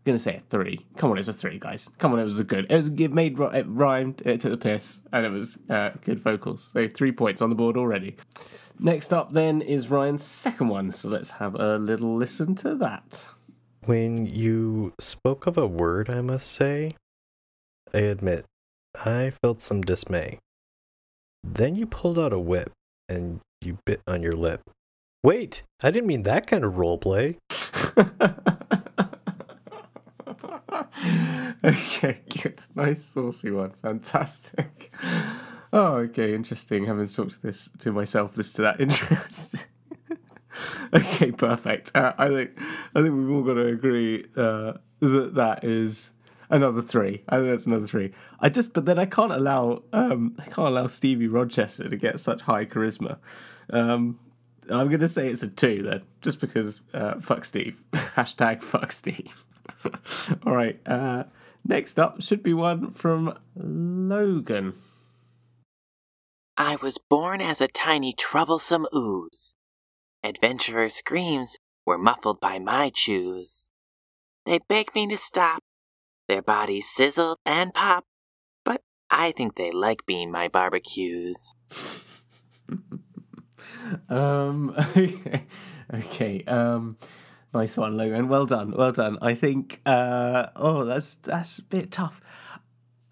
gonna 0.06 0.20
say 0.20 0.36
a 0.36 0.40
three. 0.40 0.86
Come 0.98 1.12
on, 1.12 1.18
it's 1.18 1.28
a 1.28 1.34
three, 1.34 1.60
guys. 1.60 1.90
Come 1.98 2.14
on, 2.14 2.20
it 2.20 2.24
was 2.24 2.40
a 2.40 2.44
good. 2.44 2.66
It 2.70 2.76
was 2.76 2.90
it 2.90 3.14
made 3.14 3.40
it 3.40 3.66
rhymed. 3.68 4.22
It 4.26 4.40
took 4.40 4.52
the 4.52 4.58
piss, 4.58 5.02
and 5.12 5.26
it 5.26 5.30
was 5.30 5.58
uh, 5.70 5.92
good 6.02 6.20
vocals. 6.20 6.72
So 6.74 6.88
three 6.88 7.12
points 7.12 7.42
on 7.42 7.50
the 7.50 7.56
board 7.56 7.78
already. 7.78 8.16
Next 8.80 9.14
up, 9.14 9.34
then, 9.34 9.62
is 9.62 9.90
Ryan's 9.90 10.24
second 10.24 10.68
one. 10.68 10.92
So 10.92 11.10
let's 11.10 11.32
have 11.32 11.56
a 11.56 11.78
little 11.78 12.16
listen 12.16 12.56
to 12.56 12.76
that. 12.76 13.30
When 13.86 14.26
you 14.26 14.94
spoke 15.00 15.46
of 15.46 15.58
a 15.58 15.68
word, 15.68 16.10
I 16.10 16.22
must 16.22 16.52
say, 16.52 16.94
I 17.94 18.00
admit, 18.00 18.46
I 18.96 19.32
felt 19.42 19.62
some 19.62 19.82
dismay. 19.82 20.40
Then 21.44 21.76
you 21.76 21.86
pulled 21.86 22.18
out 22.18 22.34
a 22.34 22.40
whip 22.40 22.72
and 23.10 23.42
you 23.62 23.78
bit 23.86 24.02
on 24.08 24.24
your 24.24 24.34
lip. 24.34 24.62
Wait, 25.22 25.64
I 25.82 25.92
didn't 25.92 26.08
mean 26.08 26.24
that 26.24 26.48
kind 26.48 26.64
of 26.64 26.78
role 26.78 27.00
roleplay. 27.00 27.38
okay, 31.64 32.22
good. 32.42 32.62
Nice 32.76 33.04
saucy 33.04 33.52
one. 33.52 33.72
Fantastic. 33.82 34.94
Oh, 35.72 35.96
okay, 35.98 36.34
interesting. 36.34 36.86
Having 36.86 37.08
talked 37.08 37.32
to 37.32 37.42
this 37.42 37.70
to 37.80 37.92
myself, 37.92 38.38
listen 38.38 38.58
to 38.58 38.62
that. 38.64 38.80
interest. 38.80 39.66
okay, 40.94 41.32
perfect. 41.32 41.92
Uh, 41.96 42.14
I 42.18 42.28
think 42.28 42.52
I 42.96 43.02
think 43.02 43.16
we've 43.16 43.30
all 43.30 43.44
got 43.44 43.56
to 43.56 43.68
agree 43.68 44.26
uh, 44.36 44.74
that 45.00 45.36
that 45.36 45.64
is 45.64 46.14
another 46.50 46.82
three. 46.82 47.24
I 47.28 47.38
think 47.38 47.48
that's 47.50 47.66
another 47.66 47.88
three. 47.88 48.14
I 48.40 48.50
just, 48.50 48.74
but 48.74 48.86
then 48.86 49.00
I 49.00 49.06
can't 49.06 49.32
allow 49.32 49.84
um, 49.92 50.36
I 50.40 50.44
can't 50.44 50.68
allow 50.68 50.88
Stevie 50.88 51.28
Rochester 51.28 51.90
to 51.90 51.98
get 51.98 52.20
such 52.20 52.42
high 52.44 52.66
charisma. 52.66 53.18
Um, 53.72 54.20
I'm 54.70 54.90
gonna 54.90 55.08
say 55.08 55.30
it's 55.30 55.44
a 55.44 55.48
two 55.48 55.84
then, 55.84 56.04
just 56.22 56.40
because 56.40 56.82
uh, 56.94 57.20
fuck 57.20 57.46
Steve. 57.46 57.84
Hashtag 57.94 58.62
fuck 58.62 58.92
Steve. 58.92 59.46
All 60.46 60.54
right. 60.54 60.80
Uh, 60.86 61.26
next 61.66 62.00
up 62.00 62.22
should 62.22 62.44
be 62.44 62.54
one 62.54 62.92
from 62.92 63.38
Logan. 63.56 64.74
I 66.58 66.78
was 66.82 67.00
born 67.10 67.42
as 67.42 67.62
a 67.62 67.68
tiny 67.68 68.14
troublesome 68.14 68.86
ooze. 68.94 69.56
Adventurer 70.24 70.90
screams 70.90 71.58
were 71.86 71.98
muffled 71.98 72.40
by 72.40 72.60
my 72.60 72.92
chews. 72.94 73.70
They 74.46 74.60
beg 74.70 74.94
me 74.94 75.08
to 75.08 75.18
stop. 75.18 75.64
Their 76.28 76.42
bodies 76.42 76.90
sizzled 76.90 77.38
and 77.46 77.74
pop, 77.74 78.06
but 78.64 78.82
I 79.10 79.32
think 79.32 79.56
they 79.56 79.72
like 79.72 80.06
being 80.06 80.32
my 80.32 80.48
barbecues. 80.48 81.54
Um, 84.10 84.76
okay. 85.94 86.44
Um, 86.46 86.98
nice 87.54 87.78
one, 87.78 87.98
Logan. 87.98 88.28
Well 88.28 88.46
done, 88.46 88.72
well 88.72 88.92
done. 88.92 89.18
I 89.22 89.34
think. 89.34 89.82
Uh, 89.86 90.48
oh, 90.56 90.84
that's 90.84 91.16
that's 91.16 91.60
a 91.60 91.64
bit 91.64 91.92
tough. 91.92 92.22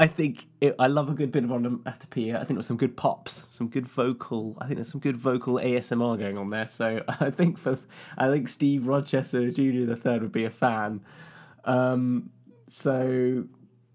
I 0.01 0.07
think 0.07 0.47
it, 0.59 0.75
I 0.79 0.87
love 0.87 1.09
a 1.09 1.13
good 1.13 1.31
bit 1.31 1.43
of 1.43 1.51
onomatopoeia. 1.51 2.35
I 2.35 2.43
think 2.43 2.57
there's 2.57 2.65
some 2.65 2.77
good 2.77 2.97
pops, 2.97 3.45
some 3.53 3.67
good 3.67 3.85
vocal. 3.85 4.57
I 4.59 4.65
think 4.65 4.77
there's 4.77 4.91
some 4.91 4.99
good 4.99 5.15
vocal 5.15 5.55
ASMR 5.55 6.17
going 6.17 6.39
on 6.39 6.49
there. 6.49 6.67
So 6.67 7.03
I 7.19 7.29
think 7.29 7.59
for 7.59 7.77
I 8.17 8.29
think 8.29 8.47
Steve 8.47 8.87
Rochester 8.87 9.51
Jr. 9.51 9.85
the 9.85 9.95
third 9.95 10.23
would 10.23 10.31
be 10.31 10.43
a 10.43 10.49
fan. 10.49 11.01
Um, 11.65 12.31
so 12.67 13.45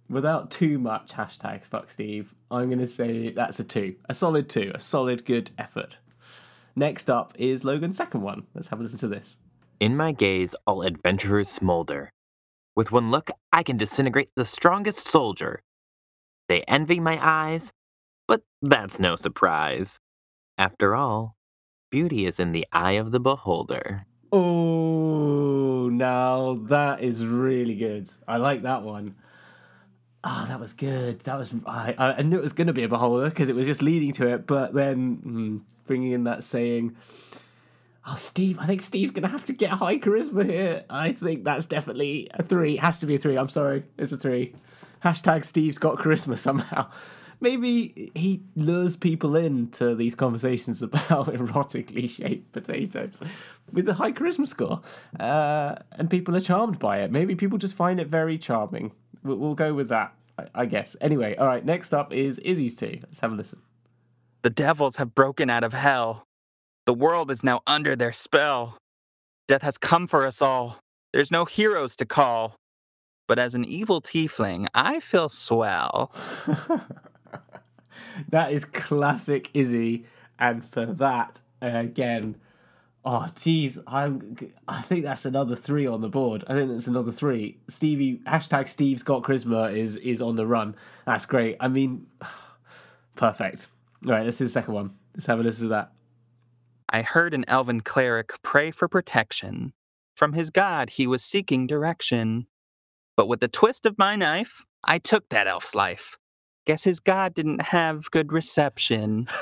without 0.09 0.51
too 0.53 0.79
much 0.79 1.12
hashtags, 1.14 1.64
fuck 1.64 1.91
Steve, 1.91 2.35
I'm 2.51 2.70
to 2.70 2.87
say 2.87 3.31
that's 3.31 3.59
a 3.59 3.64
two, 3.64 3.97
a 4.09 4.14
solid 4.14 4.49
two, 4.49 4.70
a 4.74 4.81
solid 4.81 5.24
good 5.24 5.51
effort. 5.59 5.99
Next 6.79 7.09
up 7.09 7.33
is 7.39 7.64
Logan's 7.64 7.97
second 7.97 8.20
one. 8.20 8.47
Let's 8.55 8.68
have 8.68 8.79
a 8.79 8.83
listen 8.83 8.99
to 8.99 9.09
this. 9.09 9.39
In 9.81 9.97
my 9.97 10.12
gaze, 10.12 10.55
all 10.66 10.83
adventurers 10.83 11.49
smolder. 11.49 12.12
With 12.77 12.93
one 12.93 13.11
look, 13.11 13.31
I 13.51 13.62
can 13.62 13.79
disintegrate 13.79 14.29
the 14.37 14.45
strongest 14.45 15.09
soldier. 15.09 15.62
They 16.49 16.61
envy 16.62 17.01
my 17.01 17.18
eyes, 17.20 17.72
but 18.29 18.43
that's 18.61 19.01
no 19.01 19.16
surprise. 19.16 20.01
After 20.59 20.95
all, 20.95 21.37
beauty 21.91 22.27
is 22.27 22.39
in 22.39 22.53
the 22.53 22.66
eye 22.72 22.93
of 22.93 23.11
the 23.11 23.20
beholder. 23.20 24.05
Oh, 24.31 25.89
now 25.89 26.61
that 26.64 27.01
is 27.01 27.24
really 27.24 27.74
good. 27.74 28.11
I 28.29 28.37
like 28.37 28.62
that 28.62 28.83
one. 28.83 29.14
Ah, 30.22 30.45
that 30.49 30.61
was 30.61 30.74
good. 30.74 31.20
That 31.20 31.39
was 31.39 31.55
I. 31.64 31.95
I 31.97 32.12
I 32.18 32.22
knew 32.22 32.37
it 32.37 32.43
was 32.43 32.53
going 32.53 32.66
to 32.66 32.74
be 32.74 32.83
a 32.83 32.89
beholder 32.89 33.31
because 33.31 33.49
it 33.49 33.57
was 33.57 33.66
just 33.66 33.81
leading 33.81 34.12
to 34.12 34.29
it, 34.29 34.47
but 34.47 34.74
then 34.74 35.16
mm, 35.24 35.76
bringing 35.87 36.12
in 36.12 36.24
that 36.24 36.45
saying. 36.45 36.97
Oh, 38.09 38.14
Steve! 38.16 38.59
I 38.61 38.66
think 38.66 38.82
Steve's 38.82 39.11
gonna 39.11 39.28
have 39.28 39.47
to 39.47 39.53
get 39.53 39.70
high 39.70 39.99
charisma 39.99 40.49
here. 40.49 40.84
I 40.89 41.11
think 41.12 41.43
that's 41.43 41.66
definitely 41.66 42.28
a 42.34 42.43
three. 42.43 42.74
It 42.74 42.80
has 42.80 43.01
to 43.01 43.07
be 43.07 43.16
a 43.16 43.18
three. 43.18 43.37
I'm 43.37 43.49
sorry, 43.49 43.82
it's 43.99 44.12
a 44.12 44.16
three. 44.16 44.55
Hashtag 45.05 45.45
Steve's 45.45 45.78
got 45.78 45.97
charisma 45.97 46.39
somehow. 46.49 46.89
Maybe 47.41 48.11
he 48.14 48.43
lures 48.55 48.97
people 48.97 49.37
into 49.37 49.95
these 49.95 50.14
conversations 50.14 50.82
about 50.84 51.26
erotically 51.26 52.09
shaped 52.09 52.53
potatoes 52.53 53.20
with 53.72 53.89
a 53.89 53.95
high 53.95 54.12
charisma 54.12 54.47
score, 54.49 54.80
uh, 55.20 55.76
and 55.93 56.09
people 56.09 56.34
are 56.37 56.41
charmed 56.41 56.78
by 56.78 57.01
it. 57.01 57.11
Maybe 57.11 57.34
people 57.34 57.59
just 57.59 57.74
find 57.74 58.01
it 58.01 58.07
very 58.07 58.39
charming. 58.39 58.93
We'll, 59.22 59.37
we'll 59.37 59.55
go 59.55 59.74
with 59.74 59.89
that, 59.89 60.14
I, 60.39 60.47
I 60.55 60.66
guess. 60.66 60.97
Anyway, 61.01 61.37
all 61.37 61.47
right. 61.47 61.64
Next 61.64 61.93
up 61.93 62.12
is 62.12 62.39
Izzy's 62.39 62.74
two. 62.74 63.01
Let's 63.03 63.20
have 63.20 63.32
a 63.32 63.34
listen. 63.34 63.61
The 64.43 64.51
devils 64.51 64.97
have 64.97 65.14
broken 65.14 65.51
out 65.51 65.64
of 65.64 65.72
hell. 65.72 66.26
The 66.87 66.95
world 66.95 67.30
is 67.30 67.43
now 67.43 67.62
under 67.66 67.97
their 67.97 68.12
spell. 68.12 68.78
Death 69.49 69.62
has 69.62 69.78
come 69.78 70.07
for 70.07 70.26
us 70.26 70.41
all. 70.41 70.78
There's 71.12 71.30
no 71.30 71.45
heroes 71.45 71.97
to 71.97 72.07
call. 72.07 72.57
But 73.26 73.39
as 73.39 73.55
an 73.55 73.64
evil 73.64 74.01
tiefling, 74.01 74.68
I 74.74 75.01
feel 75.01 75.28
swell. 75.28 76.12
that 78.28 78.53
is 78.53 78.64
classic 78.64 79.51
Izzy, 79.53 80.05
and 80.39 80.64
for 80.64 80.87
that 80.87 81.41
again, 81.61 82.37
oh 83.05 83.26
geez, 83.34 83.78
I'm 83.87 84.37
I 84.68 84.82
think 84.82 85.05
that's 85.05 85.24
another 85.24 85.57
three 85.57 85.87
on 85.87 86.03
the 86.03 86.09
board. 86.09 86.45
I 86.47 86.55
think 86.55 86.70
that's 86.70 86.87
another 86.87 87.12
three. 87.12 87.59
Stevie 87.68 88.18
hashtag 88.26 88.68
Steve's 88.68 89.03
got 89.03 89.22
charisma 89.22 89.74
is 89.74 89.97
is 89.97 90.22
on 90.22 90.37
the 90.37 90.47
run. 90.47 90.76
That's 91.05 91.26
great. 91.26 91.57
I 91.59 91.66
mean, 91.68 92.07
perfect. 93.16 93.68
All 94.05 94.12
right, 94.12 94.24
let's 94.24 94.38
do 94.38 94.44
the 94.44 94.51
second 94.51 94.74
one. 94.74 94.94
Let's 95.14 95.26
have 95.26 95.40
a 95.40 95.42
listen 95.42 95.66
to 95.66 95.68
that. 95.70 95.92
I 96.88 97.03
heard 97.03 97.34
an 97.34 97.44
elven 97.49 97.80
cleric 97.80 98.40
pray 98.42 98.70
for 98.70 98.88
protection. 98.88 99.72
From 100.14 100.34
his 100.34 100.51
god, 100.51 100.90
he 100.90 101.07
was 101.07 101.22
seeking 101.22 101.66
direction. 101.66 102.47
But 103.16 103.28
with 103.28 103.40
the 103.40 103.49
twist 103.49 103.86
of 103.86 103.99
my 103.99 104.16
knife, 104.16 104.64
I 104.84 104.99
took 104.99 105.28
that 105.30 105.47
elf's 105.47 105.74
life. 105.74 106.18
Guess 106.66 106.84
his 106.84 107.01
god 107.01 107.34
didn't 107.34 107.62
have 107.62 108.11
good 108.11 108.32
reception. 108.32 109.28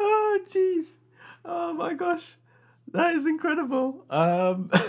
oh, 0.00 0.40
jeez. 0.48 0.96
Oh 1.44 1.72
my 1.72 1.94
gosh. 1.94 2.36
That 2.92 3.14
is 3.14 3.26
incredible. 3.26 4.04
Um, 4.08 4.70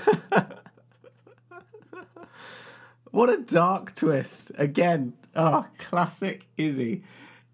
what 3.11 3.29
a 3.29 3.41
dark 3.41 3.95
twist. 3.95 4.51
Again, 4.57 5.13
oh, 5.35 5.65
classic 5.77 6.47
Izzy. 6.57 7.03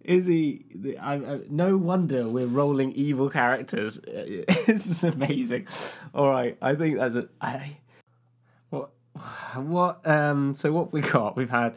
Izzy, 0.03 0.65
I, 0.99 1.13
I, 1.13 1.39
no 1.49 1.77
wonder 1.77 2.27
we're 2.27 2.47
rolling 2.47 2.91
evil 2.93 3.29
characters. 3.29 3.97
this 4.05 4.87
is 4.87 5.03
amazing. 5.03 5.67
All 6.13 6.29
right, 6.29 6.57
I 6.61 6.75
think 6.75 6.97
that's 6.97 7.15
a. 7.15 7.27
I, 7.39 7.77
what? 8.69 8.91
What? 9.55 10.07
Um. 10.07 10.55
So 10.55 10.71
what 10.71 10.91
we 10.91 11.01
got? 11.01 11.35
We've 11.35 11.49
had 11.49 11.75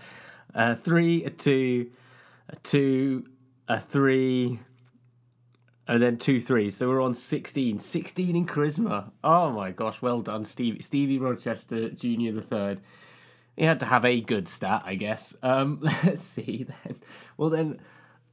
a 0.54 0.74
three, 0.74 1.24
a 1.24 1.30
two, 1.30 1.90
a 2.48 2.56
two, 2.56 3.26
a 3.68 3.78
three, 3.78 4.60
and 5.86 6.02
then 6.02 6.16
two 6.16 6.40
threes. 6.40 6.76
So 6.76 6.88
we're 6.88 7.02
on 7.02 7.14
16. 7.14 7.78
16 7.78 8.36
in 8.36 8.46
charisma. 8.46 9.10
Oh 9.22 9.50
my 9.50 9.70
gosh, 9.70 10.00
well 10.00 10.20
done, 10.20 10.44
Stevie. 10.44 10.82
Stevie 10.82 11.18
Rochester 11.18 11.90
Jr. 11.90 12.32
the 12.32 12.42
third. 12.42 12.80
He 13.56 13.64
had 13.64 13.80
to 13.80 13.86
have 13.86 14.04
a 14.04 14.20
good 14.20 14.48
stat, 14.48 14.82
I 14.84 14.94
guess. 14.96 15.36
Um, 15.42 15.78
let's 16.04 16.22
see 16.22 16.66
then. 16.84 16.96
Well 17.36 17.50
then, 17.50 17.80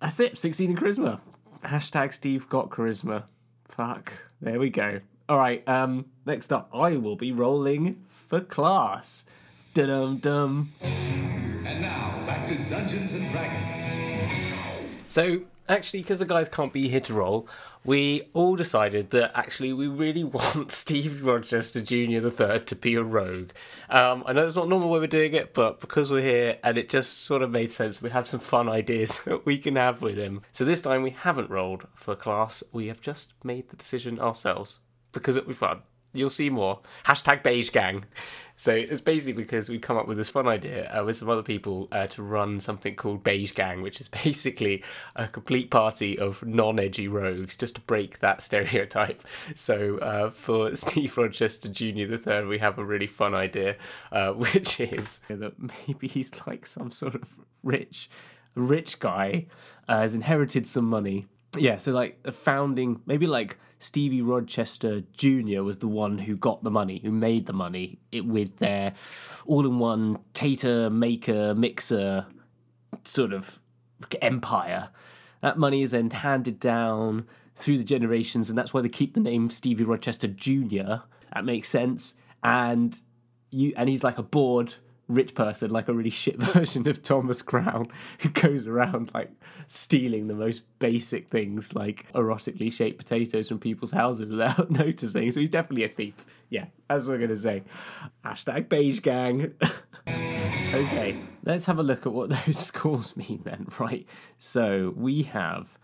that's 0.02 0.20
it. 0.20 0.38
16 0.38 0.72
in 0.72 0.76
charisma. 0.76 1.20
Hashtag 1.64 2.12
Steve 2.14 2.50
got 2.50 2.70
charisma. 2.70 3.26
Fuck. 3.70 4.14
There 4.42 4.60
we 4.60 4.70
go. 4.70 5.00
All 5.30 5.38
right. 5.38 5.68
Um, 5.70 6.08
next 6.26 6.52
up, 6.52 6.70
I 6.74 6.98
will 6.98 7.16
be 7.16 7.32
rolling 7.32 8.04
for 8.10 8.42
class. 8.42 9.26
Dum 9.74 10.18
dum. 10.18 10.74
And 10.82 11.82
now, 11.82 12.24
back 12.26 12.50
to 12.50 12.70
Dungeons 12.70 13.14
and 13.14 13.32
Dragons. 13.32 14.90
So, 15.08 15.42
actually, 15.70 16.02
because 16.02 16.20
the 16.20 16.26
guys 16.26 16.50
can't 16.50 16.74
be 16.74 16.90
here 16.90 17.00
to 17.02 17.14
roll, 17.14 17.48
we 17.84 18.30
all 18.34 18.56
decided 18.56 19.10
that 19.10 19.32
actually 19.38 19.74
we 19.74 19.88
really 19.88 20.24
want 20.26 20.72
Steve 20.72 21.26
Rochester 21.26 21.82
Jr. 21.82 22.20
the 22.20 22.32
third 22.32 22.68
to 22.68 22.76
be 22.76 22.96
a 22.96 23.04
rogue. 23.04 23.50
Um, 23.90 24.24
I 24.26 24.34
know 24.34 24.46
it's 24.46 24.56
not 24.56 24.68
normal 24.68 24.90
way 24.90 25.00
we're 25.00 25.08
doing 25.08 25.34
it, 25.34 25.54
but 25.54 25.80
because 25.80 26.12
we're 26.12 26.22
here 26.22 26.58
and 26.64 26.78
it 26.78 26.90
just 26.90 27.24
sort 27.24 27.42
of 27.42 27.52
made 27.52 27.72
sense, 27.72 28.02
we 28.02 28.12
have 28.12 28.28
some 28.28 28.40
fun 28.40 28.70
ideas 28.70 29.22
that 29.26 29.46
we 29.46 29.58
can 29.58 29.76
have 29.76 30.02
with 30.02 30.18
him. 30.18 30.42
So 30.52 30.66
this 30.66 30.82
time 30.82 31.02
we 31.02 31.12
haven't 31.12 31.50
rolled 31.50 31.88
for 31.96 32.16
class. 32.16 32.64
We 32.72 32.88
have 32.88 33.02
just 33.02 33.34
made 33.44 33.70
the 33.70 33.78
decision 33.78 34.20
ourselves 34.20 34.80
because 35.12 35.36
it'll 35.36 35.50
be 35.50 35.54
fun. 35.54 35.82
You'll 36.14 36.30
see 36.30 36.50
more. 36.50 36.80
Hashtag 37.06 37.42
beige 37.42 37.70
gang. 37.70 38.04
So 38.62 38.76
it's 38.76 39.02
basically 39.02 39.42
because 39.42 39.70
we 39.70 39.80
come 39.80 39.98
up 39.98 40.08
with 40.08 40.18
this 40.18 40.30
fun 40.30 40.48
idea 40.48 40.88
uh, 40.96 41.04
with 41.04 41.16
some 41.16 41.32
other 41.32 41.42
people 41.42 41.88
uh, 41.92 42.06
to 42.06 42.22
run 42.22 42.60
something 42.60 42.96
called 42.96 43.24
Beige 43.24 43.54
Gang, 43.54 43.82
which 43.82 44.00
is 44.00 44.08
basically 44.24 44.84
a 45.16 45.28
complete 45.28 45.72
party 45.72 46.20
of 46.20 46.46
non-edgy 46.46 47.08
rogues, 47.08 47.58
just 47.58 47.74
to 47.74 47.82
break 47.82 48.20
that 48.20 48.44
stereotype. 48.44 49.24
So 49.56 49.98
uh, 49.98 50.30
for 50.30 50.76
Steve 50.76 51.18
Rochester 51.18 51.70
Jr. 51.70 52.06
the 52.06 52.20
third, 52.20 52.48
we 52.48 52.60
have 52.60 52.78
a 52.78 52.86
really 52.86 53.08
fun 53.08 53.34
idea, 53.34 53.78
uh, 54.12 54.34
which 54.34 54.80
is 54.80 55.22
that 55.28 55.54
maybe 55.88 56.08
he's 56.08 56.32
like 56.46 56.68
some 56.68 56.92
sort 56.92 57.16
of 57.16 57.40
rich, 57.64 58.12
rich 58.54 59.00
guy, 59.00 59.48
uh, 59.90 60.02
has 60.02 60.14
inherited 60.14 60.68
some 60.68 60.86
money. 60.86 61.26
Yeah, 61.58 61.78
so 61.78 61.92
like 61.92 62.20
a 62.24 62.32
founding, 62.32 63.02
maybe 63.06 63.28
like 63.28 63.60
Stevie 63.80 64.22
Rochester 64.22 65.02
Jr. 65.14 65.64
was 65.64 65.80
the 65.80 65.88
one 65.88 66.20
who 66.20 66.38
got 66.38 66.64
the 66.64 66.72
money, 66.72 67.02
who 67.04 67.12
made 67.12 67.46
the 67.46 67.54
money 67.54 68.00
it, 68.12 68.26
with 68.26 68.58
their 68.58 68.94
all 69.46 69.66
in 69.66 69.80
one 69.80 70.20
tater 70.34 70.90
maker 70.90 71.54
mixer 71.54 72.26
sort 73.04 73.34
of 73.34 73.60
empire. 74.22 74.90
That 75.42 75.58
money 75.58 75.82
is 75.82 75.92
then 75.92 76.10
handed 76.12 76.60
down 76.60 77.28
through 77.56 77.80
the 77.80 77.84
generations, 77.84 78.50
and 78.50 78.58
that's 78.58 78.74
why 78.74 78.82
they 78.82 78.90
keep 78.90 79.14
the 79.14 79.20
name 79.20 79.50
Stevie 79.50 79.84
Rochester 79.84 80.28
Jr. 80.28 81.04
That 81.34 81.44
makes 81.44 81.68
sense. 81.68 82.16
And 82.44 83.00
you 83.50 83.74
and 83.76 83.90
he's 83.90 84.04
like 84.04 84.18
a 84.18 84.24
bored 84.24 84.76
rich 85.12 85.36
person, 85.36 85.72
like 85.72 85.88
a 85.88 85.94
really 85.94 86.10
shit 86.10 86.38
version 86.42 86.88
of 86.88 87.04
Thomas 87.04 87.42
Crown, 87.42 87.88
who 88.20 88.30
goes 88.30 88.66
around 88.68 89.12
like 89.14 89.32
stealing 89.68 90.28
the 90.28 90.34
most 90.34 90.64
basic 90.80 91.30
things, 91.30 91.76
like 91.76 92.12
erotically 92.14 92.72
shaped 92.72 92.98
potatoes 92.98 93.48
from 93.48 93.60
people's 93.60 93.92
houses 93.92 94.32
without 94.32 94.72
noticing. 94.72 95.32
So 95.32 95.40
he's 95.40 95.50
definitely 95.50 95.84
a 95.84 95.90
thief. 95.90 96.16
Yeah, 96.50 96.66
what 96.88 97.08
we're 97.08 97.18
gonna 97.18 97.36
say. 97.36 97.64
Hashtag 98.26 98.70
beige 98.70 99.00
gang. 99.00 99.54
okay, 100.08 101.18
let's 101.46 101.66
have 101.66 101.80
a 101.80 101.84
look 101.84 102.06
at 102.06 102.14
what 102.14 102.30
those 102.30 102.58
scores 102.58 103.16
mean 103.16 103.42
then. 103.44 103.68
Right. 103.80 104.08
So 104.38 104.94
we 104.96 105.24
have 105.24 105.78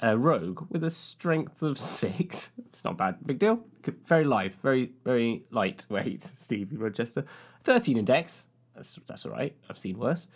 a 0.00 0.16
rogue 0.18 0.66
with 0.70 0.84
a 0.84 0.90
strength 0.90 1.62
of 1.62 1.78
six. 1.78 2.52
It's 2.68 2.84
not 2.84 2.98
bad. 2.98 3.18
Big 3.24 3.38
deal. 3.38 3.64
Very 4.04 4.24
light. 4.24 4.54
Very, 4.54 4.92
very 5.04 5.44
lightweight. 5.50 6.22
Stevie 6.22 6.76
Rochester. 6.76 7.24
13 7.62 7.96
in 7.96 8.04
dex. 8.04 8.46
That's, 8.74 8.98
that's 9.06 9.26
all 9.26 9.32
right. 9.32 9.56
I've 9.68 9.78
seen 9.78 9.98
worse. 9.98 10.28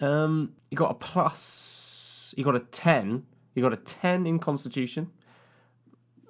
Um, 0.00 0.52
you 0.70 0.76
got 0.76 0.90
a 0.90 0.94
plus. 0.94 2.34
You 2.36 2.44
got 2.44 2.56
a 2.56 2.60
10. 2.60 3.26
You 3.54 3.62
got 3.62 3.72
a 3.72 3.76
10 3.76 4.26
in 4.26 4.38
constitution. 4.38 5.10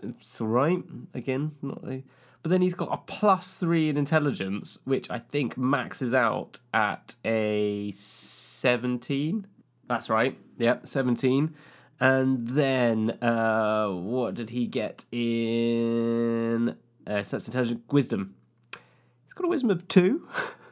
It's 0.02 0.40
all 0.40 0.48
right. 0.48 0.82
Again, 1.14 1.52
not 1.62 1.82
a. 1.84 2.04
But 2.42 2.50
then 2.50 2.60
he's 2.60 2.74
got 2.74 2.92
a 2.92 2.98
plus 2.98 3.56
three 3.56 3.88
in 3.88 3.96
intelligence, 3.96 4.78
which 4.84 5.10
I 5.10 5.18
think 5.18 5.56
maxes 5.56 6.14
out 6.14 6.58
at 6.74 7.14
a 7.24 7.90
17. 7.92 9.46
That's 9.88 10.10
right. 10.10 10.38
Yep, 10.58 10.86
17. 10.86 11.54
And 12.00 12.48
then, 12.48 13.10
uh, 13.22 13.88
what 13.88 14.34
did 14.34 14.50
he 14.50 14.66
get 14.66 15.06
in? 15.10 16.76
Uh, 17.06 17.22
so 17.22 17.36
that's 17.36 17.46
intelligence, 17.46 17.80
wisdom. 17.90 18.34
He's 19.24 19.32
got 19.34 19.46
a 19.46 19.48
wisdom 19.48 19.70
of 19.70 19.88
two. 19.88 20.28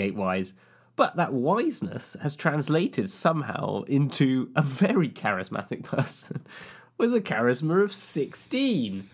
ain't 0.00 0.16
wise. 0.16 0.54
But 0.94 1.16
that 1.16 1.32
wiseness 1.32 2.16
has 2.20 2.36
translated 2.36 3.10
somehow 3.10 3.82
into 3.84 4.50
a 4.54 4.62
very 4.62 5.08
charismatic 5.08 5.82
person 5.84 6.46
with 6.98 7.14
a 7.14 7.20
charisma 7.20 7.82
of 7.82 7.94
16. 7.94 9.08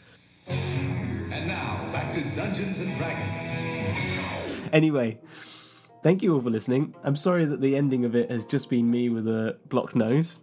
And 0.47 1.47
now, 1.47 1.89
back 1.93 2.15
to 2.15 2.23
Dungeons 2.35 2.79
and 2.79 2.99
Dragons. 2.99 4.65
Anyway, 4.73 5.19
thank 6.03 6.23
you 6.23 6.35
all 6.35 6.41
for 6.41 6.51
listening. 6.51 6.95
I'm 7.05 7.17
sorry 7.17 7.45
that 7.45 7.61
the 7.61 7.77
ending 7.77 8.05
of 8.05 8.17
it 8.17 8.31
has 8.31 8.45
just 8.45 8.69
been 8.69 8.91
me 8.91 9.09
with 9.09 9.29
a 9.29 9.57
blocked 9.69 9.95
nose, 9.95 10.41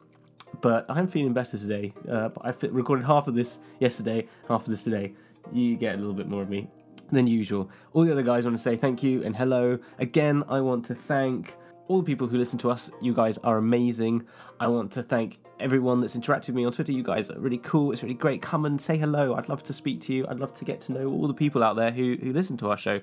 but 0.61 0.85
I'm 0.89 1.07
feeling 1.07 1.33
better 1.33 1.57
today. 1.57 1.93
Uh, 2.09 2.29
I 2.41 2.53
recorded 2.69 3.05
half 3.05 3.27
of 3.27 3.35
this 3.35 3.59
yesterday, 3.79 4.27
half 4.47 4.61
of 4.61 4.67
this 4.67 4.83
today. 4.83 5.13
You 5.51 5.75
get 5.75 5.95
a 5.95 5.97
little 5.97 6.13
bit 6.13 6.27
more 6.27 6.41
of 6.41 6.49
me 6.49 6.69
than 7.11 7.27
usual. 7.27 7.69
All 7.93 8.03
the 8.03 8.11
other 8.11 8.23
guys 8.23 8.45
want 8.45 8.57
to 8.57 8.61
say 8.61 8.75
thank 8.75 9.03
you 9.03 9.23
and 9.23 9.35
hello. 9.35 9.79
Again, 9.99 10.43
I 10.49 10.61
want 10.61 10.85
to 10.85 10.95
thank 10.95 11.55
all 11.87 11.99
the 11.99 12.05
people 12.05 12.27
who 12.27 12.37
listen 12.37 12.59
to 12.59 12.71
us. 12.71 12.91
You 13.01 13.13
guys 13.13 13.37
are 13.39 13.57
amazing. 13.57 14.25
I 14.59 14.67
want 14.67 14.91
to 14.93 15.03
thank 15.03 15.39
everyone 15.59 16.01
that's 16.01 16.17
interacted 16.17 16.47
with 16.47 16.55
me 16.55 16.65
on 16.65 16.71
Twitter. 16.71 16.91
You 16.91 17.03
guys 17.03 17.29
are 17.29 17.39
really 17.39 17.57
cool. 17.57 17.91
It's 17.91 18.03
really 18.03 18.15
great. 18.15 18.41
Come 18.41 18.65
and 18.65 18.81
say 18.81 18.97
hello. 18.97 19.35
I'd 19.35 19.49
love 19.49 19.63
to 19.63 19.73
speak 19.73 20.01
to 20.01 20.13
you. 20.13 20.25
I'd 20.27 20.39
love 20.39 20.53
to 20.55 20.65
get 20.65 20.79
to 20.81 20.91
know 20.91 21.07
all 21.07 21.27
the 21.27 21.33
people 21.33 21.63
out 21.63 21.75
there 21.75 21.91
who, 21.91 22.17
who 22.21 22.33
listen 22.33 22.57
to 22.57 22.69
our 22.69 22.77
show. 22.77 23.01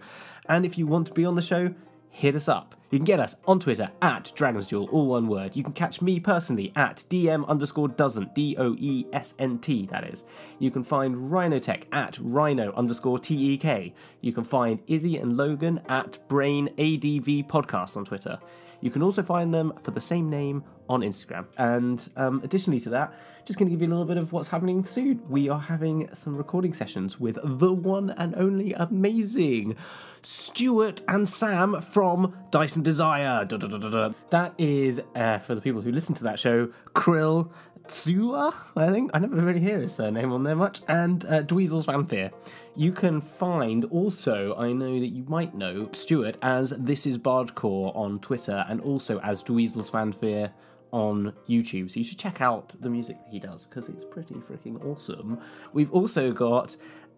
And 0.49 0.67
if 0.67 0.77
you 0.77 0.87
want 0.87 1.07
to 1.09 1.13
be 1.13 1.25
on 1.25 1.35
the 1.35 1.43
show, 1.43 1.75
hit 2.11 2.35
us 2.35 2.49
up. 2.49 2.75
You 2.93 2.99
can 2.99 3.07
get 3.07 3.21
us 3.21 3.37
on 3.47 3.59
Twitter 3.59 3.91
at 4.03 4.31
Dragons 4.35 4.67
Duel, 4.67 4.87
all 4.93 5.07
one 5.07 5.27
word. 5.27 5.57
You 5.57 5.65
can 5.65 5.73
catch 5.73 6.03
me 6.03 6.21
personally 6.21 6.75
at 6.77 7.05
DM 7.09 7.49
underscore 7.49 7.89
doesn't, 7.89 8.35
D 8.35 8.55
O 8.59 8.77
E 8.79 9.07
S 9.15 9.33
N 9.39 9.61
T, 9.61 9.87
that 9.87 10.05
is. 10.05 10.25
You 10.59 10.71
can 10.71 10.85
find 10.85 11.17
Rhinotech 11.33 11.85
at 11.91 12.19
Rhino 12.21 12.71
underscore 12.75 13.19
T 13.19 13.55
E 13.55 13.57
K. 13.57 13.95
You 14.21 14.35
can 14.35 14.45
find 14.45 14.79
Izzy 14.87 15.17
and 15.17 15.39
Logan 15.39 15.81
at 15.89 16.19
Brain 16.29 16.69
ADV 16.79 17.49
Podcast 17.49 17.97
on 17.97 18.05
Twitter. 18.05 18.39
You 18.83 18.91
can 18.91 19.03
also 19.03 19.23
find 19.23 19.55
them 19.55 19.73
for 19.81 19.93
the 19.93 20.01
same 20.01 20.29
name 20.29 20.63
on 20.89 21.01
Instagram. 21.01 21.47
And 21.57 22.07
um, 22.17 22.43
additionally 22.45 22.81
to 22.81 22.91
that, 22.91 23.15
just 23.45 23.59
going 23.59 23.69
to 23.69 23.75
give 23.75 23.81
you 23.81 23.89
a 23.89 23.91
little 23.91 24.05
bit 24.05 24.17
of 24.17 24.33
what's 24.33 24.49
happening 24.49 24.85
soon. 24.85 25.23
We 25.29 25.49
are 25.49 25.59
having 25.59 26.09
some 26.15 26.37
recording 26.37 26.75
sessions 26.75 27.19
with 27.19 27.39
the 27.43 27.73
one 27.73 28.11
and 28.11 28.35
only 28.35 28.73
amazing 28.73 29.77
Stuart 30.23 31.01
and 31.09 31.29
Sam 31.29 31.81
from 31.81 32.37
Dyson 32.51 32.82
Desire. 32.83 33.45
Da, 33.45 33.57
da, 33.57 33.69
da. 33.69 34.13
That 34.31 34.55
is, 34.59 35.01
uh, 35.15 35.39
for 35.39 35.55
the 35.55 35.61
people 35.61 35.81
who 35.81 35.91
listen 35.91 36.15
to 36.17 36.25
that 36.25 36.39
show, 36.39 36.69
Krill 36.95 37.51
Zula, 37.91 38.55
I 38.77 38.91
think. 38.91 39.11
I 39.15 39.19
never 39.19 39.37
really 39.37 39.61
hear 39.61 39.81
his 39.81 39.95
surname 39.95 40.33
on 40.33 40.45
there 40.45 40.57
much. 40.57 40.81
And 40.89 41.25
uh, 41.25 41.43
Dweezil's 41.43 41.87
Fanfare. 41.87 42.31
You 42.75 42.93
can 42.93 43.21
find 43.21 43.85
also, 43.87 44.55
I 44.57 44.73
know 44.73 44.99
that 44.99 45.09
you 45.09 45.25
might 45.25 45.55
know 45.55 45.89
Stuart 45.93 46.37
as 46.43 46.71
This 46.79 47.07
Is 47.07 47.19
Bardcore 47.19 47.95
on 47.95 48.19
Twitter 48.21 48.65
and 48.69 48.81
also 48.81 49.19
as 49.21 49.43
Dweezil's 49.43 49.91
Fanfare 49.91 50.53
on 50.93 51.33
YouTube. 51.49 51.91
So 51.91 51.99
you 51.99 52.05
should 52.05 52.19
check 52.19 52.41
out 52.41 52.75
the 52.81 52.91
music 52.91 53.17
that 53.19 53.31
he 53.31 53.39
does 53.39 53.67
because 53.67 53.89
it's 53.89 54.05
pretty 54.05 54.35
freaking 54.35 54.85
awesome. 54.85 55.39
We've 55.73 55.91
also 55.93 56.33
got 56.33 56.77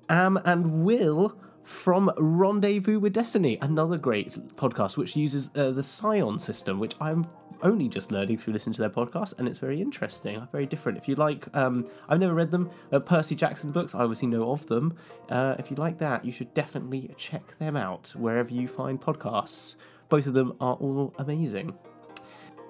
Am 0.08 0.38
and 0.44 0.84
Will 0.84 1.36
from 1.64 2.12
Rendezvous 2.18 3.00
with 3.00 3.14
Destiny, 3.14 3.58
another 3.60 3.96
great 3.96 4.32
podcast 4.56 4.96
which 4.96 5.16
uses 5.16 5.50
uh, 5.56 5.70
the 5.70 5.82
Scion 5.82 6.38
system, 6.38 6.78
which 6.78 6.94
I'm 7.00 7.26
only 7.62 7.88
just 7.88 8.12
learning 8.12 8.36
through 8.36 8.52
listening 8.52 8.74
to 8.74 8.82
their 8.82 8.90
podcast, 8.90 9.38
and 9.38 9.48
it's 9.48 9.58
very 9.58 9.80
interesting, 9.80 10.46
very 10.52 10.66
different. 10.66 10.98
If 10.98 11.08
you 11.08 11.14
like, 11.14 11.46
um, 11.56 11.88
I've 12.08 12.20
never 12.20 12.34
read 12.34 12.50
them, 12.50 12.70
uh, 12.92 12.98
Percy 12.98 13.34
Jackson 13.34 13.72
books, 13.72 13.94
I 13.94 14.00
obviously 14.00 14.28
know 14.28 14.50
of 14.50 14.66
them. 14.66 14.96
Uh, 15.30 15.54
if 15.58 15.70
you 15.70 15.76
like 15.76 15.98
that, 15.98 16.24
you 16.24 16.30
should 16.30 16.52
definitely 16.52 17.10
check 17.16 17.58
them 17.58 17.76
out 17.76 18.10
wherever 18.10 18.52
you 18.52 18.68
find 18.68 19.00
podcasts. 19.00 19.76
Both 20.10 20.26
of 20.26 20.34
them 20.34 20.54
are 20.60 20.74
all 20.74 21.14
amazing. 21.18 21.74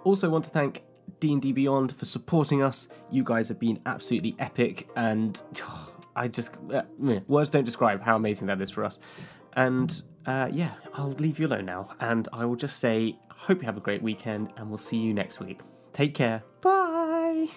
Also, 0.05 0.31
want 0.31 0.45
to 0.45 0.51
thank 0.51 0.85
D&D 1.19 1.53
Beyond 1.53 1.97
for 1.97 2.05
supporting 2.05 2.63
us. 2.63 2.89
You 3.11 3.25
guys 3.25 3.49
have 3.49 3.59
been 3.59 3.81
absolutely 3.87 4.37
epic, 4.39 4.89
and 4.95 5.43
I 6.17 6.29
just 6.29 6.57
uh, 6.73 6.83
words 7.29 7.51
don't 7.51 7.65
describe 7.65 8.03
how 8.03 8.17
amazing 8.17 8.47
that 8.49 8.61
is 8.61 8.71
for 8.71 8.85
us. 8.85 8.99
And 9.55 10.03
uh, 10.27 10.49
yeah, 10.53 10.73
I'll 10.95 11.11
leave 11.11 11.39
you 11.39 11.47
alone 11.47 11.67
now, 11.67 11.95
and 12.01 12.29
I 12.33 12.45
will 12.45 12.57
just 12.57 12.79
say, 12.79 13.19
hope 13.31 13.61
you 13.61 13.67
have 13.67 13.77
a 13.77 13.81
great 13.81 14.03
weekend, 14.03 14.53
and 14.57 14.69
we'll 14.69 14.79
see 14.79 14.99
you 14.99 15.15
next 15.15 15.41
week. 15.41 15.61
Take 15.93 16.15
care. 16.15 16.43
Bye. 16.61 17.49